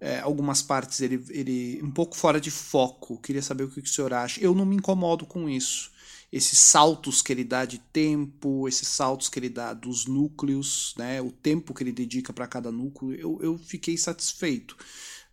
É, 0.00 0.18
algumas 0.18 0.60
partes 0.60 1.00
ele, 1.00 1.24
ele 1.30 1.80
um 1.82 1.90
pouco 1.92 2.16
fora 2.16 2.40
de 2.40 2.50
foco. 2.50 3.16
Queria 3.18 3.40
saber 3.40 3.64
o 3.64 3.70
que 3.70 3.80
o 3.80 3.86
senhor 3.86 4.12
acha. 4.12 4.40
Eu 4.40 4.52
não 4.52 4.66
me 4.66 4.76
incomodo 4.76 5.24
com 5.24 5.48
isso. 5.48 5.92
Esses 6.32 6.58
saltos 6.58 7.22
que 7.22 7.32
ele 7.32 7.44
dá 7.44 7.64
de 7.64 7.78
tempo, 7.78 8.66
esses 8.66 8.88
saltos 8.88 9.28
que 9.28 9.38
ele 9.38 9.48
dá 9.48 9.72
dos 9.72 10.06
núcleos, 10.06 10.92
né, 10.98 11.22
o 11.22 11.30
tempo 11.30 11.72
que 11.72 11.84
ele 11.84 11.92
dedica 11.92 12.32
para 12.32 12.48
cada 12.48 12.72
núcleo, 12.72 13.14
eu, 13.14 13.38
eu 13.40 13.56
fiquei 13.56 13.96
satisfeito 13.96 14.76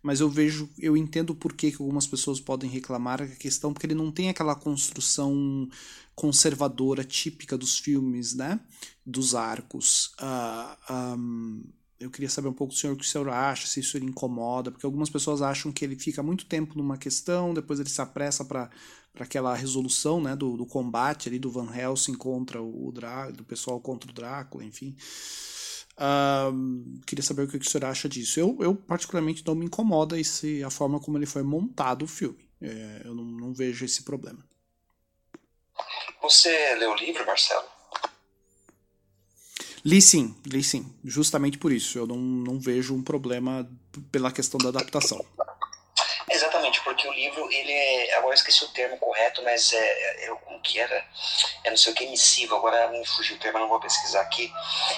mas 0.02 0.20
eu 0.20 0.28
vejo, 0.28 0.68
eu 0.78 0.96
entendo 0.96 1.34
por 1.34 1.52
que, 1.52 1.70
que 1.70 1.80
algumas 1.80 2.06
pessoas 2.06 2.40
podem 2.40 2.68
reclamar 2.68 3.22
a 3.22 3.26
questão, 3.28 3.72
porque 3.72 3.86
ele 3.86 3.94
não 3.94 4.10
tem 4.10 4.28
aquela 4.28 4.54
construção 4.54 5.68
conservadora 6.14 7.04
típica 7.04 7.56
dos 7.56 7.78
filmes, 7.78 8.34
né? 8.34 8.60
Dos 9.06 9.34
arcos. 9.34 10.12
Uh, 10.20 10.92
um, 11.16 11.62
eu 12.00 12.10
queria 12.10 12.28
saber 12.28 12.48
um 12.48 12.52
pouco 12.52 12.72
do 12.72 12.78
senhor 12.78 12.94
o 12.94 12.96
que 12.96 13.04
o 13.04 13.08
senhor 13.08 13.28
acha, 13.28 13.66
se 13.66 13.78
isso 13.78 13.96
lhe 13.96 14.04
incomoda, 14.04 14.72
porque 14.72 14.84
algumas 14.84 15.08
pessoas 15.08 15.40
acham 15.40 15.70
que 15.70 15.84
ele 15.84 15.96
fica 15.96 16.20
muito 16.20 16.46
tempo 16.46 16.76
numa 16.76 16.98
questão, 16.98 17.54
depois 17.54 17.78
ele 17.78 17.88
se 17.88 18.02
apressa 18.02 18.44
para 18.44 18.68
aquela 19.20 19.54
resolução 19.54 20.20
né, 20.20 20.34
do, 20.34 20.56
do 20.56 20.66
combate 20.66 21.28
ali 21.28 21.38
do 21.38 21.50
Van 21.50 21.72
Helsing 21.72 22.14
contra 22.14 22.60
o, 22.60 22.88
o 22.88 22.92
Drácula, 22.92 23.36
do 23.36 23.44
pessoal 23.44 23.80
contra 23.80 24.10
o 24.10 24.12
Drácula, 24.12 24.64
enfim. 24.64 24.96
Uh, 25.96 27.00
queria 27.06 27.22
saber 27.22 27.42
o 27.42 27.48
que 27.48 27.56
o 27.56 27.70
senhor 27.70 27.84
acha 27.84 28.08
disso. 28.08 28.40
Eu, 28.40 28.56
eu, 28.60 28.74
particularmente, 28.74 29.44
não 29.46 29.54
me 29.54 29.66
incomoda 29.66 30.18
esse, 30.18 30.62
a 30.64 30.70
forma 30.70 30.98
como 30.98 31.18
ele 31.18 31.26
foi 31.26 31.42
montado 31.42 32.04
o 32.04 32.08
filme. 32.08 32.48
É, 32.60 33.02
eu 33.04 33.14
não, 33.14 33.24
não 33.24 33.52
vejo 33.52 33.84
esse 33.84 34.02
problema. 34.02 34.44
Você 36.22 36.74
leu 36.76 36.92
o 36.92 36.96
livro, 36.96 37.26
Marcelo? 37.26 37.64
Li 39.84 40.00
sim, 40.00 40.34
li 40.46 40.62
sim. 40.62 40.86
Justamente 41.04 41.58
por 41.58 41.72
isso. 41.72 41.98
Eu 41.98 42.06
não, 42.06 42.16
não 42.16 42.60
vejo 42.60 42.94
um 42.94 43.02
problema 43.02 43.68
pela 44.12 44.30
questão 44.30 44.58
da 44.58 44.68
adaptação. 44.68 45.24
Exatamente, 46.42 46.80
porque 46.80 47.06
o 47.06 47.12
livro, 47.12 47.48
ele 47.52 47.72
é. 47.72 48.14
Agora 48.16 48.34
eu 48.34 48.34
esqueci 48.34 48.64
o 48.64 48.68
termo 48.68 48.98
correto, 48.98 49.42
mas 49.44 49.72
é. 49.72 50.24
é 50.24 50.28
como 50.44 50.60
que 50.60 50.80
era? 50.80 51.06
É 51.62 51.70
não 51.70 51.76
sei 51.76 51.92
o 51.92 51.94
que, 51.94 52.04
emissivo, 52.04 52.56
agora 52.56 52.88
me 52.88 53.04
fugiu 53.06 53.36
o 53.36 53.38
termo, 53.38 53.60
não 53.60 53.68
vou 53.68 53.78
pesquisar 53.78 54.22
aqui. 54.22 54.52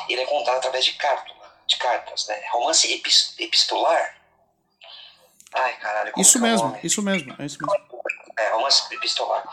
Ele 0.08 0.22
é 0.22 0.26
contado 0.26 0.56
através 0.56 0.86
de 0.86 0.94
cartas, 0.94 1.34
de 1.66 1.76
cartas, 1.76 2.26
né? 2.28 2.42
Romance 2.50 2.90
epistolar. 3.38 4.16
Ai, 5.52 5.76
caralho. 5.76 6.12
Isso 6.16 6.38
é 6.38 6.40
mesmo, 6.40 6.78
isso 6.82 7.02
mesmo, 7.02 7.36
é 7.38 7.44
isso 7.44 7.58
mesmo. 7.60 8.02
É, 8.38 8.48
romance 8.50 8.82
epistolar. 8.94 9.44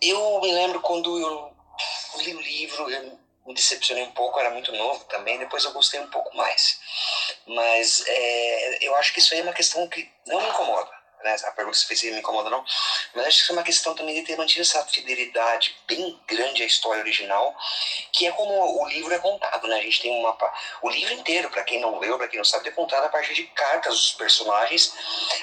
Eu 0.00 0.40
me 0.42 0.52
lembro 0.52 0.80
quando 0.80 1.18
eu 1.18 1.56
li 2.18 2.34
o 2.34 2.40
livro, 2.40 2.90
eu 2.90 3.18
me 3.46 3.54
decepcionei 3.54 4.04
um 4.04 4.12
pouco, 4.12 4.38
era 4.38 4.50
muito 4.50 4.70
novo 4.72 5.04
também, 5.06 5.38
depois 5.38 5.64
eu 5.64 5.72
gostei 5.72 6.00
um 6.00 6.10
pouco 6.10 6.36
mais. 6.36 6.78
Mas 7.46 8.04
é, 8.06 8.78
eu 8.86 8.94
acho 8.96 9.12
que 9.12 9.20
isso 9.20 9.34
aí 9.34 9.40
é 9.40 9.42
uma 9.42 9.52
questão 9.52 9.86
que 9.88 10.08
não 10.26 10.40
me 10.40 10.48
incomoda. 10.48 11.02
Né? 11.22 11.36
A 11.44 11.52
pergunta 11.52 11.76
se 11.76 12.10
me 12.10 12.18
incomoda 12.18 12.50
não, 12.50 12.64
mas 13.14 13.26
acho 13.26 13.36
que 13.36 13.42
isso 13.44 13.52
é 13.52 13.54
uma 13.54 13.62
questão 13.62 13.94
também 13.94 14.14
de 14.16 14.22
ter 14.22 14.36
mantido 14.36 14.62
essa 14.62 14.84
fidelidade 14.86 15.76
bem 15.86 16.18
grande 16.26 16.62
à 16.62 16.66
história 16.66 17.00
original, 17.00 17.54
que 18.12 18.26
é 18.26 18.32
como 18.32 18.82
o 18.82 18.88
livro 18.88 19.14
é 19.14 19.18
contado, 19.18 19.68
né? 19.68 19.78
A 19.78 19.82
gente 19.82 20.02
tem 20.02 20.18
uma 20.18 20.36
o 20.82 20.90
livro 20.90 21.14
inteiro, 21.14 21.48
para 21.48 21.62
quem 21.62 21.80
não 21.80 21.98
leu, 22.00 22.18
para 22.18 22.26
quem 22.26 22.38
não 22.38 22.44
sabe, 22.44 22.68
é 22.68 22.72
contado 22.72 23.04
a 23.04 23.08
partir 23.08 23.34
de 23.34 23.44
cartas 23.44 23.94
dos 23.94 24.12
personagens, 24.14 24.92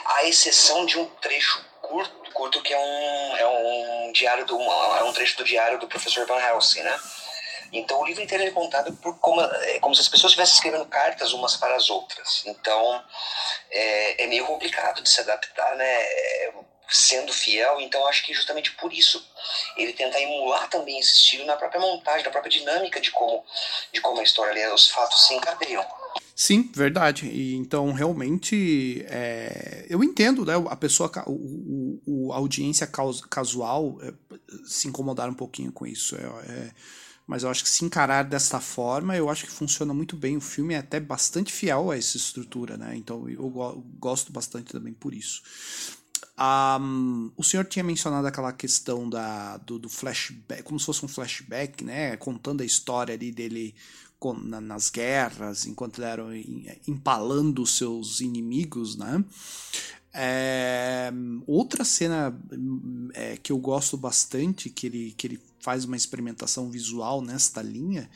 à 0.05 0.25
exceção 0.25 0.85
de 0.85 0.99
um 0.99 1.05
trecho 1.05 1.63
curto, 1.81 2.31
curto 2.33 2.61
que 2.61 2.73
é 2.73 2.77
um 2.77 3.37
é 3.37 3.47
um 3.47 4.11
diário 4.11 4.45
do 4.45 4.59
é 4.61 5.03
um 5.03 5.13
trecho 5.13 5.37
do 5.37 5.45
diário 5.45 5.79
do 5.79 5.87
professor 5.87 6.25
Van 6.25 6.41
Helsing, 6.41 6.81
né? 6.81 6.99
Então 7.71 8.01
o 8.01 8.05
livro 8.05 8.23
inteiro 8.23 8.43
é 8.43 8.51
contado 8.51 8.93
por 8.97 9.17
como, 9.19 9.41
é 9.41 9.79
como 9.79 9.95
se 9.95 10.01
as 10.01 10.07
pessoas 10.07 10.31
estivessem 10.31 10.55
escrevendo 10.55 10.85
cartas 10.85 11.33
umas 11.33 11.55
para 11.55 11.75
as 11.75 11.89
outras. 11.89 12.43
Então 12.45 13.03
é, 13.69 14.23
é 14.23 14.27
meio 14.27 14.45
complicado 14.45 15.01
de 15.01 15.09
se 15.09 15.21
adaptar, 15.21 15.75
né? 15.75 15.85
É, 15.85 16.53
sendo 16.91 17.31
fiel, 17.31 17.79
então 17.79 18.05
acho 18.07 18.25
que 18.25 18.33
justamente 18.33 18.71
por 18.71 18.91
isso 18.91 19.23
ele 19.77 19.93
tenta 19.93 20.19
emular 20.19 20.67
também 20.69 20.99
esse 20.99 21.13
estilo 21.13 21.45
na 21.45 21.55
própria 21.55 21.79
montagem, 21.79 22.25
na 22.25 22.31
própria 22.31 22.49
dinâmica 22.49 22.99
de 22.99 23.11
como, 23.11 23.45
de 23.93 24.01
como 24.01 24.19
a 24.19 24.23
história, 24.23 24.73
os 24.73 24.89
fatos 24.89 25.27
se 25.27 25.35
encadeiam. 25.35 25.85
Sim, 26.35 26.71
verdade. 26.73 27.27
E, 27.27 27.55
então, 27.57 27.91
realmente, 27.91 29.05
é, 29.09 29.85
eu 29.89 30.01
entendo, 30.01 30.45
né? 30.45 30.53
A 30.69 30.75
pessoa, 30.75 31.11
o, 31.27 32.01
o 32.07 32.33
a 32.33 32.37
audiência 32.37 32.89
casual 33.29 33.97
é, 34.01 34.13
se 34.65 34.87
incomodar 34.87 35.29
um 35.29 35.33
pouquinho 35.33 35.69
com 35.69 35.85
isso. 35.85 36.15
É, 36.15 36.21
é 36.21 36.71
mas 37.29 37.43
eu 37.43 37.49
acho 37.51 37.63
que 37.63 37.69
se 37.69 37.85
encarar 37.85 38.23
desta 38.23 38.59
forma, 38.59 39.15
eu 39.15 39.29
acho 39.29 39.45
que 39.45 39.51
funciona 39.51 39.93
muito 39.93 40.17
bem. 40.17 40.35
O 40.35 40.41
filme 40.41 40.73
é 40.73 40.79
até 40.79 40.99
bastante 40.99 41.53
fiel 41.53 41.91
a 41.91 41.95
essa 41.95 42.17
estrutura, 42.17 42.75
né? 42.75 42.95
Então 42.95 43.29
eu 43.29 43.47
gosto 43.99 44.33
bastante 44.33 44.71
também 44.71 44.93
por 44.93 45.13
isso. 45.13 45.43
Um, 46.39 47.29
o 47.37 47.43
senhor 47.43 47.65
tinha 47.65 47.83
mencionado 47.83 48.25
aquela 48.25 48.51
questão 48.51 49.07
da, 49.07 49.57
do, 49.57 49.77
do, 49.77 49.87
flashback, 49.87 50.63
como 50.63 50.79
se 50.79 50.87
fosse 50.87 51.05
um 51.05 51.07
flashback, 51.07 51.83
né? 51.83 52.17
Contando 52.17 52.61
a 52.61 52.65
história 52.65 53.13
ali 53.13 53.31
dele 53.31 53.75
com, 54.17 54.33
na, 54.33 54.59
nas 54.59 54.89
guerras, 54.89 55.67
enquanto 55.67 55.99
ele 55.99 56.07
era 56.07 56.23
empalando 56.87 57.63
seus 57.63 58.21
inimigos, 58.21 58.95
né? 58.95 59.23
É, 60.11 61.13
outra 61.45 61.85
cena 61.85 62.35
é, 63.13 63.37
que 63.37 63.51
eu 63.51 63.59
gosto 63.59 63.95
bastante, 63.95 64.71
que 64.71 64.87
ele, 64.87 65.13
que 65.15 65.27
ele 65.27 65.48
faz 65.59 65.85
uma 65.85 65.97
experimentação 65.97 66.69
visual 66.69 67.21
nesta 67.21 67.61
linha 67.61 68.09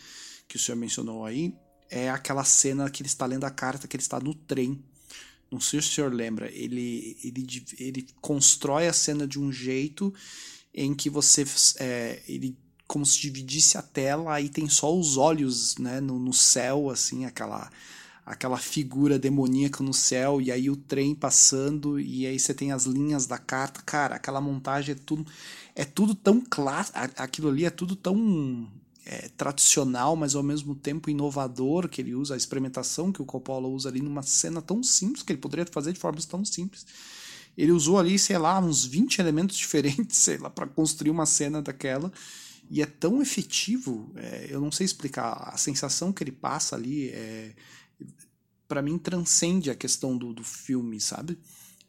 que 0.48 0.58
o 0.58 0.60
senhor 0.60 0.78
mencionou 0.78 1.26
aí, 1.26 1.56
é 1.90 2.10
aquela 2.10 2.44
cena 2.44 2.90
que 2.90 3.02
ele 3.02 3.08
está 3.08 3.26
lendo 3.26 3.44
a 3.44 3.50
carta, 3.50 3.88
que 3.88 3.96
ele 3.96 4.04
está 4.04 4.20
no 4.20 4.34
trem. 4.34 4.84
Não 5.52 5.60
sei 5.60 5.82
se 5.82 5.90
o 5.90 5.92
senhor 5.92 6.14
lembra. 6.14 6.52
Ele, 6.52 7.18
ele, 7.24 7.66
ele 7.78 8.08
constrói 8.20 8.88
a 8.88 8.94
cena 8.94 9.28
de 9.28 9.40
um 9.40 9.52
jeito 9.52 10.14
em 10.74 10.94
que 10.94 11.10
você. 11.10 11.46
É, 11.80 12.22
ele 12.28 12.58
como 12.88 13.06
se 13.06 13.20
dividisse 13.20 13.78
a 13.78 13.82
tela, 13.82 14.36
aí 14.36 14.50
tem 14.50 14.70
só 14.70 14.96
os 14.96 15.18
olhos 15.18 15.78
né, 15.78 16.00
no, 16.00 16.20
no 16.20 16.34
céu, 16.34 16.92
assim, 16.92 17.26
aquela 17.26 17.72
aquela 18.26 18.58
figura 18.58 19.20
demoníaca 19.20 19.84
no 19.84 19.94
céu 19.94 20.42
e 20.42 20.52
aí 20.52 20.70
o 20.70 20.76
trem 20.76 21.14
passando 21.14 22.00
e 22.00 22.26
aí 22.26 22.40
você 22.40 22.54
tem 22.54 22.72
as 22.72 22.86
linhas 22.86 23.26
da 23.26 23.38
carta. 23.38 23.82
Cara, 23.86 24.16
aquela 24.16 24.40
montagem 24.40 24.94
é 24.94 24.98
tudo 24.98 25.26
é 25.76 25.84
tudo 25.84 26.14
tão 26.16 26.42
claro, 26.42 26.88
aquilo 27.18 27.50
ali 27.50 27.66
é 27.66 27.70
tudo 27.70 27.96
tão 27.96 28.70
é, 29.06 29.30
tradicional, 29.36 30.16
mas 30.16 30.36
ao 30.36 30.44
mesmo 30.44 30.76
tempo 30.76 31.10
inovador 31.10 31.90
que 31.90 32.02
ele 32.02 32.16
usa, 32.16 32.34
a 32.34 32.38
experimentação 32.38 33.12
que 33.12 33.22
o 33.22 33.26
Coppola 33.26 33.68
usa 33.68 33.90
ali 33.90 34.02
numa 34.02 34.22
cena 34.24 34.62
tão 34.62 34.82
simples 34.84 35.24
que 35.24 35.32
ele 35.32 35.42
poderia 35.42 35.66
fazer 35.66 35.92
de 35.94 36.00
formas 36.00 36.26
tão 36.26 36.46
simples. 36.46 36.86
Ele 37.58 37.72
usou 37.72 38.00
ali, 38.00 38.18
sei 38.18 38.38
lá, 38.38 38.60
uns 38.60 38.86
20 38.86 39.20
elementos 39.20 39.58
diferentes, 39.58 40.18
sei 40.18 40.38
lá, 40.38 40.50
para 40.50 40.68
construir 40.68 41.12
uma 41.12 41.26
cena 41.26 41.62
daquela. 41.62 42.12
E 42.70 42.82
é 42.82 42.86
tão 42.86 43.22
efetivo, 43.22 44.12
é, 44.16 44.48
eu 44.50 44.62
não 44.62 44.72
sei 44.72 44.86
explicar, 44.86 45.50
a 45.54 45.58
sensação 45.58 46.12
que 46.14 46.24
ele 46.24 46.32
passa 46.32 46.76
ali 46.76 47.10
é, 47.10 47.54
para 48.74 48.82
mim 48.82 48.98
transcende 48.98 49.70
a 49.70 49.76
questão 49.76 50.18
do, 50.18 50.34
do 50.34 50.44
filme, 50.44 51.00
sabe? 51.00 51.38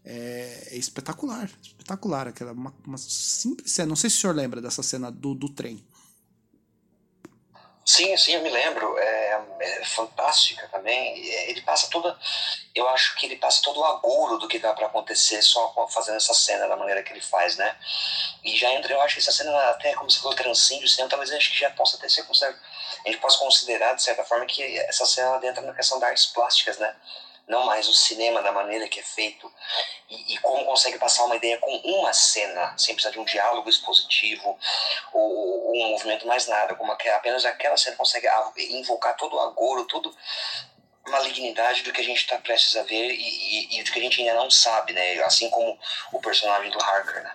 É, 0.05 0.69
é 0.73 0.77
espetacular, 0.77 1.51
espetacular. 1.63 2.29
Aquela, 2.29 2.53
uma, 2.53 2.75
uma, 2.87 2.99
simples 2.99 3.73
cena. 3.73 3.89
Não 3.89 3.97
sei 3.97 4.11
se 4.11 4.19
o 4.19 4.21
senhor 4.21 4.37
lembra 4.37 4.61
dessa 4.61 4.83
cena 4.83 5.11
do, 5.11 5.35
do 5.35 5.49
trem. 5.49 5.83
Sim, 7.85 8.17
sim, 8.17 8.33
eu 8.33 8.43
me 8.43 8.49
lembro. 8.49 8.99
É, 8.99 9.45
é, 9.61 9.85
fantástica 9.85 10.67
também. 10.69 11.19
Ele 11.49 11.61
passa 11.63 11.89
toda. 11.91 12.19
Eu 12.75 12.89
acho 12.89 13.15
que 13.17 13.27
ele 13.27 13.37
passa 13.37 13.63
todo 13.63 13.79
o 13.81 13.85
agouro 13.85 14.39
do 14.39 14.49
que 14.49 14.59
dá 14.59 14.73
para 14.73 14.87
acontecer 14.87 15.43
só 15.43 15.73
fazendo 15.91 16.17
essa 16.17 16.33
cena 16.35 16.67
da 16.67 16.77
maneira 16.77 17.03
que 17.03 17.13
ele 17.13 17.21
faz, 17.21 17.57
né? 17.57 17.77
E 18.43 18.57
já 18.57 18.73
entra, 18.73 18.93
eu 18.93 19.01
acho 19.03 19.15
que 19.15 19.21
essa 19.21 19.33
cena 19.33 19.57
até, 19.71 19.95
como 19.95 20.11
se 20.11 20.19
fosse 20.19 20.37
transcende 20.37 20.85
o 20.85 20.89
cinema, 20.89 21.11
talvez 21.11 21.31
acho 21.31 21.53
que 21.53 21.59
já 21.59 21.71
possa 21.71 21.97
até 21.97 22.09
ser. 22.09 22.23
A 22.23 23.09
gente 23.09 23.21
possa 23.21 23.39
considerar, 23.39 23.95
de 23.95 24.03
certa 24.03 24.25
forma, 24.25 24.47
que 24.47 24.63
essa 24.81 25.05
cena 25.07 25.41
entra 25.45 25.61
na 25.63 25.75
questão 25.75 25.99
das 25.99 26.09
artes 26.09 26.27
plásticas, 26.27 26.79
né? 26.79 26.95
Não 27.49 27.67
mais 27.67 27.89
o 27.89 27.95
cinema 27.95 28.43
da 28.43 28.53
maneira 28.53 28.89
que 28.89 29.01
é 29.01 29.03
feito 29.03 29.51
e, 30.09 30.35
e, 30.35 30.39
como 30.39 30.65
consegue 30.65 30.99
passar 30.99 31.25
uma 31.25 31.37
ideia 31.37 31.59
com 31.59 31.77
uma 31.77 32.13
cena, 32.13 32.75
sem 32.79 32.95
precisar 32.95 33.13
de 33.13 33.21
um 33.21 33.25
diálogo 33.25 33.69
expositivo 33.69 34.59
ou, 35.13 35.67
ou 35.67 35.77
um 35.77 35.91
movimento 35.91 36.27
mais 36.27 36.47
nada, 36.47 36.75
como 36.75 36.93
apenas 36.93 37.45
aquela 37.45 37.77
cena 37.77 37.97
consegue 37.97 38.29
invocar 38.71 39.17
todo 39.17 39.37
o 39.37 39.41
agouro, 39.41 39.85
todo 39.85 40.15
malignidade 41.07 41.83
do 41.83 41.93
que 41.93 42.01
a 42.01 42.05
gente 42.05 42.19
está 42.19 42.39
prestes 42.39 42.77
a 42.77 42.83
ver 42.83 43.13
e, 43.13 43.21
e, 43.21 43.79
e, 43.79 43.83
do 43.83 43.93
que 43.93 43.99
a 43.99 44.03
gente 44.03 44.21
ainda 44.21 44.35
não 44.35 44.51
sabe, 44.51 44.93
né? 44.93 45.23
Assim 45.25 45.51
como 45.51 45.79
o 46.13 46.21
personagem 46.21 46.71
do 46.71 46.83
Harker, 46.83 47.23
né? 47.23 47.33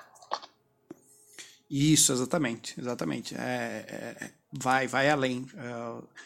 Isso, 1.69 2.11
exatamente, 2.11 2.79
exatamente. 2.79 3.35
É, 3.35 3.85
é, 3.87 4.25
é 4.25 4.31
vai, 4.51 4.87
vai 4.87 5.09
além. 5.09 5.45
É, 5.55 6.19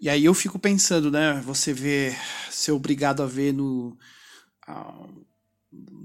e 0.00 0.08
aí 0.08 0.24
eu 0.24 0.34
fico 0.34 0.58
pensando, 0.58 1.10
né? 1.10 1.40
Você 1.44 1.72
vê, 1.72 2.14
ser 2.50 2.72
obrigado 2.72 3.22
a 3.22 3.26
ver 3.26 3.52
no, 3.52 3.96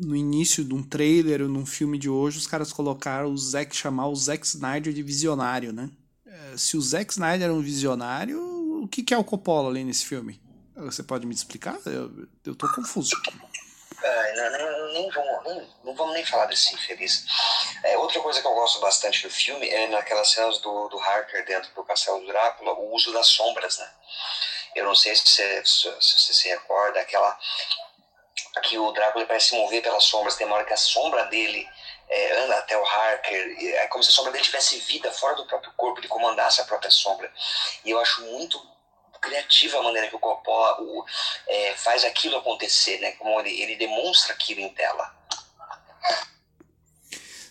no 0.03 0.15
início 0.15 0.63
de 0.63 0.73
um 0.73 0.83
trailer 0.83 1.41
ou 1.41 1.49
num 1.49 1.65
filme 1.65 1.97
de 1.97 2.09
hoje, 2.09 2.37
os 2.37 2.47
caras 2.47 2.71
colocaram 2.73 3.31
o 3.31 3.37
Zack, 3.37 3.75
chamar 3.75 4.07
o 4.07 4.15
Zack 4.15 4.45
Snyder 4.45 4.93
de 4.93 5.03
visionário, 5.03 5.71
né? 5.71 5.89
É, 6.25 6.57
se 6.57 6.77
o 6.77 6.81
Zack 6.81 7.11
Snyder 7.11 7.49
é 7.49 7.53
um 7.53 7.61
visionário, 7.61 8.39
o 8.81 8.87
que, 8.87 9.03
que 9.03 9.13
é 9.13 9.17
o 9.17 9.23
Coppola 9.23 9.69
ali 9.69 9.83
nesse 9.83 10.05
filme? 10.05 10.39
Você 10.75 11.03
pode 11.03 11.27
me 11.27 11.33
explicar? 11.33 11.77
Eu, 11.85 12.27
eu 12.45 12.55
tô 12.55 12.67
confuso. 12.73 13.11
Não, 14.01 14.51
não, 14.51 14.93
nem 14.93 15.09
vamos, 15.09 15.43
nem, 15.43 15.73
não 15.83 15.95
vamos 15.95 16.13
nem 16.13 16.25
falar 16.25 16.45
desse 16.45 16.73
infeliz. 16.73 17.25
É, 17.83 17.97
outra 17.97 18.19
coisa 18.21 18.41
que 18.41 18.47
eu 18.47 18.53
gosto 18.53 18.79
bastante 18.79 19.23
do 19.23 19.29
filme 19.33 19.69
é 19.69 19.87
naquelas 19.87 20.29
cenas 20.29 20.59
do, 20.59 20.89
do 20.89 20.99
Harker 20.99 21.45
dentro 21.45 21.71
do 21.73 21.83
castelo 21.83 22.19
do 22.19 22.27
Drácula, 22.27 22.73
o 22.73 22.93
uso 22.93 23.13
das 23.13 23.27
sombras, 23.27 23.77
né? 23.77 23.91
Eu 24.75 24.85
não 24.85 24.95
sei 24.95 25.15
se 25.15 25.27
você 25.27 25.65
se, 25.65 26.01
se, 26.01 26.33
se 26.33 26.49
recorda, 26.49 26.99
aquela 26.99 27.37
que 28.63 28.77
o 28.77 28.91
Drácula 28.91 29.25
parece 29.25 29.49
se 29.49 29.55
mover 29.55 29.81
pelas 29.81 30.03
sombras, 30.03 30.35
tem 30.35 30.47
uma 30.47 30.55
hora 30.55 30.65
que 30.65 30.73
a 30.73 30.77
sombra 30.77 31.25
dele 31.25 31.67
é, 32.09 32.39
anda 32.39 32.57
até 32.57 32.77
o 32.77 32.85
Harker, 32.85 33.75
é 33.75 33.87
como 33.87 34.03
se 34.03 34.09
a 34.09 34.13
sombra 34.13 34.31
dele 34.31 34.43
tivesse 34.43 34.77
vida 34.79 35.11
fora 35.11 35.35
do 35.35 35.45
próprio 35.45 35.71
corpo, 35.73 35.99
ele 35.99 36.07
comandasse 36.07 36.59
a 36.59 36.65
própria 36.65 36.91
sombra. 36.91 37.31
E 37.85 37.91
eu 37.91 37.99
acho 37.99 38.21
muito 38.23 38.61
criativa 39.21 39.77
a 39.77 39.83
maneira 39.83 40.07
que 40.07 40.15
o 40.15 40.19
Coppola 40.19 40.81
o, 40.81 41.05
é, 41.47 41.73
faz 41.75 42.03
aquilo 42.03 42.37
acontecer, 42.37 42.99
né? 42.99 43.11
Como 43.13 43.39
ele, 43.39 43.61
ele 43.61 43.75
demonstra 43.75 44.33
aquilo 44.33 44.61
em 44.61 44.69
tela. 44.69 45.15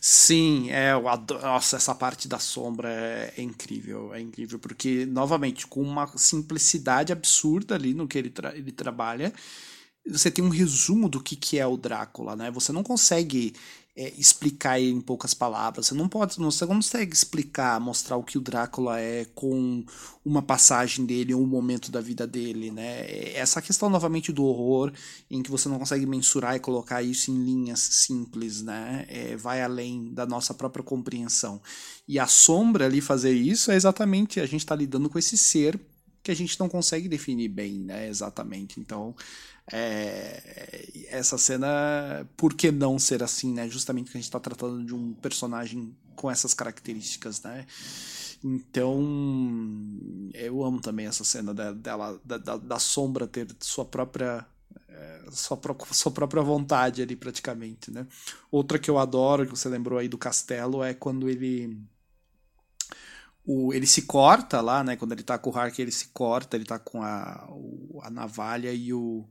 Sim, 0.01 0.71
é, 0.71 0.93
eu 0.93 1.07
adoro, 1.09 1.43
nossa, 1.43 1.77
essa 1.77 1.95
parte 1.95 2.27
da 2.27 2.39
sombra 2.39 2.91
é, 2.91 3.35
é, 3.37 3.43
incrível, 3.43 4.15
é 4.15 4.21
incrível, 4.21 4.59
porque, 4.59 5.05
novamente, 5.05 5.67
com 5.67 5.83
uma 5.83 6.07
simplicidade 6.17 7.13
absurda 7.13 7.75
ali 7.75 7.93
no 7.93 8.09
que 8.09 8.17
ele, 8.17 8.31
tra 8.31 8.57
ele 8.57 8.73
trabalha, 8.73 9.31
você 10.07 10.31
tem 10.31 10.43
um 10.43 10.49
resumo 10.49 11.07
do 11.07 11.23
que, 11.23 11.37
que 11.37 11.59
é 11.59 11.67
o 11.67 11.77
Drácula, 11.77 12.35
né? 12.35 12.51
Você 12.51 12.73
não 12.73 12.83
consegue 12.83 13.55
é, 14.01 14.15
explicar 14.17 14.81
em 14.81 14.99
poucas 14.99 15.35
palavras. 15.35 15.87
Você 15.87 15.95
não 15.95 16.09
pode, 16.09 16.35
você 16.37 16.65
não 16.65 16.77
consegue 16.77 17.15
explicar, 17.15 17.79
mostrar 17.79 18.17
o 18.17 18.23
que 18.23 18.39
o 18.39 18.41
Drácula 18.41 18.99
é 18.99 19.27
com 19.35 19.85
uma 20.25 20.41
passagem 20.41 21.05
dele, 21.05 21.35
um 21.35 21.47
momento 21.47 21.91
da 21.91 22.01
vida 22.01 22.27
dele, 22.27 22.71
né? 22.71 23.05
Essa 23.35 23.61
questão 23.61 23.91
novamente 23.91 24.33
do 24.33 24.43
horror, 24.43 24.91
em 25.31 25.43
que 25.43 25.51
você 25.51 25.69
não 25.69 25.79
consegue 25.79 26.07
mensurar 26.07 26.57
e 26.57 26.61
colocar 26.61 27.03
isso 27.03 27.31
em 27.31 27.45
linhas 27.45 27.81
simples, 27.81 28.63
né? 28.63 29.05
É, 29.07 29.37
vai 29.37 29.61
além 29.61 30.15
da 30.15 30.25
nossa 30.25 30.55
própria 30.55 30.83
compreensão. 30.83 31.61
E 32.09 32.19
a 32.19 32.27
sombra 32.27 32.87
ali 32.87 33.03
fazer 33.03 33.35
isso 33.35 33.71
é 33.71 33.77
exatamente 33.77 34.41
a 34.41 34.47
gente 34.47 34.61
está 34.61 34.75
lidando 34.75 35.11
com 35.11 35.19
esse 35.19 35.37
ser 35.37 35.79
que 36.23 36.31
a 36.31 36.35
gente 36.35 36.59
não 36.59 36.71
consegue 36.71 37.07
definir 37.07 37.49
bem, 37.49 37.81
né? 37.81 38.09
Exatamente. 38.09 38.81
Então 38.81 39.15
é, 39.73 41.07
essa 41.09 41.39
cena, 41.39 42.29
por 42.37 42.55
que 42.55 42.71
não 42.71 42.99
ser 42.99 43.23
assim, 43.23 43.53
né? 43.53 43.69
Justamente 43.69 44.07
porque 44.07 44.19
a 44.19 44.21
gente 44.21 44.29
está 44.29 44.41
tratando 44.41 44.85
de 44.85 44.95
um 44.95 45.13
personagem 45.15 45.95
com 46.17 46.31
essas 46.31 46.55
características, 46.55 47.43
né? 47.43 47.67
Então, 48.43 48.99
eu 50.33 50.65
amo 50.65 50.81
também 50.81 51.07
essa 51.07 51.25
cena 51.25 51.53
dela, 51.53 52.21
da, 52.25 52.39
da, 52.39 52.57
da 52.57 52.79
sombra 52.79 53.27
ter 53.27 53.47
sua 53.61 53.85
própria 53.85 54.47
é, 54.89 55.23
sua, 55.31 55.59
sua 55.93 56.13
própria 56.13 56.43
vontade 56.43 57.03
ali 57.03 57.17
praticamente, 57.17 57.91
né? 57.91 58.07
Outra 58.51 58.79
que 58.79 58.91
eu 58.91 58.99
adoro, 58.99 59.45
que 59.47 59.51
você 59.51 59.69
lembrou 59.69 59.99
aí 59.99 60.09
do 60.09 60.19
castelo, 60.19 60.83
é 60.83 60.95
quando 60.95 61.29
ele 61.29 61.79
o, 63.51 63.75
ele 63.75 63.87
se 63.87 64.03
corta 64.03 64.61
lá, 64.61 64.85
né? 64.85 64.95
Quando 64.95 65.11
ele 65.11 65.25
tá 65.25 65.37
com 65.37 65.51
o 65.51 65.57
Hark, 65.57 65.77
ele 65.77 65.91
se 65.91 66.09
corta, 66.09 66.57
ele 66.57 66.65
tá 66.65 66.79
com 66.79 67.03
a, 67.03 67.49
o, 67.51 68.01
a 68.01 68.09
navalha 68.09 68.73
e 68.73 68.93
o, 68.93 69.27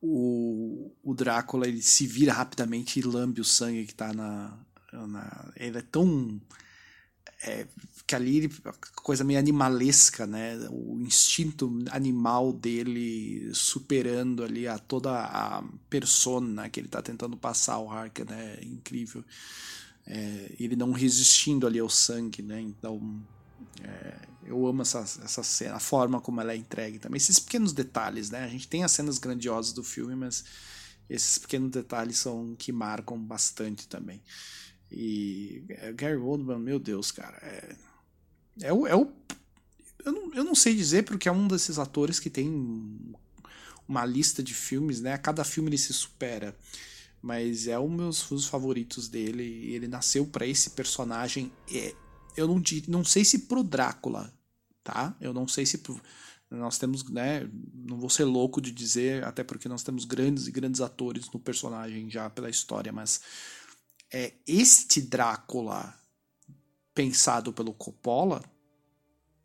o, 0.00 0.90
o 1.02 1.14
Drácula 1.14 1.68
ele 1.68 1.82
se 1.82 2.06
vira 2.06 2.32
rapidamente 2.32 2.98
e 2.98 3.02
lambe 3.02 3.42
o 3.42 3.44
sangue 3.44 3.84
que 3.84 3.94
tá 3.94 4.14
na. 4.14 4.58
na 4.92 5.52
ele 5.56 5.76
é 5.76 5.82
tão. 5.82 6.40
É, 7.44 7.68
que 8.06 8.16
ali 8.16 8.50
coisa 8.96 9.22
meio 9.22 9.38
animalesca, 9.38 10.26
né? 10.26 10.58
O 10.70 10.98
instinto 10.98 11.84
animal 11.90 12.50
dele 12.52 13.50
superando 13.52 14.42
ali 14.42 14.66
a 14.66 14.78
toda 14.78 15.12
a 15.12 15.62
persona 15.90 16.70
que 16.70 16.80
ele 16.80 16.88
tá 16.88 17.02
tentando 17.02 17.36
passar 17.36 17.74
ao 17.74 17.90
Harker, 17.90 18.24
né? 18.24 18.58
Incrível 18.62 19.22
é, 20.08 20.54
ele 20.58 20.74
não 20.74 20.90
resistindo 20.90 21.66
ali 21.66 21.78
ao 21.78 21.90
sangue, 21.90 22.42
né? 22.42 22.60
Então 22.60 23.22
é, 23.82 24.16
eu 24.46 24.66
amo 24.66 24.80
essa, 24.80 25.00
essa 25.00 25.42
cena, 25.42 25.76
a 25.76 25.80
forma 25.80 26.20
como 26.20 26.40
ela 26.40 26.52
é 26.52 26.56
entregue 26.56 26.98
também. 26.98 27.18
Esses 27.18 27.38
pequenos 27.38 27.72
detalhes, 27.74 28.30
né? 28.30 28.44
A 28.44 28.48
gente 28.48 28.66
tem 28.66 28.82
as 28.82 28.92
cenas 28.92 29.18
grandiosas 29.18 29.72
do 29.74 29.84
filme, 29.84 30.16
mas 30.16 30.44
esses 31.10 31.36
pequenos 31.36 31.70
detalhes 31.70 32.18
são 32.18 32.56
que 32.56 32.72
marcam 32.72 33.18
bastante 33.18 33.86
também. 33.86 34.22
E 34.90 35.62
é, 35.68 35.92
Gary 35.92 36.16
Oldman, 36.16 36.58
meu 36.58 36.78
Deus, 36.78 37.12
cara, 37.12 37.36
é, 37.42 37.76
é 38.62 38.72
o, 38.72 38.86
é 38.86 38.96
o 38.96 39.12
eu 40.06 40.12
não, 40.12 40.34
eu 40.34 40.44
não 40.44 40.54
sei 40.54 40.74
dizer 40.74 41.04
porque 41.04 41.28
é 41.28 41.32
um 41.32 41.46
desses 41.46 41.78
atores 41.78 42.18
que 42.18 42.30
tem 42.30 42.48
uma 43.86 44.06
lista 44.06 44.42
de 44.42 44.54
filmes, 44.54 45.02
né? 45.02 45.12
A 45.12 45.18
cada 45.18 45.44
filme 45.44 45.68
ele 45.68 45.76
se 45.76 45.92
supera 45.92 46.56
mas 47.20 47.66
é 47.66 47.78
um 47.78 47.96
dos 47.96 48.28
meus 48.30 48.46
favoritos 48.46 49.08
dele. 49.08 49.72
Ele 49.72 49.88
nasceu 49.88 50.26
para 50.26 50.46
esse 50.46 50.70
personagem. 50.70 51.52
É, 51.72 51.94
eu 52.36 52.46
não, 52.46 52.62
não 52.86 53.04
sei 53.04 53.24
se 53.24 53.40
pro 53.40 53.62
Drácula, 53.62 54.32
tá? 54.82 55.16
Eu 55.20 55.32
não 55.32 55.48
sei 55.48 55.66
se 55.66 55.78
pro, 55.78 56.00
nós 56.50 56.78
temos, 56.78 57.08
né? 57.10 57.48
Não 57.74 57.98
vou 57.98 58.08
ser 58.08 58.24
louco 58.24 58.60
de 58.60 58.70
dizer, 58.70 59.24
até 59.24 59.44
porque 59.44 59.68
nós 59.68 59.82
temos 59.82 60.04
grandes 60.04 60.46
e 60.46 60.52
grandes 60.52 60.80
atores 60.80 61.30
no 61.30 61.40
personagem 61.40 62.08
já 62.08 62.30
pela 62.30 62.48
história, 62.48 62.92
mas 62.92 63.20
é 64.12 64.32
este 64.46 65.00
Drácula 65.00 65.94
pensado 66.94 67.52
pelo 67.52 67.74
Coppola, 67.74 68.42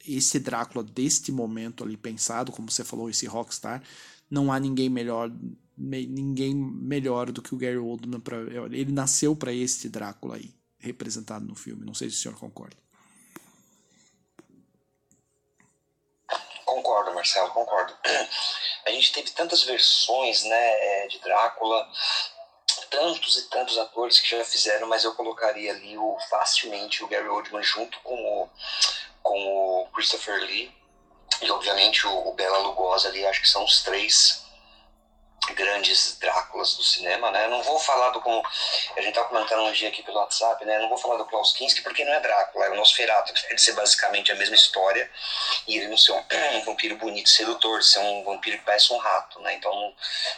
esse 0.08 0.40
Drácula 0.40 0.84
deste 0.84 1.32
momento 1.32 1.84
ali 1.84 1.98
pensado, 1.98 2.52
como 2.52 2.72
você 2.72 2.84
falou, 2.84 3.10
esse 3.10 3.26
rockstar, 3.26 3.84
não 4.30 4.52
há 4.52 4.60
ninguém 4.60 4.90
melhor 4.90 5.32
me, 5.78 6.06
ninguém 6.06 6.54
melhor 6.54 7.32
do 7.32 7.42
que 7.42 7.54
o 7.54 7.58
Gary 7.58 7.78
Oldman 7.78 8.20
para 8.20 8.38
ele 8.72 8.92
nasceu 8.92 9.36
para 9.36 9.54
este 9.54 9.90
Drácula 9.90 10.36
aí 10.36 10.54
representado 10.80 11.46
no 11.46 11.56
filme. 11.56 11.86
Não 11.86 11.94
sei 11.94 12.10
se 12.10 12.18
o 12.18 12.20
senhor 12.20 12.38
concorda. 12.38 12.78
Concordo 16.66 17.14
Marcelo 17.14 17.50
concordo. 17.52 17.94
A 18.86 18.92
gente 18.92 19.14
teve 19.14 19.32
tantas 19.32 19.64
versões 19.64 20.44
né 20.44 21.04
é, 21.04 21.08
de 21.08 21.20
Drácula 21.20 21.90
tantos 22.90 23.38
e 23.38 23.50
tantos 23.50 23.78
atores 23.78 24.20
que 24.20 24.30
já 24.30 24.44
fizeram 24.44 24.88
mas 24.88 25.04
eu 25.04 25.16
colocaria 25.16 25.72
ali 25.72 25.98
o 25.98 26.18
facilmente 26.30 27.04
o 27.04 27.08
Gary 27.08 27.28
Oldman 27.28 27.64
junto 27.64 28.00
com 28.02 28.16
o 28.16 28.50
com 29.22 29.82
o 29.82 29.88
Christopher 29.94 30.40
Lee 30.42 30.72
e 31.42 31.50
obviamente 31.50 32.06
o, 32.06 32.28
o 32.28 32.34
Bela 32.34 32.60
Lugosi 32.60 33.08
ali 33.08 33.26
acho 33.26 33.42
que 33.42 33.50
são 33.50 33.64
os 33.64 33.82
três 33.84 34.43
grandes 35.52 36.18
Dráculas 36.18 36.76
do 36.76 36.84
cinema, 36.84 37.32
né? 37.32 37.48
não 37.48 37.62
vou 37.64 37.80
falar 37.80 38.10
do 38.12 38.22
como 38.22 38.42
a 38.96 39.02
gente 39.02 39.14
tá 39.14 39.24
comentando 39.24 39.64
um 39.64 39.72
dia 39.72 39.90
aqui 39.90 40.02
pelo 40.04 40.18
WhatsApp, 40.18 40.64
né? 40.66 40.80
não 40.80 40.90
vou 40.90 40.98
falar 40.98 41.18
do 41.18 41.26
Klaus 41.26 41.54
Kinski 41.54 41.82
porque 41.82 42.06
não 42.06 42.14
é 42.14 42.20
Drácula, 42.20 42.66
é 42.66 42.70
o 42.70 42.76
Nosferatu, 42.76 43.34
de 43.34 43.62
ser 43.62 43.74
basicamente 43.74 44.32
a 44.32 44.36
mesma 44.36 44.56
história 44.56 45.10
e 45.68 45.78
ele 45.78 45.88
não 45.88 45.98
ser 45.98 46.12
um, 46.14 46.24
um 46.56 46.62
vampiro 46.62 46.96
bonito, 46.98 47.30
sedutor, 47.30 47.84
ser 47.84 48.00
um 48.00 48.24
vampiro 48.24 48.58
que 48.58 48.66
parece 48.66 48.94
um 48.94 48.98
rato, 48.98 49.40
né? 49.42 49.54
Então 49.56 49.74
não 49.74 49.94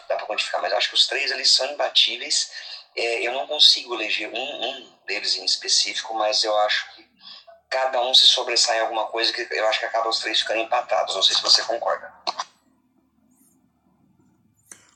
dá 0.07 0.15
para 0.15 0.25
quantificar, 0.25 0.61
mas 0.61 0.73
acho 0.73 0.89
que 0.89 0.95
os 0.95 1.07
três 1.07 1.31
eles 1.31 1.51
são 1.51 1.71
imbatíveis. 1.71 2.51
É, 2.95 3.27
eu 3.27 3.33
não 3.33 3.47
consigo 3.47 3.93
eleger 3.95 4.29
um, 4.29 4.65
um 4.65 4.93
deles 5.05 5.35
em 5.35 5.45
específico, 5.45 6.13
mas 6.13 6.43
eu 6.43 6.57
acho 6.59 6.95
que 6.95 7.05
cada 7.69 8.01
um 8.01 8.13
se 8.13 8.25
sobressai 8.27 8.77
em 8.77 8.81
alguma 8.81 9.05
coisa 9.07 9.33
que 9.33 9.47
eu 9.51 9.67
acho 9.67 9.79
que 9.79 9.85
acaba 9.85 10.09
os 10.09 10.19
três 10.19 10.39
ficando 10.39 10.61
empatados. 10.61 11.15
Não 11.15 11.23
sei 11.23 11.35
se 11.35 11.41
você 11.41 11.61
concorda. 11.63 12.13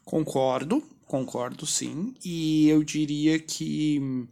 Concordo, 0.10 0.82
concordo 1.06 1.68
sim. 1.68 2.16
E 2.26 2.68
eu 2.68 2.84
diria 2.84 3.38
que, 3.38 4.28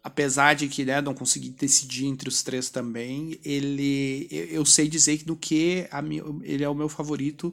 apesar 0.00 0.54
de 0.54 0.68
que 0.68 0.84
né, 0.84 1.00
não 1.00 1.12
consegui 1.12 1.50
decidir 1.50 2.06
entre 2.06 2.28
os 2.28 2.40
três 2.44 2.70
também, 2.70 3.36
ele 3.44 4.28
eu 4.30 4.64
sei 4.64 4.86
dizer 4.86 5.18
que 5.18 5.24
do 5.24 5.34
que 5.34 5.88
a, 5.90 6.00
ele 6.44 6.62
é 6.62 6.68
o 6.68 6.74
meu 6.74 6.88
favorito 6.88 7.52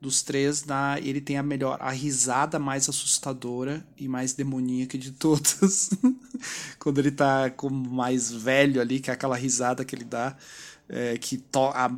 dos 0.00 0.22
três, 0.22 0.64
na, 0.64 0.98
ele 1.00 1.20
tem 1.20 1.38
a 1.38 1.42
melhor, 1.42 1.78
a 1.80 1.90
risada 1.90 2.58
mais 2.58 2.88
assustadora 2.88 3.86
e 3.96 4.08
mais 4.08 4.32
demoníaca 4.32 4.98
de 4.98 5.12
todas. 5.12 5.90
Quando 6.80 6.98
ele 6.98 7.12
tá 7.12 7.48
como 7.50 7.88
mais 7.90 8.32
velho 8.32 8.80
ali, 8.80 8.98
que 8.98 9.08
é 9.10 9.14
aquela 9.14 9.36
risada 9.36 9.84
que 9.84 9.94
ele 9.94 10.04
dá 10.04 10.36
é, 10.88 11.18
que 11.18 11.42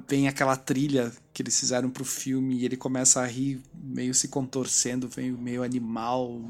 vem 0.09 0.27
aquela 0.27 0.57
trilha 0.57 1.13
que 1.33 1.43
eles 1.43 1.59
fizeram 1.59 1.91
pro 1.91 2.05
filme 2.05 2.57
e 2.57 2.65
ele 2.65 2.77
começa 2.77 3.21
a 3.21 3.27
rir 3.27 3.63
meio 3.73 4.13
se 4.13 4.29
contorcendo, 4.29 5.09
meio, 5.17 5.39
meio 5.39 5.63
animal 5.63 6.41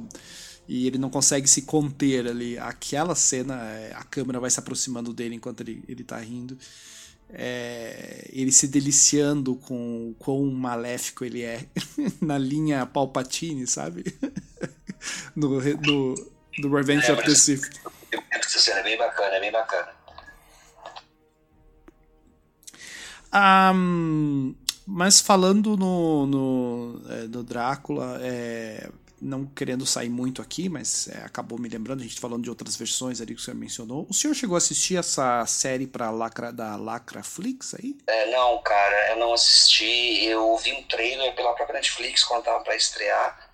e 0.66 0.86
ele 0.86 0.98
não 0.98 1.10
consegue 1.10 1.48
se 1.48 1.62
conter 1.62 2.28
ali. 2.28 2.56
Aquela 2.58 3.14
cena, 3.14 3.60
é, 3.70 3.92
a 3.94 4.04
câmera 4.04 4.40
vai 4.40 4.50
se 4.50 4.58
aproximando 4.58 5.12
dele 5.12 5.34
enquanto 5.34 5.60
ele, 5.62 5.82
ele 5.88 6.04
tá 6.04 6.16
rindo. 6.18 6.56
É, 7.28 8.28
ele 8.32 8.50
se 8.50 8.66
deliciando 8.66 9.54
com 9.54 10.10
o 10.10 10.14
quão 10.18 10.46
maléfico 10.46 11.24
ele 11.24 11.42
é 11.42 11.66
na 12.20 12.38
linha 12.38 12.86
Palpatine, 12.86 13.66
sabe? 13.66 14.04
no, 15.36 15.60
no, 15.60 16.14
no 16.58 16.74
Revenge 16.74 17.06
é, 17.06 17.12
of 17.12 17.24
the 17.24 17.34
Sith. 17.34 17.68
Essa 18.30 18.58
cena 18.58 18.80
é 18.80 18.82
bem 18.82 18.98
bacana, 18.98 19.36
é 19.36 19.40
bem 19.40 19.52
bacana. 19.52 19.99
Um, 23.32 24.54
mas 24.86 25.20
falando 25.20 25.76
no, 25.76 26.26
no, 26.26 27.02
é, 27.08 27.22
no 27.28 27.44
Drácula, 27.44 28.18
é, 28.22 28.88
não 29.20 29.44
querendo 29.46 29.84
sair 29.84 30.08
muito 30.08 30.40
aqui, 30.40 30.68
mas 30.68 31.08
é, 31.08 31.18
acabou 31.18 31.58
me 31.58 31.68
lembrando, 31.68 32.00
a 32.00 32.02
gente 32.02 32.18
falando 32.18 32.42
de 32.42 32.50
outras 32.50 32.74
versões 32.74 33.20
ali 33.20 33.34
que 33.34 33.40
o 33.40 33.44
senhor 33.44 33.56
mencionou. 33.56 34.06
O 34.08 34.14
senhor 34.14 34.34
chegou 34.34 34.54
a 34.54 34.58
assistir 34.58 34.96
essa 34.96 35.44
série 35.46 35.86
pra 35.86 36.10
Lacra, 36.10 36.52
da 36.52 36.76
Lacraflix 36.76 37.74
aí? 37.74 37.96
É, 38.06 38.30
não, 38.32 38.60
cara, 38.62 39.10
eu 39.10 39.18
não 39.18 39.32
assisti. 39.32 40.24
Eu 40.24 40.56
vi 40.56 40.72
um 40.72 40.82
trailer 40.84 41.34
pela 41.34 41.54
própria 41.54 41.74
Netflix 41.74 42.24
quando 42.24 42.44
tava 42.44 42.64
pra 42.64 42.74
estrear. 42.74 43.50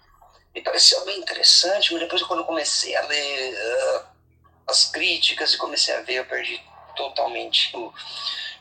Me 0.54 0.62
pareceu 0.62 1.04
bem 1.04 1.18
interessante, 1.20 1.92
mas 1.92 2.00
depois 2.00 2.22
quando 2.22 2.40
eu 2.40 2.46
comecei 2.46 2.96
a 2.96 3.02
ler 3.06 3.54
uh, 3.54 4.06
as 4.68 4.86
críticas 4.86 5.52
e 5.52 5.58
comecei 5.58 5.94
a 5.94 6.00
ver, 6.00 6.14
eu 6.14 6.24
perdi 6.24 6.58
totalmente 6.96 7.76
o 7.76 7.92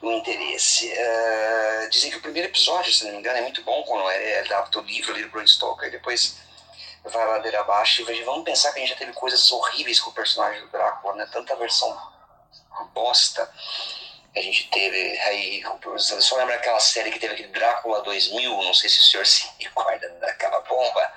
o 0.02 0.12
interesse. 0.12 0.88
Uh, 0.88 1.89
dizem 1.89 2.12
que 2.12 2.18
o 2.18 2.22
primeiro 2.22 2.50
episódio, 2.50 2.93
se 2.93 3.06
não 3.06 3.12
me 3.12 3.20
engano, 3.20 3.38
é 3.38 3.41
muito 3.41 3.62
bom 3.64 3.84
quando 3.84 4.10
ele 4.12 4.39
adapta 4.39 4.80
o 4.80 4.84
livro 4.84 5.14
ali 5.14 5.24
do 5.24 5.30
Bram 5.30 5.46
Stoker, 5.46 5.88
e 5.88 5.91
depois 5.91 6.38
vai 7.04 7.26
ladeira 7.26 7.62
abaixo 7.62 8.10
e 8.10 8.24
vamos 8.24 8.43
pensar 8.43 8.72
que 8.72 8.80
a 8.80 8.82
gente 8.82 8.89
já 8.89 8.96
teve 8.96 9.14
coisas 9.14 9.52
horríveis 9.52 10.00
com 10.00 10.10
o 10.10 10.14
personagem 10.14 10.62
do 10.62 10.70
Drácula, 10.70 11.16
né? 11.16 11.30
Tanta 11.32 11.56
versão 11.56 11.96
bosta 12.93 13.50
que 14.34 14.39
a 14.39 14.43
gente 14.43 14.70
teve 14.70 15.20
aí. 15.20 15.64
Só 15.98 16.36
lembra 16.38 16.56
aquela 16.56 16.80
série 16.80 17.12
que 17.12 17.20
teve 17.20 17.34
aquele 17.34 17.50
Drácula 17.50 18.02
2000, 18.02 18.52
não 18.64 18.74
sei 18.74 18.89
se 18.89 19.00
o 19.00 19.04
senhor 19.04 19.26
se 19.26 19.50
recorda 19.60 20.10
daquela 20.20 20.60
bomba. 20.62 21.14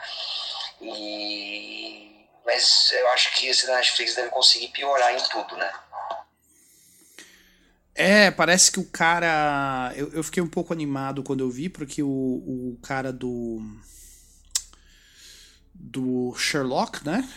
E... 0.81 2.27
Mas 2.45 2.93
eu 2.93 3.09
acho 3.11 3.33
que 3.33 3.49
esse 3.49 3.67
Netflix 3.67 4.15
deve 4.15 4.31
conseguir 4.31 4.69
piorar 4.69 5.13
em 5.13 5.21
tudo, 5.25 5.57
né? 5.57 5.73
É, 8.01 8.31
parece 8.31 8.71
que 8.71 8.79
o 8.79 8.85
cara. 8.85 9.93
Eu, 9.97 10.13
eu 10.13 10.23
fiquei 10.23 10.41
um 10.41 10.47
pouco 10.47 10.73
animado 10.73 11.21
quando 11.25 11.41
eu 11.41 11.51
vi, 11.51 11.69
porque 11.69 12.01
o, 12.01 12.09
o 12.09 12.79
cara 12.81 13.13
do. 13.13 13.61
Do 15.75 16.33
Sherlock, 16.37 17.05
né? 17.05 17.29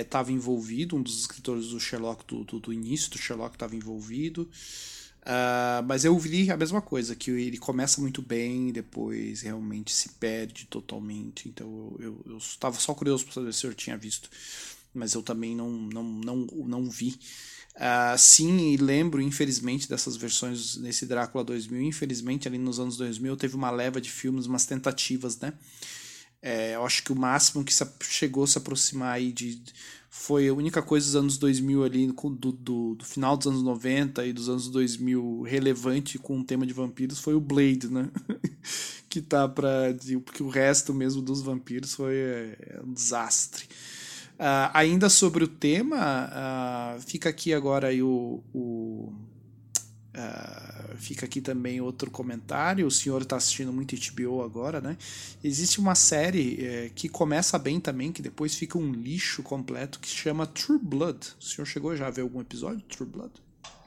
Estava 0.00 0.30
é, 0.30 0.34
envolvido, 0.34 0.94
um 0.94 1.02
dos 1.02 1.18
escritores 1.18 1.70
do 1.70 1.80
Sherlock, 1.80 2.24
do, 2.26 2.44
do, 2.44 2.60
do 2.60 2.72
início 2.72 3.10
do 3.10 3.18
Sherlock, 3.18 3.56
estava 3.56 3.74
envolvido. 3.74 4.48
Uh, 5.22 5.82
mas 5.86 6.04
eu 6.04 6.16
vi 6.16 6.50
a 6.50 6.56
mesma 6.56 6.80
coisa, 6.80 7.16
que 7.16 7.30
ele 7.32 7.58
começa 7.58 8.00
muito 8.00 8.22
bem 8.22 8.72
depois 8.72 9.42
realmente 9.42 9.92
se 9.92 10.10
perde 10.10 10.66
totalmente. 10.66 11.48
Então 11.48 11.96
eu 11.98 12.38
estava 12.38 12.78
só 12.78 12.94
curioso 12.94 13.24
para 13.24 13.34
saber 13.34 13.52
se 13.52 13.66
eu 13.66 13.74
tinha 13.74 13.96
visto, 13.96 14.30
mas 14.94 15.14
eu 15.14 15.22
também 15.22 15.56
não, 15.56 15.70
não, 15.70 16.04
não, 16.04 16.36
não 16.66 16.88
vi. 16.88 17.18
Uh, 17.78 18.18
sim, 18.18 18.72
e 18.72 18.76
lembro, 18.76 19.22
infelizmente, 19.22 19.88
dessas 19.88 20.16
versões 20.16 20.76
nesse 20.78 21.06
Drácula 21.06 21.44
2000. 21.44 21.80
Infelizmente, 21.82 22.48
ali 22.48 22.58
nos 22.58 22.80
anos 22.80 22.96
2000, 22.96 23.36
teve 23.36 23.54
uma 23.54 23.70
leva 23.70 24.00
de 24.00 24.10
filmes, 24.10 24.46
umas 24.46 24.66
tentativas, 24.66 25.38
né? 25.38 25.52
É, 26.42 26.74
eu 26.74 26.84
acho 26.84 27.04
que 27.04 27.12
o 27.12 27.16
máximo 27.16 27.64
que 27.64 27.72
chegou 28.02 28.44
a 28.44 28.46
se 28.46 28.58
aproximar 28.58 29.14
aí 29.14 29.32
de. 29.32 29.62
Foi 30.10 30.48
a 30.48 30.54
única 30.54 30.82
coisa 30.82 31.06
dos 31.06 31.16
anos 31.16 31.38
2000 31.38 31.84
ali, 31.84 32.06
do, 32.08 32.52
do, 32.52 32.94
do, 32.96 33.04
final 33.04 33.36
dos 33.36 33.46
anos 33.46 33.62
90 33.62 34.26
e 34.26 34.32
dos 34.32 34.48
anos 34.48 34.68
2000 34.68 35.42
relevante 35.42 36.18
com 36.18 36.40
o 36.40 36.44
tema 36.44 36.66
de 36.66 36.72
vampiros, 36.72 37.20
foi 37.20 37.34
o 37.34 37.40
Blade, 37.40 37.88
né? 37.88 38.08
que 39.08 39.20
tá 39.20 39.48
pra. 39.48 39.94
Porque 40.24 40.42
o 40.42 40.48
resto 40.48 40.92
mesmo 40.92 41.22
dos 41.22 41.42
vampiros 41.42 41.94
foi 41.94 42.16
é 42.16 42.80
um 42.84 42.92
desastre. 42.92 43.68
Uh, 44.38 44.70
ainda 44.72 45.08
sobre 45.08 45.42
o 45.42 45.48
tema, 45.48 46.30
uh, 46.96 47.00
fica 47.02 47.28
aqui 47.28 47.52
agora 47.52 47.92
o. 48.02 48.40
o 48.54 49.12
uh, 50.14 50.96
fica 50.96 51.26
aqui 51.26 51.40
também 51.40 51.80
outro 51.80 52.08
comentário. 52.08 52.86
O 52.86 52.90
senhor 52.90 53.22
está 53.22 53.36
assistindo 53.36 53.72
muito 53.72 53.96
HBO 53.96 54.42
agora, 54.42 54.80
né? 54.80 54.96
Existe 55.42 55.80
uma 55.80 55.94
série 55.94 56.64
eh, 56.64 56.90
que 56.94 57.08
começa 57.08 57.58
bem 57.58 57.80
também, 57.80 58.12
que 58.12 58.20
depois 58.20 58.54
fica 58.54 58.76
um 58.76 58.92
lixo 58.92 59.42
completo, 59.42 60.00
que 60.00 60.08
chama 60.08 60.46
True 60.46 60.78
Blood. 60.80 61.18
O 61.40 61.44
senhor 61.44 61.66
chegou 61.66 61.96
já 61.96 62.08
a 62.08 62.10
ver 62.10 62.22
algum 62.22 62.40
episódio 62.40 62.78
de 62.78 62.96
True 62.96 63.08
Blood? 63.08 63.32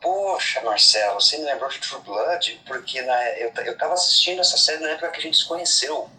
Poxa, 0.02 0.62
Marcelo, 0.62 1.20
você 1.20 1.38
me 1.38 1.46
lembrou 1.46 1.70
de 1.70 1.80
True 1.80 2.02
Blood? 2.02 2.62
Porque 2.66 3.02
na, 3.02 3.30
eu, 3.40 3.52
eu 3.66 3.78
tava 3.78 3.94
assistindo 3.94 4.40
essa 4.40 4.58
série 4.58 4.82
na 4.82 4.90
época 4.90 5.12
que 5.12 5.20
a 5.20 5.22
gente 5.22 5.38
se 5.38 5.46
conheceu. 5.46 6.10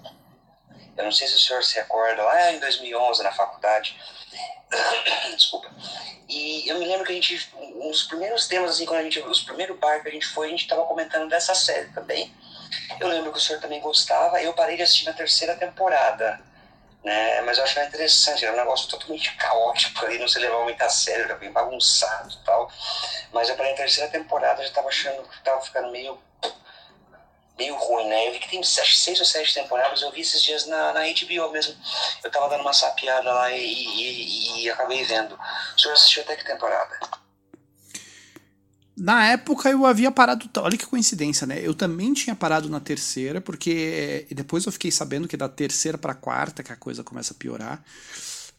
Eu 1.03 1.07
não 1.07 1.12
sei 1.12 1.26
se 1.26 1.34
o 1.34 1.38
senhor 1.38 1.64
se 1.64 1.74
recorda, 1.74 2.22
lá 2.22 2.53
em 2.53 2.61
2011, 2.61 3.22
na 3.22 3.32
faculdade. 3.32 4.00
Desculpa. 5.34 5.68
E 6.28 6.66
eu 6.68 6.78
me 6.78 6.86
lembro 6.86 7.05
que 7.05 7.12
a 7.12 7.14
gente, 7.14 7.53
uns 7.76 8.05
primeiros 8.05 8.46
temas, 8.46 8.70
assim, 8.70 8.86
quando 8.86 9.00
a 9.00 9.03
gente, 9.03 9.18
os 9.20 9.42
primeiros 9.42 9.78
bar 9.78 10.00
que 10.00 10.09
a 10.09 10.12
gente 10.12 10.26
foi, 10.26 10.46
a 10.46 10.50
gente 10.50 10.62
estava 10.62 10.84
comentando 10.84 11.28
dessa 11.28 11.55
série 11.55 11.88
também. 11.88 12.32
Eu 13.00 13.09
lembro 13.09 13.32
que 13.32 13.38
o 13.38 13.40
senhor 13.40 13.61
também 13.61 13.80
gostava, 13.80 14.40
eu 14.40 14.55
parei 14.55 14.76
de 14.76 14.82
assistir 14.82 15.05
na 15.05 15.12
terceira 15.12 15.57
temporada. 15.57 16.40
Né? 17.05 17.40
Mas 17.40 17.59
eu 17.59 17.64
achava 17.64 17.86
interessante, 17.86 18.44
era 18.44 18.55
um 18.55 18.57
negócio 18.57 18.88
totalmente 18.88 19.34
caótico 19.34 20.07
ali, 20.07 20.18
não 20.18 20.28
se 20.28 20.38
levava 20.38 20.62
muito 20.62 20.80
a 20.80 20.88
sério, 20.88 21.24
era 21.24 21.34
bem 21.34 21.50
bagunçado 21.50 22.32
e 22.32 22.44
tal. 22.44 22.70
Mas 23.32 23.48
eu 23.48 23.57
parei 23.57 23.72
na 23.72 23.78
terceira 23.78 24.09
temporada, 24.09 24.62
já 24.62 24.68
estava 24.68 24.88
achando 24.88 25.28
que 25.28 25.36
estava 25.36 25.61
ficando 25.61 25.90
meio 25.90 26.16
meio 27.59 27.74
ruim, 27.76 28.09
né? 28.09 28.28
Eu 28.28 28.32
vi 28.32 28.38
que 28.38 28.48
tem 28.48 28.62
seis 28.62 29.18
ou 29.20 29.26
sete 29.26 29.55
temporadas, 29.55 30.03
eu 30.03 30.11
vi 30.11 30.20
esses 30.20 30.42
dias 30.42 30.66
na, 30.66 30.92
na 30.92 31.00
HBO 31.00 31.50
mesmo. 31.53 31.74
Eu 32.22 32.30
tava 32.30 32.48
dando 32.48 32.62
uma 32.62 32.72
sapiada 32.72 33.32
lá 33.32 33.50
e, 33.53 33.62
e, 33.62 34.62
e 34.62 34.70
acabei 34.70 35.05
vendo. 35.05 35.38
O 35.76 35.80
senhor 35.80 35.94
assistiu 35.94 36.22
até 36.22 36.36
que 36.36 36.44
temporada? 36.44 36.98
Na 38.96 39.26
época 39.26 39.70
eu 39.70 39.86
havia 39.86 40.11
parado. 40.11 40.48
Olha 40.59 40.76
que 40.76 40.86
coincidência, 40.86 41.46
né? 41.46 41.59
Eu 41.61 41.74
também 41.74 42.12
tinha 42.12 42.36
parado 42.36 42.68
na 42.68 42.78
terceira, 42.78 43.40
porque 43.40 44.26
depois 44.30 44.66
eu 44.66 44.72
fiquei 44.72 44.90
sabendo 44.90 45.26
que 45.26 45.36
da 45.36 45.48
terceira 45.48 45.96
pra 45.96 46.14
quarta 46.14 46.62
que 46.62 46.72
a 46.72 46.76
coisa 46.76 47.03
começa 47.03 47.32
a 47.32 47.36
piorar. 47.36 47.82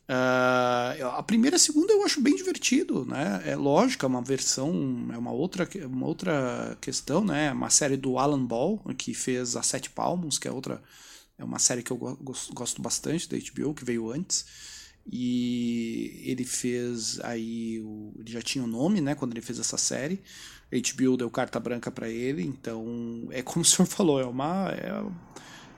Uh, 0.09 1.05
a 1.15 1.23
primeira 1.23 1.55
e 1.55 1.57
a 1.57 1.59
segunda 1.59 1.93
eu 1.93 2.03
acho 2.03 2.21
bem 2.21 2.35
divertido, 2.35 3.05
né? 3.05 3.41
É 3.45 3.55
lógico, 3.55 4.05
é 4.05 4.07
uma 4.07 4.21
versão, 4.21 5.07
é 5.13 5.17
uma 5.17 5.31
outra, 5.31 5.67
uma 5.85 6.05
outra 6.05 6.77
questão, 6.81 7.23
né? 7.23 7.51
Uma 7.51 7.69
série 7.69 7.95
do 7.95 8.17
Alan 8.17 8.45
Ball, 8.45 8.79
que 8.97 9.13
fez 9.13 9.55
A 9.55 9.63
Sete 9.63 9.89
Palmos, 9.89 10.37
que 10.37 10.47
é 10.47 10.51
outra. 10.51 10.81
É 11.37 11.43
uma 11.43 11.57
série 11.59 11.81
que 11.81 11.91
eu 11.91 11.97
gosto 11.97 12.81
bastante 12.81 13.29
da 13.29 13.37
HBO, 13.37 13.73
que 13.73 13.85
veio 13.85 14.11
antes. 14.11 14.45
E 15.11 16.21
ele 16.25 16.45
fez 16.45 17.19
aí. 17.21 17.81
O, 17.81 18.13
ele 18.19 18.31
já 18.31 18.41
tinha 18.41 18.63
o 18.63 18.67
um 18.67 18.69
nome, 18.69 19.01
né? 19.01 19.15
Quando 19.15 19.33
ele 19.33 19.41
fez 19.41 19.59
essa 19.59 19.77
série. 19.77 20.21
HBO 20.71 21.17
deu 21.17 21.29
carta 21.29 21.59
branca 21.59 21.91
para 21.91 22.09
ele, 22.09 22.41
então 22.41 23.27
é 23.29 23.43
como 23.43 23.61
o 23.61 23.65
senhor 23.65 23.85
falou, 23.87 24.19
é 24.19 24.25
uma. 24.25 24.69
É, 24.71 25.03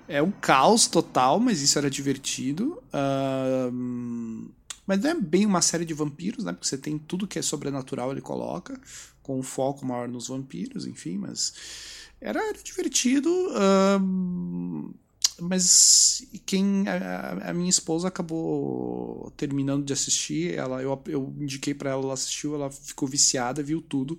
é 0.08 0.22
um 0.22 0.32
caos 0.32 0.88
total, 0.88 1.40
mas 1.40 1.62
isso 1.62 1.78
era 1.78 1.90
divertido. 1.90 2.82
Uh, 2.94 4.52
mas 4.86 5.02
não 5.02 5.10
é 5.10 5.14
bem 5.16 5.46
uma 5.46 5.62
série 5.62 5.86
de 5.86 5.94
vampiros, 5.94 6.44
né? 6.44 6.52
Porque 6.52 6.68
você 6.68 6.78
tem 6.78 6.98
tudo 6.98 7.28
que 7.28 7.40
é 7.40 7.42
sobrenatural, 7.42 8.12
ele 8.12 8.22
coloca, 8.22 8.80
com 9.24 9.40
um 9.40 9.44
foco 9.44 9.86
maior 9.86 10.08
nos 10.08 10.28
vampiros, 10.28 10.86
enfim, 10.86 11.18
mas 11.18 11.54
era, 12.22 12.40
era 12.40 12.64
divertido. 12.64 13.30
Uh, 13.30 14.94
mas 15.42 16.26
quem 16.46 16.86
a, 16.88 17.50
a, 17.50 17.54
minha 17.54 17.70
esposa 17.70 18.08
acabou 18.08 19.34
terminando 19.36 19.84
de 19.84 19.92
assistir, 19.92 20.54
ela 20.54 20.82
eu, 20.82 21.02
eu 21.08 21.36
indiquei 21.40 21.74
para 21.74 21.90
ela, 21.90 22.04
ela 22.04 22.14
assistiu, 22.14 22.56
ela 22.56 22.72
ficou 22.72 23.08
viciada, 23.08 23.62
viu 23.62 23.82
tudo, 23.82 24.18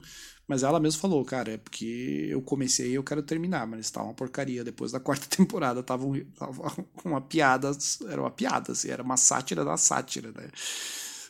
mas 0.49 0.63
ela 0.63 0.79
mesma 0.79 1.01
falou, 1.01 1.25
cara, 1.25 1.53
é 1.53 1.57
porque 1.57 2.29
eu 2.31 2.41
comecei 2.41 2.91
e 2.91 2.95
eu 2.95 3.03
quero 3.03 3.23
terminar, 3.23 3.67
mas 3.67 3.91
tá 3.91 4.03
uma 4.03 4.15
porcaria. 4.15 4.63
Depois 4.63 4.93
da 4.93 5.01
quarta 5.01 5.27
temporada 5.35 5.83
tava, 5.83 6.07
um, 6.07 6.25
tava 6.37 6.87
uma 7.05 7.21
piada, 7.21 7.71
era 8.09 8.21
uma 8.21 8.31
piada, 8.31 8.73
assim, 8.73 8.89
era 8.89 9.03
uma 9.03 9.17
sátira 9.17 9.65
da 9.65 9.77
sátira, 9.77 10.31
né? 10.31 10.49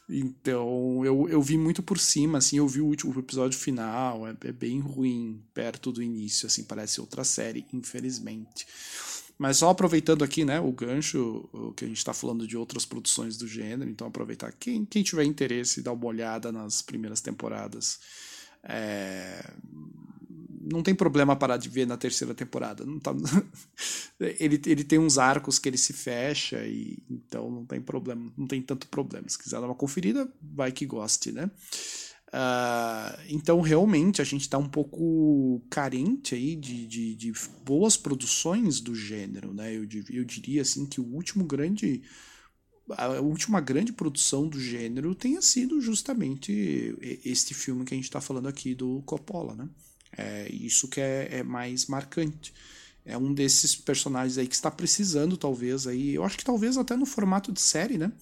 Então 0.09 1.05
eu, 1.05 1.29
eu 1.29 1.43
vi 1.43 1.57
muito 1.59 1.83
por 1.83 1.99
cima, 1.99 2.39
assim, 2.39 2.59
eu 2.59 2.69
vi 2.69 2.81
o 2.81 2.87
último 2.87 3.19
episódio 3.19 3.59
final, 3.59 4.29
é, 4.29 4.37
é 4.45 4.53
bem 4.53 4.81
ruim 4.81 5.43
perto 5.53 5.91
do 5.91 6.03
início, 6.03 6.47
assim, 6.47 6.63
parece 6.63 7.01
outra 7.01 7.25
série, 7.25 7.67
infelizmente. 7.73 8.67
Mas 9.39 9.59
só 9.59 9.71
aproveitando 9.71 10.23
aqui, 10.25 10.45
né, 10.45 10.61
o 10.61 10.73
gancho, 10.73 11.73
que 11.77 11.85
a 11.85 11.89
gente 11.89 11.99
está 11.99 12.15
falando 12.15 12.47
de 12.47 12.57
outras 12.57 12.87
produções 12.87 13.37
do 13.37 13.47
gênero, 13.47 13.91
então 13.91 14.07
aproveitar 14.07 14.53
quem, 14.53 14.85
quem 14.85 15.03
tiver 15.03 15.25
interesse, 15.25 15.83
dar 15.83 15.93
uma 15.93 16.07
olhada 16.07 16.53
nas 16.53 16.81
primeiras 16.81 17.21
temporadas 17.21 17.99
é, 18.69 19.51
não 20.73 20.83
tem 20.83 20.95
problema 20.95 21.37
parar 21.37 21.57
de 21.57 21.69
ver 21.69 21.87
na 21.87 21.97
terceira 21.97 22.35
temporada. 22.35 22.85
Não 22.85 22.99
tá, 22.99 23.15
ele, 24.19 24.61
ele 24.67 24.85
tem 24.85 24.99
uns 24.99 25.19
arcos 25.19 25.59
que 25.59 25.69
ele 25.69 25.79
se 25.79 25.93
fecha, 25.93 26.67
e 26.67 26.99
então 27.09 27.51
não 27.51 27.65
tem 27.65 27.81
problema, 27.81 28.33
não 28.37 28.47
tem 28.47 28.61
tanto 28.61 28.89
problema. 28.89 29.29
Se 29.29 29.39
quiser 29.39 29.61
dar 29.61 29.67
uma 29.67 29.75
conferida, 29.75 30.29
vai 30.43 30.73
que 30.73 30.85
goste, 30.85 31.33
né? 31.33 31.51
Uh, 32.29 33.23
então, 33.29 33.61
realmente, 33.61 34.21
a 34.21 34.25
gente 34.25 34.43
está 34.43 34.59
um 34.59 34.69
pouco 34.69 35.63
carente 35.71 36.35
aí 36.35 36.57
de, 36.57 36.87
de, 36.87 37.15
de, 37.15 37.33
boas 37.65 37.97
produções 37.97 38.81
do 38.81 38.95
gênero, 38.95 39.55
né? 39.55 39.75
Eu, 39.75 39.87
eu 40.11 40.25
diria 40.25 40.63
assim 40.63 40.85
que 40.85 41.01
o 41.01 41.07
último 41.07 41.45
grande 41.45 42.03
a 42.91 43.21
última 43.21 43.61
grande 43.61 43.93
produção 43.93 44.49
do 44.49 44.61
gênero 44.61 45.15
tenha 45.15 45.43
sido 45.43 45.81
justamente 45.81 46.97
este 47.25 47.55
filme 47.55 47.85
que 47.85 47.95
a 47.95 47.97
gente 47.97 48.05
está 48.05 48.21
falando 48.21 48.49
aqui 48.49 48.75
do 48.75 49.03
Coppola, 49.05 49.55
né? 49.55 49.69
É 50.17 50.49
isso 50.53 50.89
que 50.89 51.01
é, 51.01 51.39
é, 51.39 51.43
mais 51.43 51.87
marcante. 51.87 52.55
É 53.05 53.17
um 53.17 53.33
desses 53.33 53.75
personagens 53.75 54.39
aí 54.39 54.47
que 54.47 54.55
está 54.55 54.71
precisando, 54.71 55.37
talvez, 55.37 55.87
aí. 55.87 56.15
Eu 56.15 56.25
acho 56.25 56.39
que 56.39 56.45
talvez 56.45 56.77
até 56.77 56.97
no 56.97 57.07
formato 57.07 57.53
de 57.53 57.61
série, 57.61 57.99
né? 57.99 58.13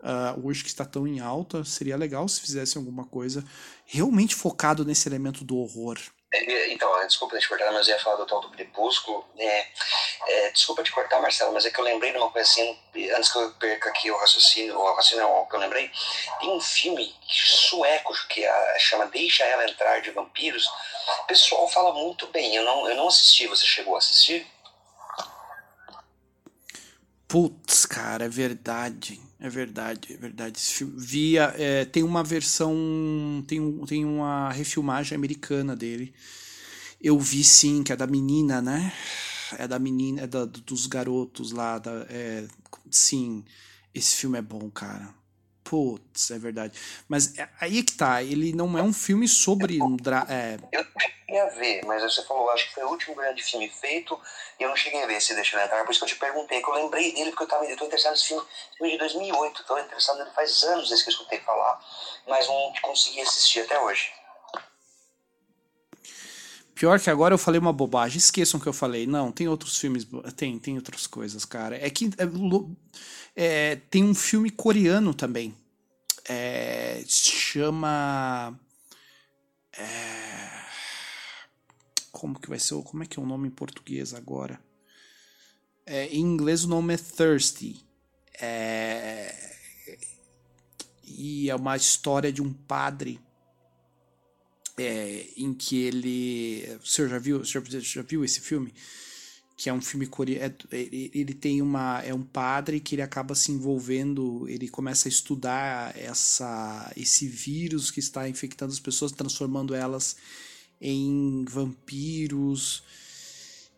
Uh, 0.00 0.46
hoje 0.46 0.62
que 0.62 0.68
está 0.68 0.84
tão 0.84 1.06
em 1.06 1.20
alta, 1.20 1.64
seria 1.64 1.96
legal 1.96 2.28
se 2.28 2.40
fizessem 2.40 2.78
alguma 2.78 3.04
coisa 3.04 3.42
realmente 3.86 4.34
focado 4.34 4.84
nesse 4.84 5.08
elemento 5.08 5.44
do 5.44 5.56
horror. 5.56 5.98
É, 6.36 6.72
então, 6.72 6.90
desculpa 7.06 7.38
te 7.38 7.48
cortar, 7.48 7.70
mas 7.72 7.86
eu 7.86 7.94
ia 7.94 8.00
falar 8.00 8.16
do 8.16 8.26
tal 8.26 8.40
do 8.40 8.50
Crepúsculo. 8.50 9.24
É, 9.38 9.66
É, 10.26 10.50
desculpa 10.50 10.82
te 10.82 10.90
cortar, 10.90 11.20
Marcelo, 11.20 11.52
mas 11.52 11.66
é 11.66 11.70
que 11.70 11.78
eu 11.78 11.84
lembrei 11.84 12.10
de 12.10 12.18
uma 12.18 12.30
coisa 12.30 12.48
assim, 12.48 12.78
antes 13.14 13.30
que 13.30 13.38
eu 13.38 13.52
perca 13.52 13.90
aqui 13.90 14.10
o 14.10 14.16
raciocínio, 14.16 14.78
o 14.78 14.94
raciocínio 14.94 15.24
não, 15.24 15.46
que 15.46 15.54
eu 15.54 15.60
lembrei. 15.60 15.90
Tem 16.40 16.50
um 16.50 16.60
filme 16.60 17.14
sueco 17.28 18.12
que 18.28 18.44
a, 18.44 18.78
chama 18.78 19.06
Deixa 19.06 19.44
Ela 19.44 19.68
Entrar 19.68 20.00
de 20.00 20.10
Vampiros. 20.10 20.66
O 21.22 21.26
pessoal 21.26 21.68
fala 21.68 21.92
muito 21.92 22.26
bem. 22.28 22.56
Eu 22.56 22.64
não, 22.64 22.88
eu 22.88 22.96
não 22.96 23.08
assisti, 23.08 23.46
você 23.46 23.66
chegou 23.66 23.94
a 23.94 23.98
assistir? 23.98 24.46
Putz, 27.28 27.84
cara, 27.84 28.24
é 28.24 28.28
verdade. 28.28 29.20
É 29.44 29.48
verdade, 29.50 30.14
é 30.14 30.16
verdade. 30.16 30.58
Via, 30.96 31.54
é, 31.58 31.84
tem 31.84 32.02
uma 32.02 32.24
versão, 32.24 33.44
tem, 33.46 33.78
tem 33.84 34.02
uma 34.02 34.50
refilmagem 34.50 35.14
americana 35.14 35.76
dele. 35.76 36.14
Eu 36.98 37.18
vi 37.18 37.44
sim, 37.44 37.82
que 37.82 37.92
é 37.92 37.96
da 37.96 38.06
menina, 38.06 38.62
né? 38.62 38.90
É 39.58 39.68
da 39.68 39.78
menina, 39.78 40.22
é 40.22 40.26
da, 40.26 40.46
dos 40.46 40.86
garotos 40.86 41.52
lá. 41.52 41.78
Da, 41.78 42.06
é, 42.08 42.48
sim, 42.90 43.44
esse 43.94 44.16
filme 44.16 44.38
é 44.38 44.40
bom, 44.40 44.70
cara. 44.70 45.14
Putz, 45.64 46.30
é 46.30 46.38
verdade. 46.38 46.78
Mas 47.08 47.36
é, 47.38 47.48
aí 47.58 47.78
é 47.78 47.82
que 47.82 47.94
tá, 47.94 48.22
ele 48.22 48.52
não 48.52 48.78
é 48.78 48.82
um 48.82 48.92
filme 48.92 49.26
sobre 49.26 49.82
um 49.82 49.96
dra 49.96 50.26
é... 50.28 50.58
Eu 50.70 50.84
cheguei 51.00 51.40
a 51.40 51.46
ver, 51.46 51.84
mas 51.86 52.02
você 52.02 52.22
falou, 52.24 52.50
acho 52.50 52.68
que 52.68 52.74
foi 52.74 52.84
o 52.84 52.90
último 52.90 53.14
grande 53.14 53.42
filme 53.42 53.68
feito, 53.70 54.20
e 54.60 54.62
eu 54.62 54.68
não 54.68 54.76
cheguei 54.76 55.02
a 55.02 55.06
ver 55.06 55.20
se 55.22 55.34
deixa 55.34 55.56
eu 55.56 55.64
entrar, 55.64 55.82
por 55.82 55.90
isso 55.90 56.00
que 56.00 56.04
eu 56.04 56.14
te 56.14 56.20
perguntei, 56.20 56.62
que 56.62 56.68
eu 56.68 56.74
lembrei 56.74 57.12
dele, 57.12 57.30
porque 57.30 57.44
eu, 57.44 57.48
tava, 57.48 57.64
eu 57.64 57.76
tô 57.78 57.86
interessado 57.86 58.12
nesse 58.12 58.28
filme, 58.28 58.44
filme 58.76 58.92
de 58.92 58.98
2008, 58.98 59.64
tô 59.64 59.78
interessado 59.78 60.18
nele 60.18 60.30
faz 60.34 60.62
anos 60.64 60.88
desde 60.88 61.04
que 61.04 61.10
eu 61.10 61.14
escutei 61.14 61.40
falar, 61.40 61.80
mas 62.28 62.46
não 62.46 62.72
consegui 62.82 63.22
assistir 63.22 63.60
até 63.60 63.80
hoje. 63.80 64.12
Pior 66.74 66.98
que 66.98 67.08
agora 67.08 67.32
eu 67.32 67.38
falei 67.38 67.60
uma 67.60 67.72
bobagem. 67.72 68.18
Esqueçam 68.18 68.58
que 68.58 68.66
eu 68.66 68.72
falei. 68.72 69.06
Não, 69.06 69.30
tem 69.30 69.46
outros 69.46 69.78
filmes. 69.78 70.04
Tem, 70.36 70.58
tem 70.58 70.76
outras 70.76 71.06
coisas, 71.06 71.44
cara. 71.44 71.76
É 71.76 71.88
que. 71.88 72.10
É, 72.18 72.24
é, 73.34 73.76
tem 73.76 74.04
um 74.04 74.14
filme 74.14 74.50
coreano 74.50 75.12
também. 75.12 75.54
É, 76.26 77.02
chama. 77.06 78.58
É, 79.76 80.64
como 82.12 82.38
que 82.38 82.48
vai 82.48 82.58
ser? 82.58 82.80
Como 82.82 83.02
é 83.02 83.06
que 83.06 83.18
é 83.18 83.22
o 83.22 83.26
nome 83.26 83.48
em 83.48 83.50
português 83.50 84.14
agora? 84.14 84.60
É, 85.84 86.06
em 86.06 86.20
inglês 86.20 86.64
o 86.64 86.68
nome 86.68 86.94
é 86.94 86.96
Thirsty. 86.96 87.84
É, 88.40 89.54
e 91.02 91.50
é 91.50 91.54
uma 91.54 91.76
história 91.76 92.32
de 92.32 92.40
um 92.42 92.52
padre 92.52 93.20
é, 94.78 95.26
em 95.36 95.52
que 95.52 95.82
ele. 95.82 96.78
O 96.82 96.86
senhor 96.86 97.08
já 97.08 97.18
viu, 97.18 97.38
o 97.38 97.44
senhor 97.44 97.64
já 97.68 98.02
viu 98.02 98.24
esse 98.24 98.40
filme? 98.40 98.72
Que 99.56 99.68
é 99.68 99.72
um 99.72 99.80
filme 99.80 100.06
coreano. 100.06 100.54
É, 100.70 100.88
ele 100.90 101.32
tem 101.34 101.62
uma. 101.62 102.02
É 102.02 102.12
um 102.12 102.22
padre 102.22 102.80
que 102.80 102.94
ele 102.94 103.02
acaba 103.02 103.34
se 103.34 103.52
envolvendo, 103.52 104.48
ele 104.48 104.68
começa 104.68 105.08
a 105.08 105.10
estudar 105.10 105.96
essa, 105.96 106.92
esse 106.96 107.26
vírus 107.28 107.90
que 107.90 108.00
está 108.00 108.28
infectando 108.28 108.72
as 108.72 108.80
pessoas, 108.80 109.12
transformando 109.12 109.74
elas 109.74 110.16
em 110.80 111.44
vampiros. 111.48 112.82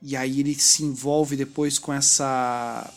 E 0.00 0.16
aí 0.16 0.40
ele 0.40 0.54
se 0.54 0.82
envolve 0.84 1.36
depois 1.36 1.78
com 1.78 1.92
essa. 1.92 2.92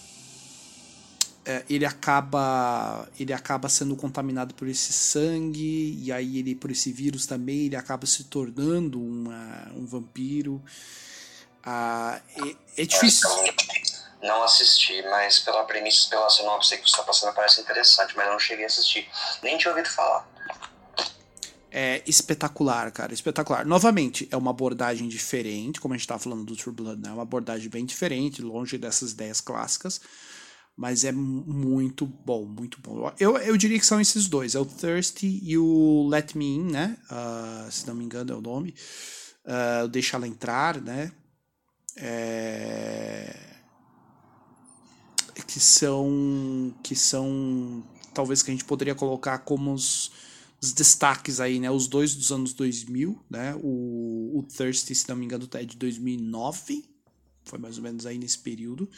É, 1.46 1.66
ele 1.70 1.86
acaba 1.86 3.10
ele 3.20 3.34
acaba 3.34 3.70
sendo 3.70 3.96
contaminado 3.96 4.54
por 4.54 4.68
esse 4.68 4.92
sangue 4.92 5.98
e 6.04 6.12
aí 6.12 6.38
ele 6.38 6.54
por 6.54 6.70
esse 6.70 6.92
vírus 6.92 7.26
também 7.26 7.66
ele 7.66 7.78
acaba 7.78 8.06
se 8.06 8.26
tornando 8.26 9.02
uma, 9.02 9.72
um 9.74 9.86
vampiro 9.86 10.62
ah, 11.64 12.20
é, 12.36 12.82
é 12.84 12.86
difícil. 12.86 13.30
Não 14.22 14.44
assisti, 14.44 15.02
mas 15.04 15.40
pela 15.40 15.64
premissa, 15.64 16.10
pela 16.10 16.30
sinopse 16.30 16.78
que 16.78 16.84
você 16.84 16.90
está 16.90 17.04
passando, 17.04 17.34
parece 17.34 17.62
interessante, 17.62 18.16
mas 18.18 18.26
eu 18.26 18.34
não 18.34 18.40
cheguei 18.40 18.66
a 18.66 18.68
assistir. 18.68 19.08
Nem 19.42 19.58
tinha 19.58 19.72
ouvido 19.72 19.90
falar. 19.90 20.28
É 21.72 22.02
espetacular, 22.06 22.92
cara, 22.92 23.14
espetacular. 23.14 23.66
Novamente, 23.66 24.28
é 24.32 24.36
uma 24.36 24.52
abordagem 24.52 25.08
diferente, 25.08 25.80
como 25.80 25.94
a 25.94 25.98
gente 25.98 26.04
estava 26.04 26.20
falando 26.20 26.44
do 26.44 26.56
True 26.56 26.76
Blood, 26.76 27.02
né? 27.02 27.10
É 27.10 27.14
uma 27.14 27.22
abordagem 27.22 27.70
bem 27.70 27.86
diferente, 27.86 28.42
longe 28.42 28.78
dessas 28.78 29.12
ideias 29.12 29.40
clássicas, 29.40 30.02
mas 30.76 31.04
é 31.04 31.12
muito 31.12 32.08
bom, 32.08 32.44
muito 32.44 32.82
bom. 32.82 33.14
Eu, 33.20 33.38
eu 33.38 33.56
diria 33.56 33.80
que 33.80 33.86
são 33.86 34.02
esses 34.02 34.28
dois, 34.28 34.56
é 34.56 34.60
o 34.60 34.66
Thirsty 34.66 35.40
e 35.44 35.58
o 35.58 36.08
Let 36.10 36.34
Me 36.36 36.56
In, 36.56 36.72
né? 36.72 36.98
Uh, 37.06 37.72
se 37.72 37.88
não 37.88 37.94
me 37.94 38.04
engano 38.04 38.34
é 38.34 38.36
o 38.36 38.42
nome. 38.42 38.74
Uh, 39.46 39.88
Deixa 39.88 40.18
ela 40.18 40.28
entrar, 40.28 40.82
né? 40.82 41.12
É, 42.00 43.36
que 45.46 45.60
são 45.60 46.74
que 46.82 46.96
são 46.96 47.84
talvez 48.14 48.42
que 48.42 48.52
a 48.52 48.54
gente 48.54 48.66
poderia 48.66 48.96
colocar 48.96 49.40
como 49.40 49.74
os, 49.74 50.12
os 50.62 50.72
destaques 50.74 51.40
aí, 51.40 51.60
né? 51.60 51.70
Os 51.70 51.88
dois 51.88 52.16
dos 52.16 52.32
anos 52.32 52.54
2000, 52.54 53.20
né? 53.30 53.56
O, 53.62 54.40
o 54.40 54.44
Thirsty, 54.44 54.96
se 54.96 55.10
não 55.10 55.16
me 55.16 55.26
engano, 55.26 55.48
é 55.54 55.64
de 55.64 55.78
2009, 55.78 56.86
foi 57.46 57.60
mais 57.60 57.78
ou 57.78 57.84
menos 57.84 58.06
aí 58.06 58.18
nesse 58.18 58.40
período. 58.40 58.90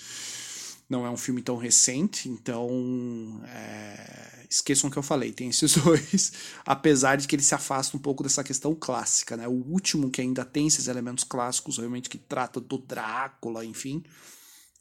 Não 0.91 1.05
é 1.05 1.09
um 1.09 1.15
filme 1.15 1.41
tão 1.41 1.55
recente, 1.55 2.27
então 2.27 3.41
é, 3.47 4.45
esqueçam 4.49 4.89
o 4.89 4.91
que 4.91 4.99
eu 4.99 5.03
falei, 5.03 5.31
tem 5.31 5.47
esses 5.47 5.77
dois, 5.81 6.33
apesar 6.65 7.15
de 7.15 7.29
que 7.29 7.33
ele 7.33 7.41
se 7.41 7.55
afasta 7.55 7.95
um 7.95 7.99
pouco 7.99 8.21
dessa 8.21 8.43
questão 8.43 8.75
clássica, 8.75 9.37
né? 9.37 9.47
O 9.47 9.53
último 9.53 10.11
que 10.11 10.19
ainda 10.19 10.43
tem 10.43 10.67
esses 10.67 10.89
elementos 10.89 11.23
clássicos, 11.23 11.77
realmente 11.77 12.09
que 12.09 12.17
trata 12.17 12.59
do 12.59 12.77
Drácula, 12.77 13.63
enfim, 13.63 14.03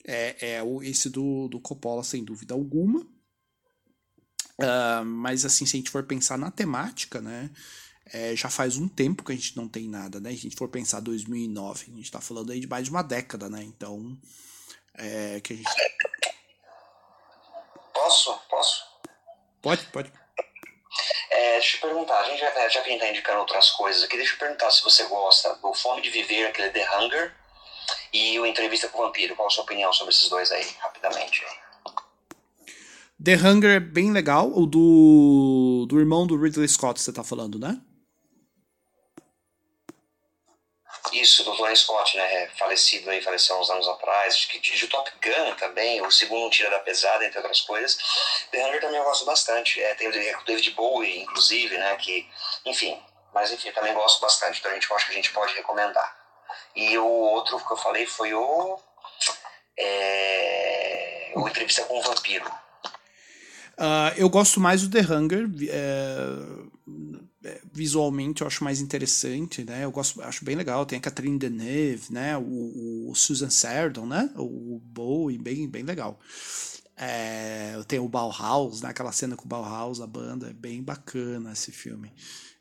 é, 0.04 0.56
é 0.56 0.62
esse 0.82 1.08
do, 1.08 1.46
do 1.46 1.60
Coppola, 1.60 2.02
sem 2.02 2.24
dúvida 2.24 2.54
alguma. 2.54 3.02
Uh, 4.58 5.04
mas 5.04 5.44
assim, 5.44 5.64
se 5.64 5.76
a 5.76 5.78
gente 5.78 5.90
for 5.90 6.02
pensar 6.02 6.36
na 6.36 6.50
temática, 6.50 7.20
né? 7.20 7.52
É, 8.12 8.34
já 8.34 8.50
faz 8.50 8.76
um 8.76 8.88
tempo 8.88 9.22
que 9.22 9.30
a 9.30 9.36
gente 9.36 9.56
não 9.56 9.68
tem 9.68 9.88
nada, 9.88 10.18
né? 10.18 10.30
Se 10.30 10.38
a 10.38 10.40
gente 10.40 10.56
for 10.56 10.68
pensar 10.68 10.98
2009, 10.98 11.84
a 11.86 11.94
gente 11.94 12.02
está 12.02 12.20
falando 12.20 12.50
aí 12.50 12.58
de 12.58 12.66
mais 12.66 12.86
de 12.86 12.90
uma 12.90 13.02
década, 13.02 13.48
né? 13.48 13.62
Então, 13.62 14.18
é, 14.94 15.40
que 15.40 15.52
a 15.52 15.56
gente... 15.56 15.70
Posso? 17.92 18.38
Posso? 18.48 18.84
Pode, 19.62 19.84
pode. 19.86 20.12
É, 21.30 21.52
deixa 21.52 21.76
eu 21.76 21.80
perguntar, 21.82 22.18
a 22.18 22.24
gente 22.24 22.40
já, 22.40 22.68
já 22.68 22.82
que 22.82 22.88
a 22.88 22.92
gente 22.92 22.94
está 22.94 23.08
indicando 23.08 23.40
outras 23.40 23.70
coisas 23.70 24.02
aqui, 24.02 24.16
deixa 24.16 24.34
eu 24.34 24.38
perguntar 24.38 24.70
se 24.70 24.82
você 24.82 25.04
gosta 25.04 25.54
do 25.56 25.72
Fome 25.74 26.02
de 26.02 26.10
Viver, 26.10 26.46
aquele 26.46 26.70
The 26.70 26.98
Hunger, 26.98 27.34
e 28.12 28.38
o 28.40 28.46
Entrevista 28.46 28.88
com 28.88 28.98
o 28.98 29.02
Vampiro. 29.02 29.36
Qual 29.36 29.48
a 29.48 29.50
sua 29.50 29.64
opinião 29.64 29.92
sobre 29.92 30.12
esses 30.12 30.28
dois 30.28 30.50
aí, 30.50 30.66
rapidamente? 30.80 31.44
The 33.22 33.36
Hunger 33.36 33.76
é 33.76 33.80
bem 33.80 34.12
legal, 34.12 34.50
o 34.50 34.66
do, 34.66 35.86
do 35.88 36.00
irmão 36.00 36.26
do 36.26 36.40
Ridley 36.40 36.68
Scott, 36.68 37.00
você 37.00 37.12
tá 37.12 37.22
falando, 37.22 37.58
né? 37.58 37.80
Isso, 41.12 41.44
do 41.44 41.56
Tony 41.56 41.76
Scott, 41.76 42.16
né? 42.16 42.48
Falecido 42.58 43.10
aí, 43.10 43.20
faleceu 43.20 43.58
uns 43.58 43.70
anos 43.70 43.88
atrás, 43.88 44.44
que 44.44 44.60
dirige 44.60 44.84
o 44.84 44.88
Top 44.88 45.10
Gun 45.22 45.54
também, 45.56 46.00
o 46.02 46.10
segundo 46.10 46.50
Tira 46.50 46.70
da 46.70 46.78
Pesada, 46.78 47.24
entre 47.24 47.38
outras 47.38 47.60
coisas. 47.62 47.98
The 48.50 48.66
Hunger 48.66 48.80
também 48.80 48.98
eu 48.98 49.04
gosto 49.04 49.24
bastante. 49.24 49.82
É, 49.82 49.94
tem 49.94 50.08
o 50.08 50.44
David 50.44 50.70
Bowie, 50.70 51.20
inclusive, 51.20 51.76
né? 51.76 51.96
Que, 51.96 52.28
enfim, 52.64 53.00
mas 53.34 53.52
enfim, 53.52 53.72
também 53.72 53.94
gosto 53.94 54.20
bastante. 54.20 54.60
Então 54.60 54.70
a 54.70 54.74
gente 54.74 54.92
acho 54.92 55.06
que 55.06 55.12
a 55.12 55.16
gente 55.16 55.32
pode 55.32 55.54
recomendar. 55.54 56.16
E 56.74 56.96
o 56.98 57.06
outro 57.06 57.58
que 57.64 57.72
eu 57.72 57.76
falei 57.76 58.06
foi 58.06 58.34
o. 58.34 58.78
É, 59.78 61.32
o 61.34 61.48
Entrevista 61.48 61.82
com 61.84 61.98
o 61.98 62.02
Vampiro. 62.02 62.50
Uh, 63.78 64.12
eu 64.16 64.28
gosto 64.28 64.60
mais 64.60 64.82
do 64.82 64.90
The 64.90 65.00
Hunger. 65.00 65.46
É 65.70 65.70
é, 65.70 66.69
visualmente 67.72 68.42
eu 68.42 68.46
acho 68.46 68.64
mais 68.64 68.80
interessante, 68.80 69.64
né? 69.64 69.84
Eu 69.84 69.90
gosto, 69.90 70.20
acho 70.22 70.44
bem 70.44 70.56
legal. 70.56 70.84
Tem 70.86 70.98
a 70.98 71.02
Catherine 71.02 71.38
Deneuve, 71.38 72.12
né? 72.12 72.36
O, 72.36 73.10
o 73.10 73.14
Susan 73.14 73.50
Sarandon, 73.50 74.06
né? 74.06 74.30
O 74.36 74.80
Bowie, 74.84 75.38
bem, 75.38 75.68
bem 75.68 75.82
legal. 75.82 76.18
É, 76.96 77.80
tem 77.88 77.98
o 77.98 78.08
Bauhaus, 78.08 78.82
né? 78.82 78.90
Aquela 78.90 79.12
cena 79.12 79.36
com 79.36 79.44
o 79.44 79.48
Bauhaus, 79.48 80.00
a 80.00 80.06
banda, 80.06 80.48
é 80.50 80.52
bem 80.52 80.82
bacana 80.82 81.52
esse 81.52 81.72
filme. 81.72 82.12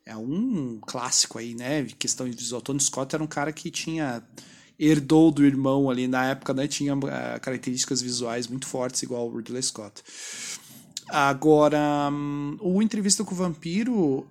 É 0.05 0.15
um 0.15 0.79
clássico 0.81 1.37
aí, 1.37 1.53
né? 1.53 1.83
Questão 1.97 2.29
de 2.29 2.35
visual. 2.35 2.61
Tony 2.61 2.79
Scott 2.79 3.13
era 3.13 3.23
um 3.23 3.27
cara 3.27 3.51
que 3.51 3.69
tinha 3.69 4.23
herdou 4.79 5.29
do 5.29 5.45
irmão 5.45 5.89
ali 5.89 6.07
na 6.07 6.29
época, 6.29 6.53
né? 6.53 6.67
Tinha 6.67 6.95
uh, 6.95 6.99
características 7.41 8.01
visuais 8.01 8.47
muito 8.47 8.65
fortes, 8.65 9.03
igual 9.03 9.27
o 9.27 9.35
Ridley 9.35 9.61
Scott. 9.61 10.01
Agora, 11.11 12.09
um, 12.11 12.57
o 12.61 12.81
Entrevista 12.81 13.23
com 13.23 13.33
o 13.33 13.37
Vampiro, 13.37 14.27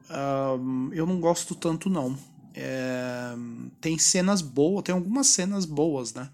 um, 0.61 0.93
eu 0.93 1.07
não 1.07 1.21
gosto 1.21 1.55
tanto, 1.55 1.91
não. 1.91 2.17
É, 2.55 3.35
tem 3.81 3.99
cenas 3.99 4.43
boas, 4.43 4.83
tem 4.83 4.95
algumas 4.95 5.29
cenas 5.29 5.65
boas, 5.65 6.13
né? 6.15 6.31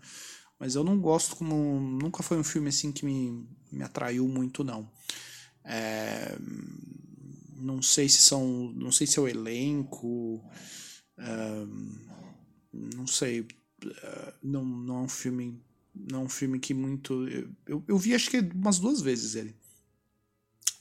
Mas 0.58 0.74
eu 0.74 0.84
não 0.84 0.98
gosto 0.98 1.36
como. 1.36 1.80
Nunca 2.00 2.22
foi 2.22 2.38
um 2.38 2.44
filme 2.44 2.68
assim 2.68 2.92
que 2.92 3.04
me, 3.04 3.46
me 3.70 3.82
atraiu 3.82 4.26
muito, 4.28 4.64
não. 4.64 4.88
É, 5.64 6.36
não 7.56 7.82
sei 7.82 8.08
se 8.08 8.22
são. 8.22 8.72
Não 8.74 8.92
sei 8.92 9.06
se 9.06 9.18
é 9.18 9.22
o 9.22 9.28
elenco. 9.28 10.42
não 12.72 13.06
sei. 13.06 13.46
não, 14.42 14.64
não 14.64 14.96
é 14.96 15.00
um 15.00 15.08
filme 15.08 15.60
Não 15.94 16.20
é 16.20 16.24
um 16.24 16.28
filme 16.28 16.58
que 16.58 16.72
muito. 16.72 17.26
Eu, 17.66 17.82
eu, 17.86 17.98
vi 17.98 18.14
acho 18.14 18.30
que 18.30 18.38
umas 18.38 18.78
duas 18.78 19.00
vezes 19.00 19.34
ele. 19.34 19.54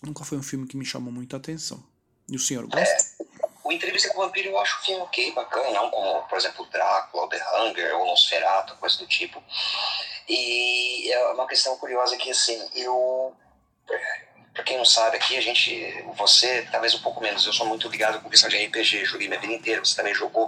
Nunca 0.06 0.24
foi 0.24 0.38
um 0.38 0.44
filme 0.44 0.68
que 0.68 0.78
me 0.78 0.86
chamou 0.86 1.12
muita 1.12 1.38
atenção. 1.38 1.84
E 2.30 2.36
o 2.36 2.40
senhor 2.40 2.68
gosta? 2.68 2.84
É, 2.84 3.26
o 3.64 3.72
Entrevista 3.72 4.10
com 4.10 4.22
o 4.22 4.26
Vampiro 4.26 4.50
eu 4.50 4.60
acho 4.60 4.80
um 4.80 4.84
filme 4.84 5.02
ok, 5.02 5.32
bacana, 5.34 5.72
não 5.72 5.90
como, 5.90 6.22
por 6.24 6.38
exemplo, 6.38 6.68
Drácula, 6.72 7.30
The 7.30 7.42
Hunger, 7.58 7.96
ou 7.98 8.08
Nosferatu, 8.08 8.76
coisa 8.78 8.98
do 8.98 9.08
tipo. 9.08 9.42
E 10.28 11.12
é 11.12 11.28
uma 11.32 11.48
questão 11.48 11.78
curiosa 11.78 12.18
que, 12.18 12.32
assim, 12.32 12.62
eu 12.76 13.36
para 14.54 14.64
quem 14.64 14.78
não 14.78 14.86
sabe 14.86 15.18
aqui, 15.18 15.36
a 15.36 15.42
gente, 15.42 16.06
você, 16.16 16.68
talvez 16.72 16.94
um 16.94 17.02
pouco 17.02 17.20
menos, 17.20 17.46
eu 17.46 17.52
sou 17.52 17.66
muito 17.66 17.90
ligado 17.90 18.22
com 18.22 18.30
questão 18.30 18.48
de 18.48 18.64
RPG, 18.64 19.04
joguei 19.06 19.28
minha 19.28 19.40
vida 19.40 19.52
inteira, 19.52 19.84
você 19.84 19.96
também 19.96 20.14
jogou, 20.14 20.48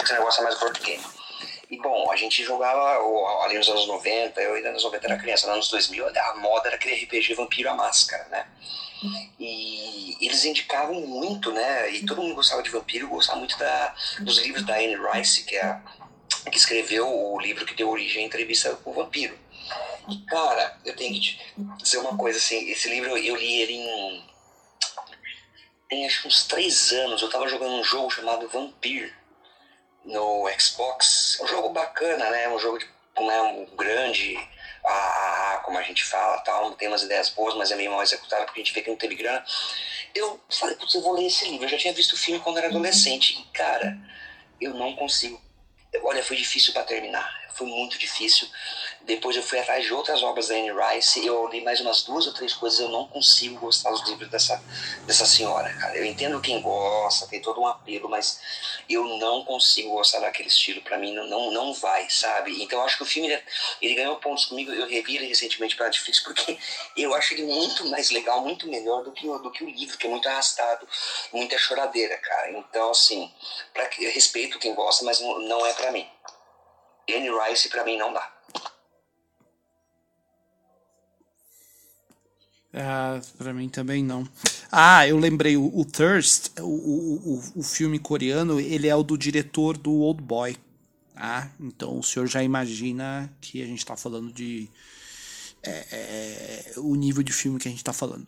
esse 0.00 0.12
negócio 0.12 0.40
é 0.40 0.44
mais 0.44 0.58
board 0.60 0.78
game. 0.80 1.04
E 1.70 1.76
bom, 1.78 2.10
a 2.10 2.16
gente 2.16 2.42
jogava 2.42 2.98
ali 3.44 3.56
nos 3.56 3.68
anos 3.68 3.86
90, 3.86 4.40
eu 4.40 4.54
ainda 4.54 4.72
nos 4.72 4.82
anos 4.82 4.92
90 4.92 5.06
era 5.06 5.18
criança, 5.18 5.46
nos 5.46 5.54
anos 5.54 5.68
2000 5.70 6.08
a 6.08 6.36
moda 6.36 6.66
era 6.68 6.76
aquele 6.76 7.04
RPG 7.04 7.34
Vampiro 7.34 7.70
a 7.70 7.74
Máscara, 7.74 8.26
né? 8.28 8.46
E 9.38 10.16
eles 10.20 10.44
indicavam 10.44 11.00
muito, 11.02 11.52
né? 11.52 11.90
E 11.92 12.04
todo 12.04 12.20
mundo 12.20 12.34
gostava 12.34 12.62
de 12.62 12.70
vampiro, 12.70 13.08
gostava 13.08 13.38
muito 13.38 13.56
da, 13.56 13.94
dos 14.20 14.38
livros 14.38 14.66
da 14.66 14.74
Anne 14.76 14.96
Rice, 14.96 15.44
que, 15.44 15.56
é, 15.56 15.80
que 16.50 16.58
escreveu 16.58 17.08
o 17.08 17.40
livro 17.40 17.64
que 17.64 17.74
deu 17.74 17.88
origem 17.88 18.24
à 18.24 18.26
entrevista 18.26 18.74
com 18.76 18.90
o 18.90 18.94
vampiro. 18.94 19.38
E, 20.08 20.18
cara, 20.26 20.78
eu 20.84 20.94
tenho 20.96 21.14
que 21.14 21.40
dizer 21.82 21.98
uma 21.98 22.16
coisa 22.16 22.36
assim: 22.38 22.68
esse 22.68 22.88
livro 22.90 23.16
eu 23.16 23.36
li 23.36 23.62
ele 23.62 23.74
em. 23.74 24.30
Tem 25.88 26.06
acho 26.06 26.28
uns 26.28 26.44
três 26.46 26.92
anos. 26.92 27.22
Eu 27.22 27.30
tava 27.30 27.48
jogando 27.48 27.74
um 27.74 27.84
jogo 27.84 28.10
chamado 28.10 28.48
Vampire 28.48 29.12
no 30.04 30.48
Xbox. 30.58 31.38
É 31.40 31.44
um 31.44 31.46
jogo 31.46 31.70
bacana, 31.70 32.30
né? 32.30 32.48
Um 32.48 32.58
jogo 32.58 32.78
de, 32.78 32.86
é 33.16 33.42
um 33.42 33.66
grande, 33.76 34.36
ah, 34.84 35.60
como 35.64 35.78
a 35.78 35.82
gente 35.82 36.04
fala, 36.04 36.38
tal. 36.38 36.72
Tem 36.72 36.88
umas 36.88 37.02
ideias 37.02 37.28
boas, 37.30 37.54
mas 37.54 37.70
é 37.70 37.76
meio 37.76 37.90
mal 37.90 38.02
executado 38.02 38.44
porque 38.44 38.60
a 38.60 38.64
gente 38.64 38.74
vê 38.74 38.82
que 38.82 38.90
não 38.90 38.96
teve 38.96 39.14
grana. 39.14 39.44
Eu 40.14 40.40
falei, 40.48 40.76
putz, 40.76 40.94
eu 40.94 41.02
vou 41.02 41.12
ler 41.12 41.26
esse 41.26 41.48
livro. 41.48 41.64
Eu 41.64 41.70
já 41.70 41.78
tinha 41.78 41.92
visto 41.92 42.14
o 42.14 42.18
filme 42.18 42.40
quando 42.40 42.58
era 42.58 42.68
adolescente. 42.68 43.40
E, 43.40 43.44
cara, 43.52 43.96
eu 44.60 44.74
não 44.74 44.94
consigo. 44.96 45.40
Olha, 46.02 46.22
foi 46.22 46.36
difícil 46.36 46.72
para 46.72 46.84
terminar. 46.84 47.40
Foi 47.54 47.66
muito 47.66 47.98
difícil. 47.98 48.48
Depois 49.02 49.34
eu 49.34 49.42
fui 49.42 49.58
atrás 49.58 49.84
de 49.84 49.92
outras 49.92 50.22
obras 50.22 50.48
da 50.48 50.54
Anne 50.54 50.70
Rice, 50.72 51.24
eu 51.26 51.48
li 51.48 51.62
mais 51.62 51.80
umas 51.80 52.02
duas 52.02 52.26
ou 52.26 52.32
três 52.32 52.52
coisas, 52.52 52.78
eu 52.78 52.88
não 52.88 53.06
consigo 53.08 53.58
gostar 53.58 53.90
dos 53.90 54.08
livros 54.08 54.28
dessa, 54.28 54.62
dessa 55.06 55.26
senhora, 55.26 55.72
cara. 55.74 55.96
Eu 55.96 56.04
entendo 56.04 56.40
quem 56.40 56.60
gosta, 56.60 57.26
tem 57.26 57.40
todo 57.40 57.60
um 57.60 57.66
apelo, 57.66 58.08
mas 58.08 58.40
eu 58.92 59.04
não 59.18 59.44
consigo 59.44 59.90
gostar 59.90 60.20
daquele 60.20 60.48
estilo, 60.48 60.82
para 60.82 60.98
mim 60.98 61.12
não, 61.14 61.26
não, 61.26 61.50
não 61.50 61.74
vai, 61.74 62.08
sabe? 62.10 62.62
Então 62.62 62.78
eu 62.78 62.84
acho 62.84 62.96
que 62.96 63.02
o 63.02 63.06
filme, 63.06 63.30
ele, 63.30 63.42
ele 63.80 63.94
ganhou 63.94 64.16
pontos 64.16 64.46
comigo, 64.46 64.72
eu 64.72 64.86
revi 64.86 65.16
ele 65.16 65.26
recentemente 65.26 65.76
pra 65.76 65.86
Netflix, 65.86 66.20
porque 66.24 66.58
eu 66.96 67.14
acho 67.14 67.34
ele 67.34 67.44
muito 67.44 67.86
mais 67.86 68.10
legal, 68.10 68.40
muito 68.42 68.68
melhor 68.68 69.02
do 69.04 69.12
que, 69.12 69.26
do 69.26 69.50
que 69.50 69.64
o 69.64 69.70
livro, 69.70 69.96
que 69.96 70.06
é 70.06 70.10
muito 70.10 70.28
arrastado, 70.28 70.88
muita 71.32 71.56
choradeira, 71.58 72.16
cara. 72.18 72.50
Então, 72.52 72.90
assim, 72.90 73.32
pra, 73.72 73.88
respeito 74.12 74.58
quem 74.58 74.74
gosta, 74.74 75.04
mas 75.04 75.20
não, 75.20 75.38
não 75.40 75.66
é 75.66 75.72
para 75.74 75.92
mim. 75.92 76.08
Anne 77.08 77.30
Rice, 77.30 77.68
para 77.68 77.84
mim, 77.84 77.96
não 77.96 78.12
dá. 78.12 78.39
Ah, 82.72 83.20
pra 83.36 83.52
mim 83.52 83.68
também 83.68 84.04
não. 84.04 84.26
Ah, 84.70 85.06
eu 85.06 85.18
lembrei, 85.18 85.56
o, 85.56 85.76
o 85.76 85.84
Thirst, 85.84 86.50
o, 86.60 86.62
o, 86.62 87.42
o, 87.56 87.62
filme 87.62 87.98
coreano, 87.98 88.60
ele 88.60 88.86
é 88.86 88.94
o 88.94 89.02
do 89.02 89.18
diretor 89.18 89.76
do 89.76 89.92
Old 89.92 90.22
Boy. 90.22 90.56
Ah, 91.16 91.48
então 91.58 91.98
o 91.98 92.02
senhor 92.02 92.26
já 92.26 92.42
imagina 92.42 93.30
que 93.40 93.62
a 93.62 93.66
gente 93.66 93.84
tá 93.84 93.96
falando 93.96 94.32
de. 94.32 94.68
É, 95.62 95.84
é, 95.92 96.72
o 96.78 96.94
nível 96.94 97.22
de 97.22 97.32
filme 97.32 97.58
que 97.58 97.68
a 97.68 97.70
gente 97.70 97.84
tá 97.84 97.92
falando. 97.92 98.26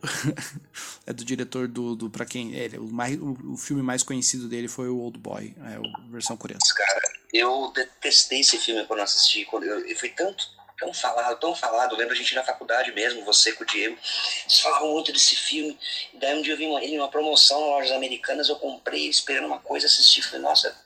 é 1.06 1.12
do 1.12 1.24
diretor 1.24 1.68
do. 1.68 1.94
do 1.94 2.10
pra 2.10 2.26
quem. 2.26 2.52
Ele, 2.52 2.78
o, 2.78 2.88
mais, 2.88 3.16
o 3.20 3.56
filme 3.56 3.82
mais 3.82 4.02
conhecido 4.02 4.48
dele 4.48 4.66
foi 4.66 4.88
o 4.88 4.98
Old 4.98 5.18
Boy, 5.18 5.54
é 5.64 5.76
a 5.76 6.10
versão 6.10 6.36
coreana. 6.36 6.60
Cara, 6.76 7.12
eu 7.32 7.72
detestei 7.72 8.40
esse 8.40 8.58
filme 8.58 8.84
quando 8.86 9.00
assisti. 9.00 9.44
Quando 9.44 9.64
eu, 9.64 9.86
eu 9.86 9.96
fui 9.96 10.08
tanto 10.08 10.50
tão 10.82 10.92
falado, 10.92 11.38
tão 11.38 11.54
falado. 11.54 11.92
Eu 11.92 11.98
lembro 11.98 12.12
a 12.12 12.16
gente 12.16 12.34
na 12.34 12.42
faculdade 12.42 12.90
mesmo, 12.92 13.24
você 13.24 13.52
com 13.52 13.62
o 13.62 13.66
Diego, 13.66 13.96
eles 14.42 14.58
falavam 14.58 14.90
muito 14.90 15.12
desse 15.12 15.36
filme. 15.36 15.78
E 16.12 16.18
daí 16.18 16.36
um 16.36 16.42
dia 16.42 16.54
eu 16.54 16.56
vi 16.56 16.66
uma, 16.66 16.82
ele 16.82 16.96
numa 16.96 17.08
promoção 17.08 17.60
nas 17.60 17.70
lojas 17.70 17.92
americanas, 17.92 18.48
eu 18.48 18.56
comprei 18.56 19.08
esperando 19.08 19.46
uma 19.46 19.60
coisa, 19.60 19.86
assisti 19.86 20.20
falei, 20.22 20.40
nossa, 20.40 20.76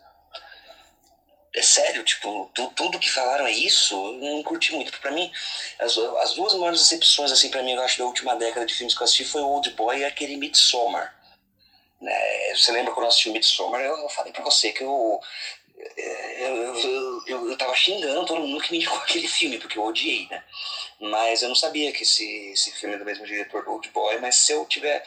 é 1.54 1.62
sério, 1.62 2.04
tipo, 2.04 2.50
tu, 2.54 2.70
tudo 2.76 2.98
que 2.98 3.10
falaram 3.10 3.46
é 3.46 3.50
isso? 3.50 3.94
Eu 3.94 4.34
não 4.34 4.42
curti 4.42 4.74
muito. 4.74 4.92
Pra 5.00 5.10
mim, 5.10 5.32
as, 5.78 5.96
as 5.96 6.34
duas 6.34 6.52
maiores 6.52 6.80
decepções, 6.80 7.32
assim, 7.32 7.48
pra 7.50 7.62
mim, 7.62 7.72
eu 7.72 7.80
acho, 7.80 7.98
da 7.98 8.04
última 8.04 8.36
década 8.36 8.66
de 8.66 8.74
filmes 8.74 8.94
que 8.94 9.02
eu 9.02 9.04
assisti 9.04 9.24
foi 9.24 9.40
o 9.40 9.48
Old 9.48 9.70
Boy 9.70 10.00
e 10.00 10.04
aquele 10.04 10.36
Midsommar. 10.36 11.14
Né? 11.98 12.54
Você 12.54 12.70
lembra 12.72 12.92
quando 12.92 13.04
eu 13.04 13.08
assisti 13.08 13.30
o 13.30 13.32
Midsommar? 13.32 13.80
Eu, 13.80 13.96
eu 13.96 14.08
falei 14.10 14.32
pra 14.34 14.44
você 14.44 14.70
que 14.70 14.84
eu 14.84 15.18
eu, 16.38 17.22
eu, 17.26 17.56
xingando 17.74 18.26
todo 18.26 18.40
mundo 18.40 18.62
que 18.62 18.72
me 18.72 18.78
indicou 18.78 18.98
aquele 19.04 19.28
filme, 19.28 19.58
porque 19.58 19.78
eu 19.78 19.84
odiei, 19.84 20.26
né? 20.30 20.42
Mas 21.00 21.42
eu 21.42 21.48
não 21.48 21.56
sabia 21.56 21.92
que 21.92 22.02
esse, 22.02 22.24
esse 22.52 22.72
filme 22.72 22.94
é 22.94 22.98
do 22.98 23.04
mesmo 23.04 23.26
diretor 23.26 23.64
do 23.64 23.70
Old 23.72 23.88
Boy, 23.90 24.18
mas 24.18 24.36
se 24.36 24.52
eu 24.52 24.64
tiver 24.64 25.04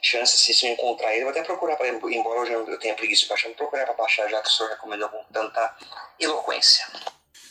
chance, 0.00 0.36
assim, 0.36 0.52
se 0.52 0.66
eu 0.66 0.72
encontrar 0.72 1.12
ele, 1.12 1.22
eu 1.22 1.24
vou 1.24 1.30
até 1.30 1.42
procurar, 1.42 1.76
pra, 1.76 1.88
embora 1.88 2.40
eu, 2.40 2.46
já, 2.46 2.52
eu 2.52 2.78
tenha 2.78 2.94
preguiça 2.94 3.22
de 3.22 3.28
baixar, 3.28 3.48
vou 3.48 3.56
procurar 3.56 3.84
pra 3.84 3.94
baixar, 3.94 4.28
já 4.28 4.40
que 4.40 4.48
o 4.48 4.52
senhor 4.52 4.70
recomendou 4.70 5.08
com 5.08 5.24
tanta 5.32 5.76
eloquência. 6.20 6.86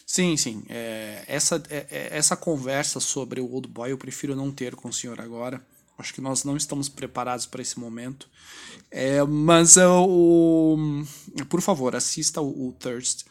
Sim, 0.05 0.36
sim. 0.36 0.63
É, 0.69 1.24
essa, 1.28 1.61
é, 1.69 1.86
é, 1.89 2.17
essa 2.17 2.36
conversa 2.36 2.99
sobre 2.99 3.39
o 3.39 3.49
Old 3.49 3.67
Boy 3.67 3.91
eu 3.91 3.97
prefiro 3.97 4.36
não 4.36 4.51
ter 4.51 4.76
com 4.76 4.89
o 4.89 4.93
senhor 4.93 5.19
agora. 5.22 5.65
Acho 6.01 6.13
que 6.13 6.21
nós 6.21 6.43
não 6.43 6.57
estamos 6.57 6.89
preparados 6.89 7.45
para 7.45 7.61
esse 7.61 7.79
momento. 7.79 8.27
É, 8.89 9.23
mas 9.23 9.77
o, 9.77 10.77
por 11.47 11.61
favor, 11.61 11.95
assista 11.95 12.41
o, 12.41 12.69
o 12.69 12.71
Thirst. 12.73 13.25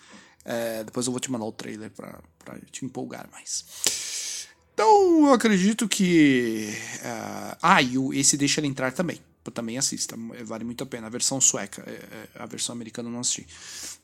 É, 0.45 0.85
depois 0.85 1.07
eu 1.07 1.13
vou 1.13 1.21
te 1.21 1.31
mandar 1.31 1.45
o 1.45 1.53
trailer 1.53 1.91
para 1.91 2.59
te 2.71 2.85
empolgar 2.85 3.29
mais. 3.31 4.47
Então, 4.73 5.27
eu 5.27 5.35
acredito 5.35 5.89
que. 5.89 6.73
Uh, 7.01 7.57
ah, 7.61 7.83
e 7.83 7.99
o, 7.99 8.15
esse 8.15 8.37
Deixa 8.37 8.61
Ele 8.61 8.69
Entrar 8.69 8.93
também. 8.93 9.21
Também 9.53 9.77
assista, 9.77 10.17
vale 10.45 10.63
muito 10.63 10.85
a 10.85 10.87
pena. 10.87 11.09
A 11.09 11.11
versão 11.11 11.41
sueca, 11.41 11.83
é, 11.85 11.91
é, 11.91 12.29
a 12.37 12.47
versão 12.47 12.73
americana 12.73 13.09
eu 13.09 13.13
não 13.13 13.21
assisti. 13.21 13.45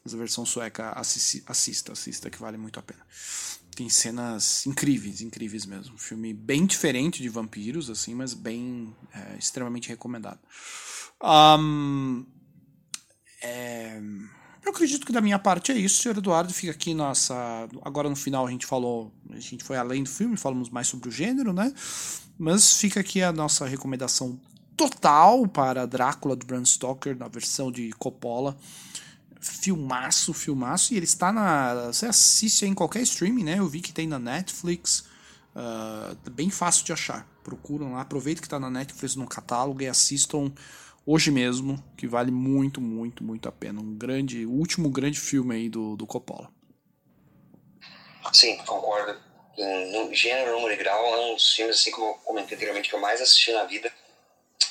Mas 0.04 0.12
a 0.12 0.16
versão 0.16 0.44
sueca 0.44 0.90
assista, 0.90 1.92
assista 1.92 2.28
que 2.28 2.38
vale 2.38 2.56
muito 2.56 2.80
a 2.80 2.82
pena 2.82 3.00
tem 3.76 3.90
cenas 3.90 4.66
incríveis, 4.66 5.20
incríveis 5.20 5.66
mesmo. 5.66 5.94
Um 5.94 5.98
filme 5.98 6.32
bem 6.32 6.64
diferente 6.64 7.22
de 7.22 7.28
vampiros, 7.28 7.90
assim, 7.90 8.14
mas 8.14 8.32
bem 8.32 8.96
é, 9.14 9.36
extremamente 9.38 9.90
recomendado. 9.90 10.40
Um, 11.22 12.24
é, 13.42 14.00
eu 14.64 14.70
acredito 14.70 15.04
que 15.04 15.12
da 15.12 15.20
minha 15.20 15.38
parte 15.38 15.72
é 15.72 15.76
isso, 15.76 16.02
senhor 16.02 16.16
Eduardo. 16.16 16.54
Fica 16.54 16.72
aqui 16.72 16.94
nossa. 16.94 17.34
Agora 17.82 18.08
no 18.08 18.16
final 18.16 18.46
a 18.46 18.50
gente 18.50 18.64
falou. 18.64 19.12
A 19.30 19.38
gente 19.38 19.62
foi 19.62 19.76
além 19.76 20.02
do 20.02 20.08
filme, 20.08 20.38
falamos 20.38 20.70
mais 20.70 20.88
sobre 20.88 21.10
o 21.10 21.12
gênero, 21.12 21.52
né? 21.52 21.70
Mas 22.38 22.78
fica 22.78 23.00
aqui 23.00 23.22
a 23.22 23.30
nossa 23.30 23.66
recomendação 23.66 24.40
total 24.74 25.46
para 25.46 25.86
Drácula 25.86 26.34
do 26.34 26.46
Bram 26.46 26.64
Stoker, 26.64 27.16
na 27.16 27.28
versão 27.28 27.70
de 27.70 27.90
Coppola 27.92 28.56
filmaço, 29.46 30.32
filmaço. 30.32 30.92
E 30.92 30.96
ele 30.96 31.04
está 31.04 31.32
na. 31.32 31.86
Você 31.86 32.06
assiste 32.06 32.64
em 32.64 32.74
qualquer 32.74 33.02
streaming, 33.02 33.44
né? 33.44 33.58
Eu 33.58 33.68
vi 33.68 33.80
que 33.80 33.92
tem 33.92 34.06
na 34.06 34.18
Netflix. 34.18 35.04
Uh, 35.54 36.30
bem 36.30 36.50
fácil 36.50 36.84
de 36.84 36.92
achar. 36.92 37.26
Procuram 37.42 37.94
lá, 37.94 38.02
aproveita 38.02 38.40
que 38.40 38.46
está 38.46 38.60
na 38.60 38.68
Netflix 38.68 39.16
no 39.16 39.26
catálogo 39.26 39.80
e 39.80 39.88
assistam 39.88 40.52
hoje 41.06 41.30
mesmo, 41.30 41.82
que 41.96 42.06
vale 42.06 42.30
muito, 42.30 42.80
muito, 42.80 43.22
muito 43.22 43.48
a 43.48 43.52
pena. 43.52 43.80
Um 43.80 43.94
grande, 43.94 44.44
último 44.44 44.90
grande 44.90 45.20
filme 45.20 45.54
aí 45.54 45.68
do, 45.68 45.96
do 45.96 46.06
Coppola. 46.06 46.50
Sim, 48.32 48.56
concordo. 48.58 49.18
no 49.56 50.12
gênero, 50.12 50.52
número 50.52 50.74
e 50.74 50.76
grau, 50.76 51.06
é 51.06 51.30
um 51.30 51.34
dos 51.34 51.54
filmes, 51.54 51.76
assim 51.76 51.92
como 51.92 52.08
eu 52.08 52.14
comentei 52.14 52.56
anteriormente, 52.56 52.88
que 52.88 52.94
eu 52.94 53.00
mais 53.00 53.20
assisti 53.20 53.52
na 53.52 53.64
vida. 53.64 53.90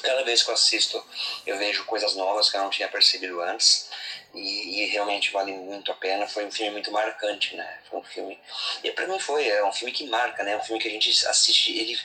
Cada 0.03 0.23
vez 0.23 0.43
que 0.43 0.49
eu 0.49 0.53
assisto, 0.53 1.03
eu 1.47 1.57
vejo 1.57 1.85
coisas 1.85 2.15
novas 2.15 2.49
que 2.49 2.57
eu 2.57 2.61
não 2.61 2.69
tinha 2.69 2.87
percebido 2.87 3.41
antes. 3.41 3.89
E, 4.35 4.83
e, 4.83 4.85
realmente 4.87 5.31
vale 5.31 5.53
muito 5.53 5.91
a 5.91 5.95
pena. 5.95 6.27
Foi 6.27 6.45
um 6.45 6.51
filme 6.51 6.73
muito 6.73 6.91
marcante, 6.91 7.55
né? 7.55 7.79
Foi 7.89 7.99
um 7.99 8.03
filme. 8.03 8.37
E 8.83 8.91
para 8.91 9.07
mim 9.07 9.17
foi, 9.17 9.47
é 9.47 9.63
um 9.65 9.71
filme 9.71 9.93
que 9.93 10.07
marca, 10.07 10.43
né? 10.43 10.57
Um 10.57 10.63
filme 10.63 10.81
que 10.81 10.89
a 10.89 10.91
gente 10.91 11.09
assiste. 11.27 11.71
Ele, 11.71 11.97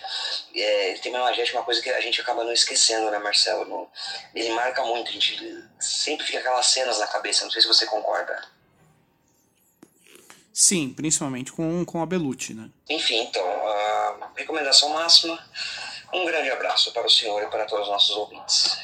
é, 0.55 0.91
ele 0.91 0.99
tem 1.01 1.13
uma 1.13 1.21
imagética, 1.27 1.59
uma 1.59 1.65
coisa 1.65 1.83
que 1.83 1.91
a 1.91 2.01
gente 2.01 2.21
acaba 2.21 2.45
não 2.45 2.53
esquecendo, 2.53 3.11
né, 3.11 3.19
Marcelo? 3.19 3.65
No, 3.65 3.91
ele 4.35 4.51
marca 4.51 4.85
muito, 4.85 5.09
a 5.09 5.13
gente 5.13 5.65
sempre 5.81 6.25
fica 6.25 6.39
aquelas 6.39 6.67
cenas 6.67 6.99
na 6.99 7.09
cabeça. 7.09 7.45
Não 7.45 7.51
sei 7.51 7.63
se 7.63 7.69
você 7.69 7.85
concorda. 7.87 8.49
Sim, 10.53 10.93
principalmente 10.93 11.53
com, 11.53 11.85
com 11.85 12.03
a 12.03 12.07
Belucci, 12.07 12.55
né? 12.55 12.71
Enfim, 12.89 13.23
então, 13.23 13.45
a 13.45 14.31
recomendação 14.37 14.91
máxima. 14.91 15.39
Um 16.13 16.25
grande 16.25 16.51
abraço 16.51 16.93
para 16.93 17.07
o 17.07 17.11
senhor 17.11 17.43
e 17.43 17.47
para 17.47 17.65
todos 17.67 17.87
os 17.87 17.93
nossos 17.93 18.17
ouvintes. 18.17 18.77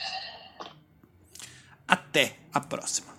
Até 1.87 2.37
a 2.53 2.61
próxima. 2.61 3.16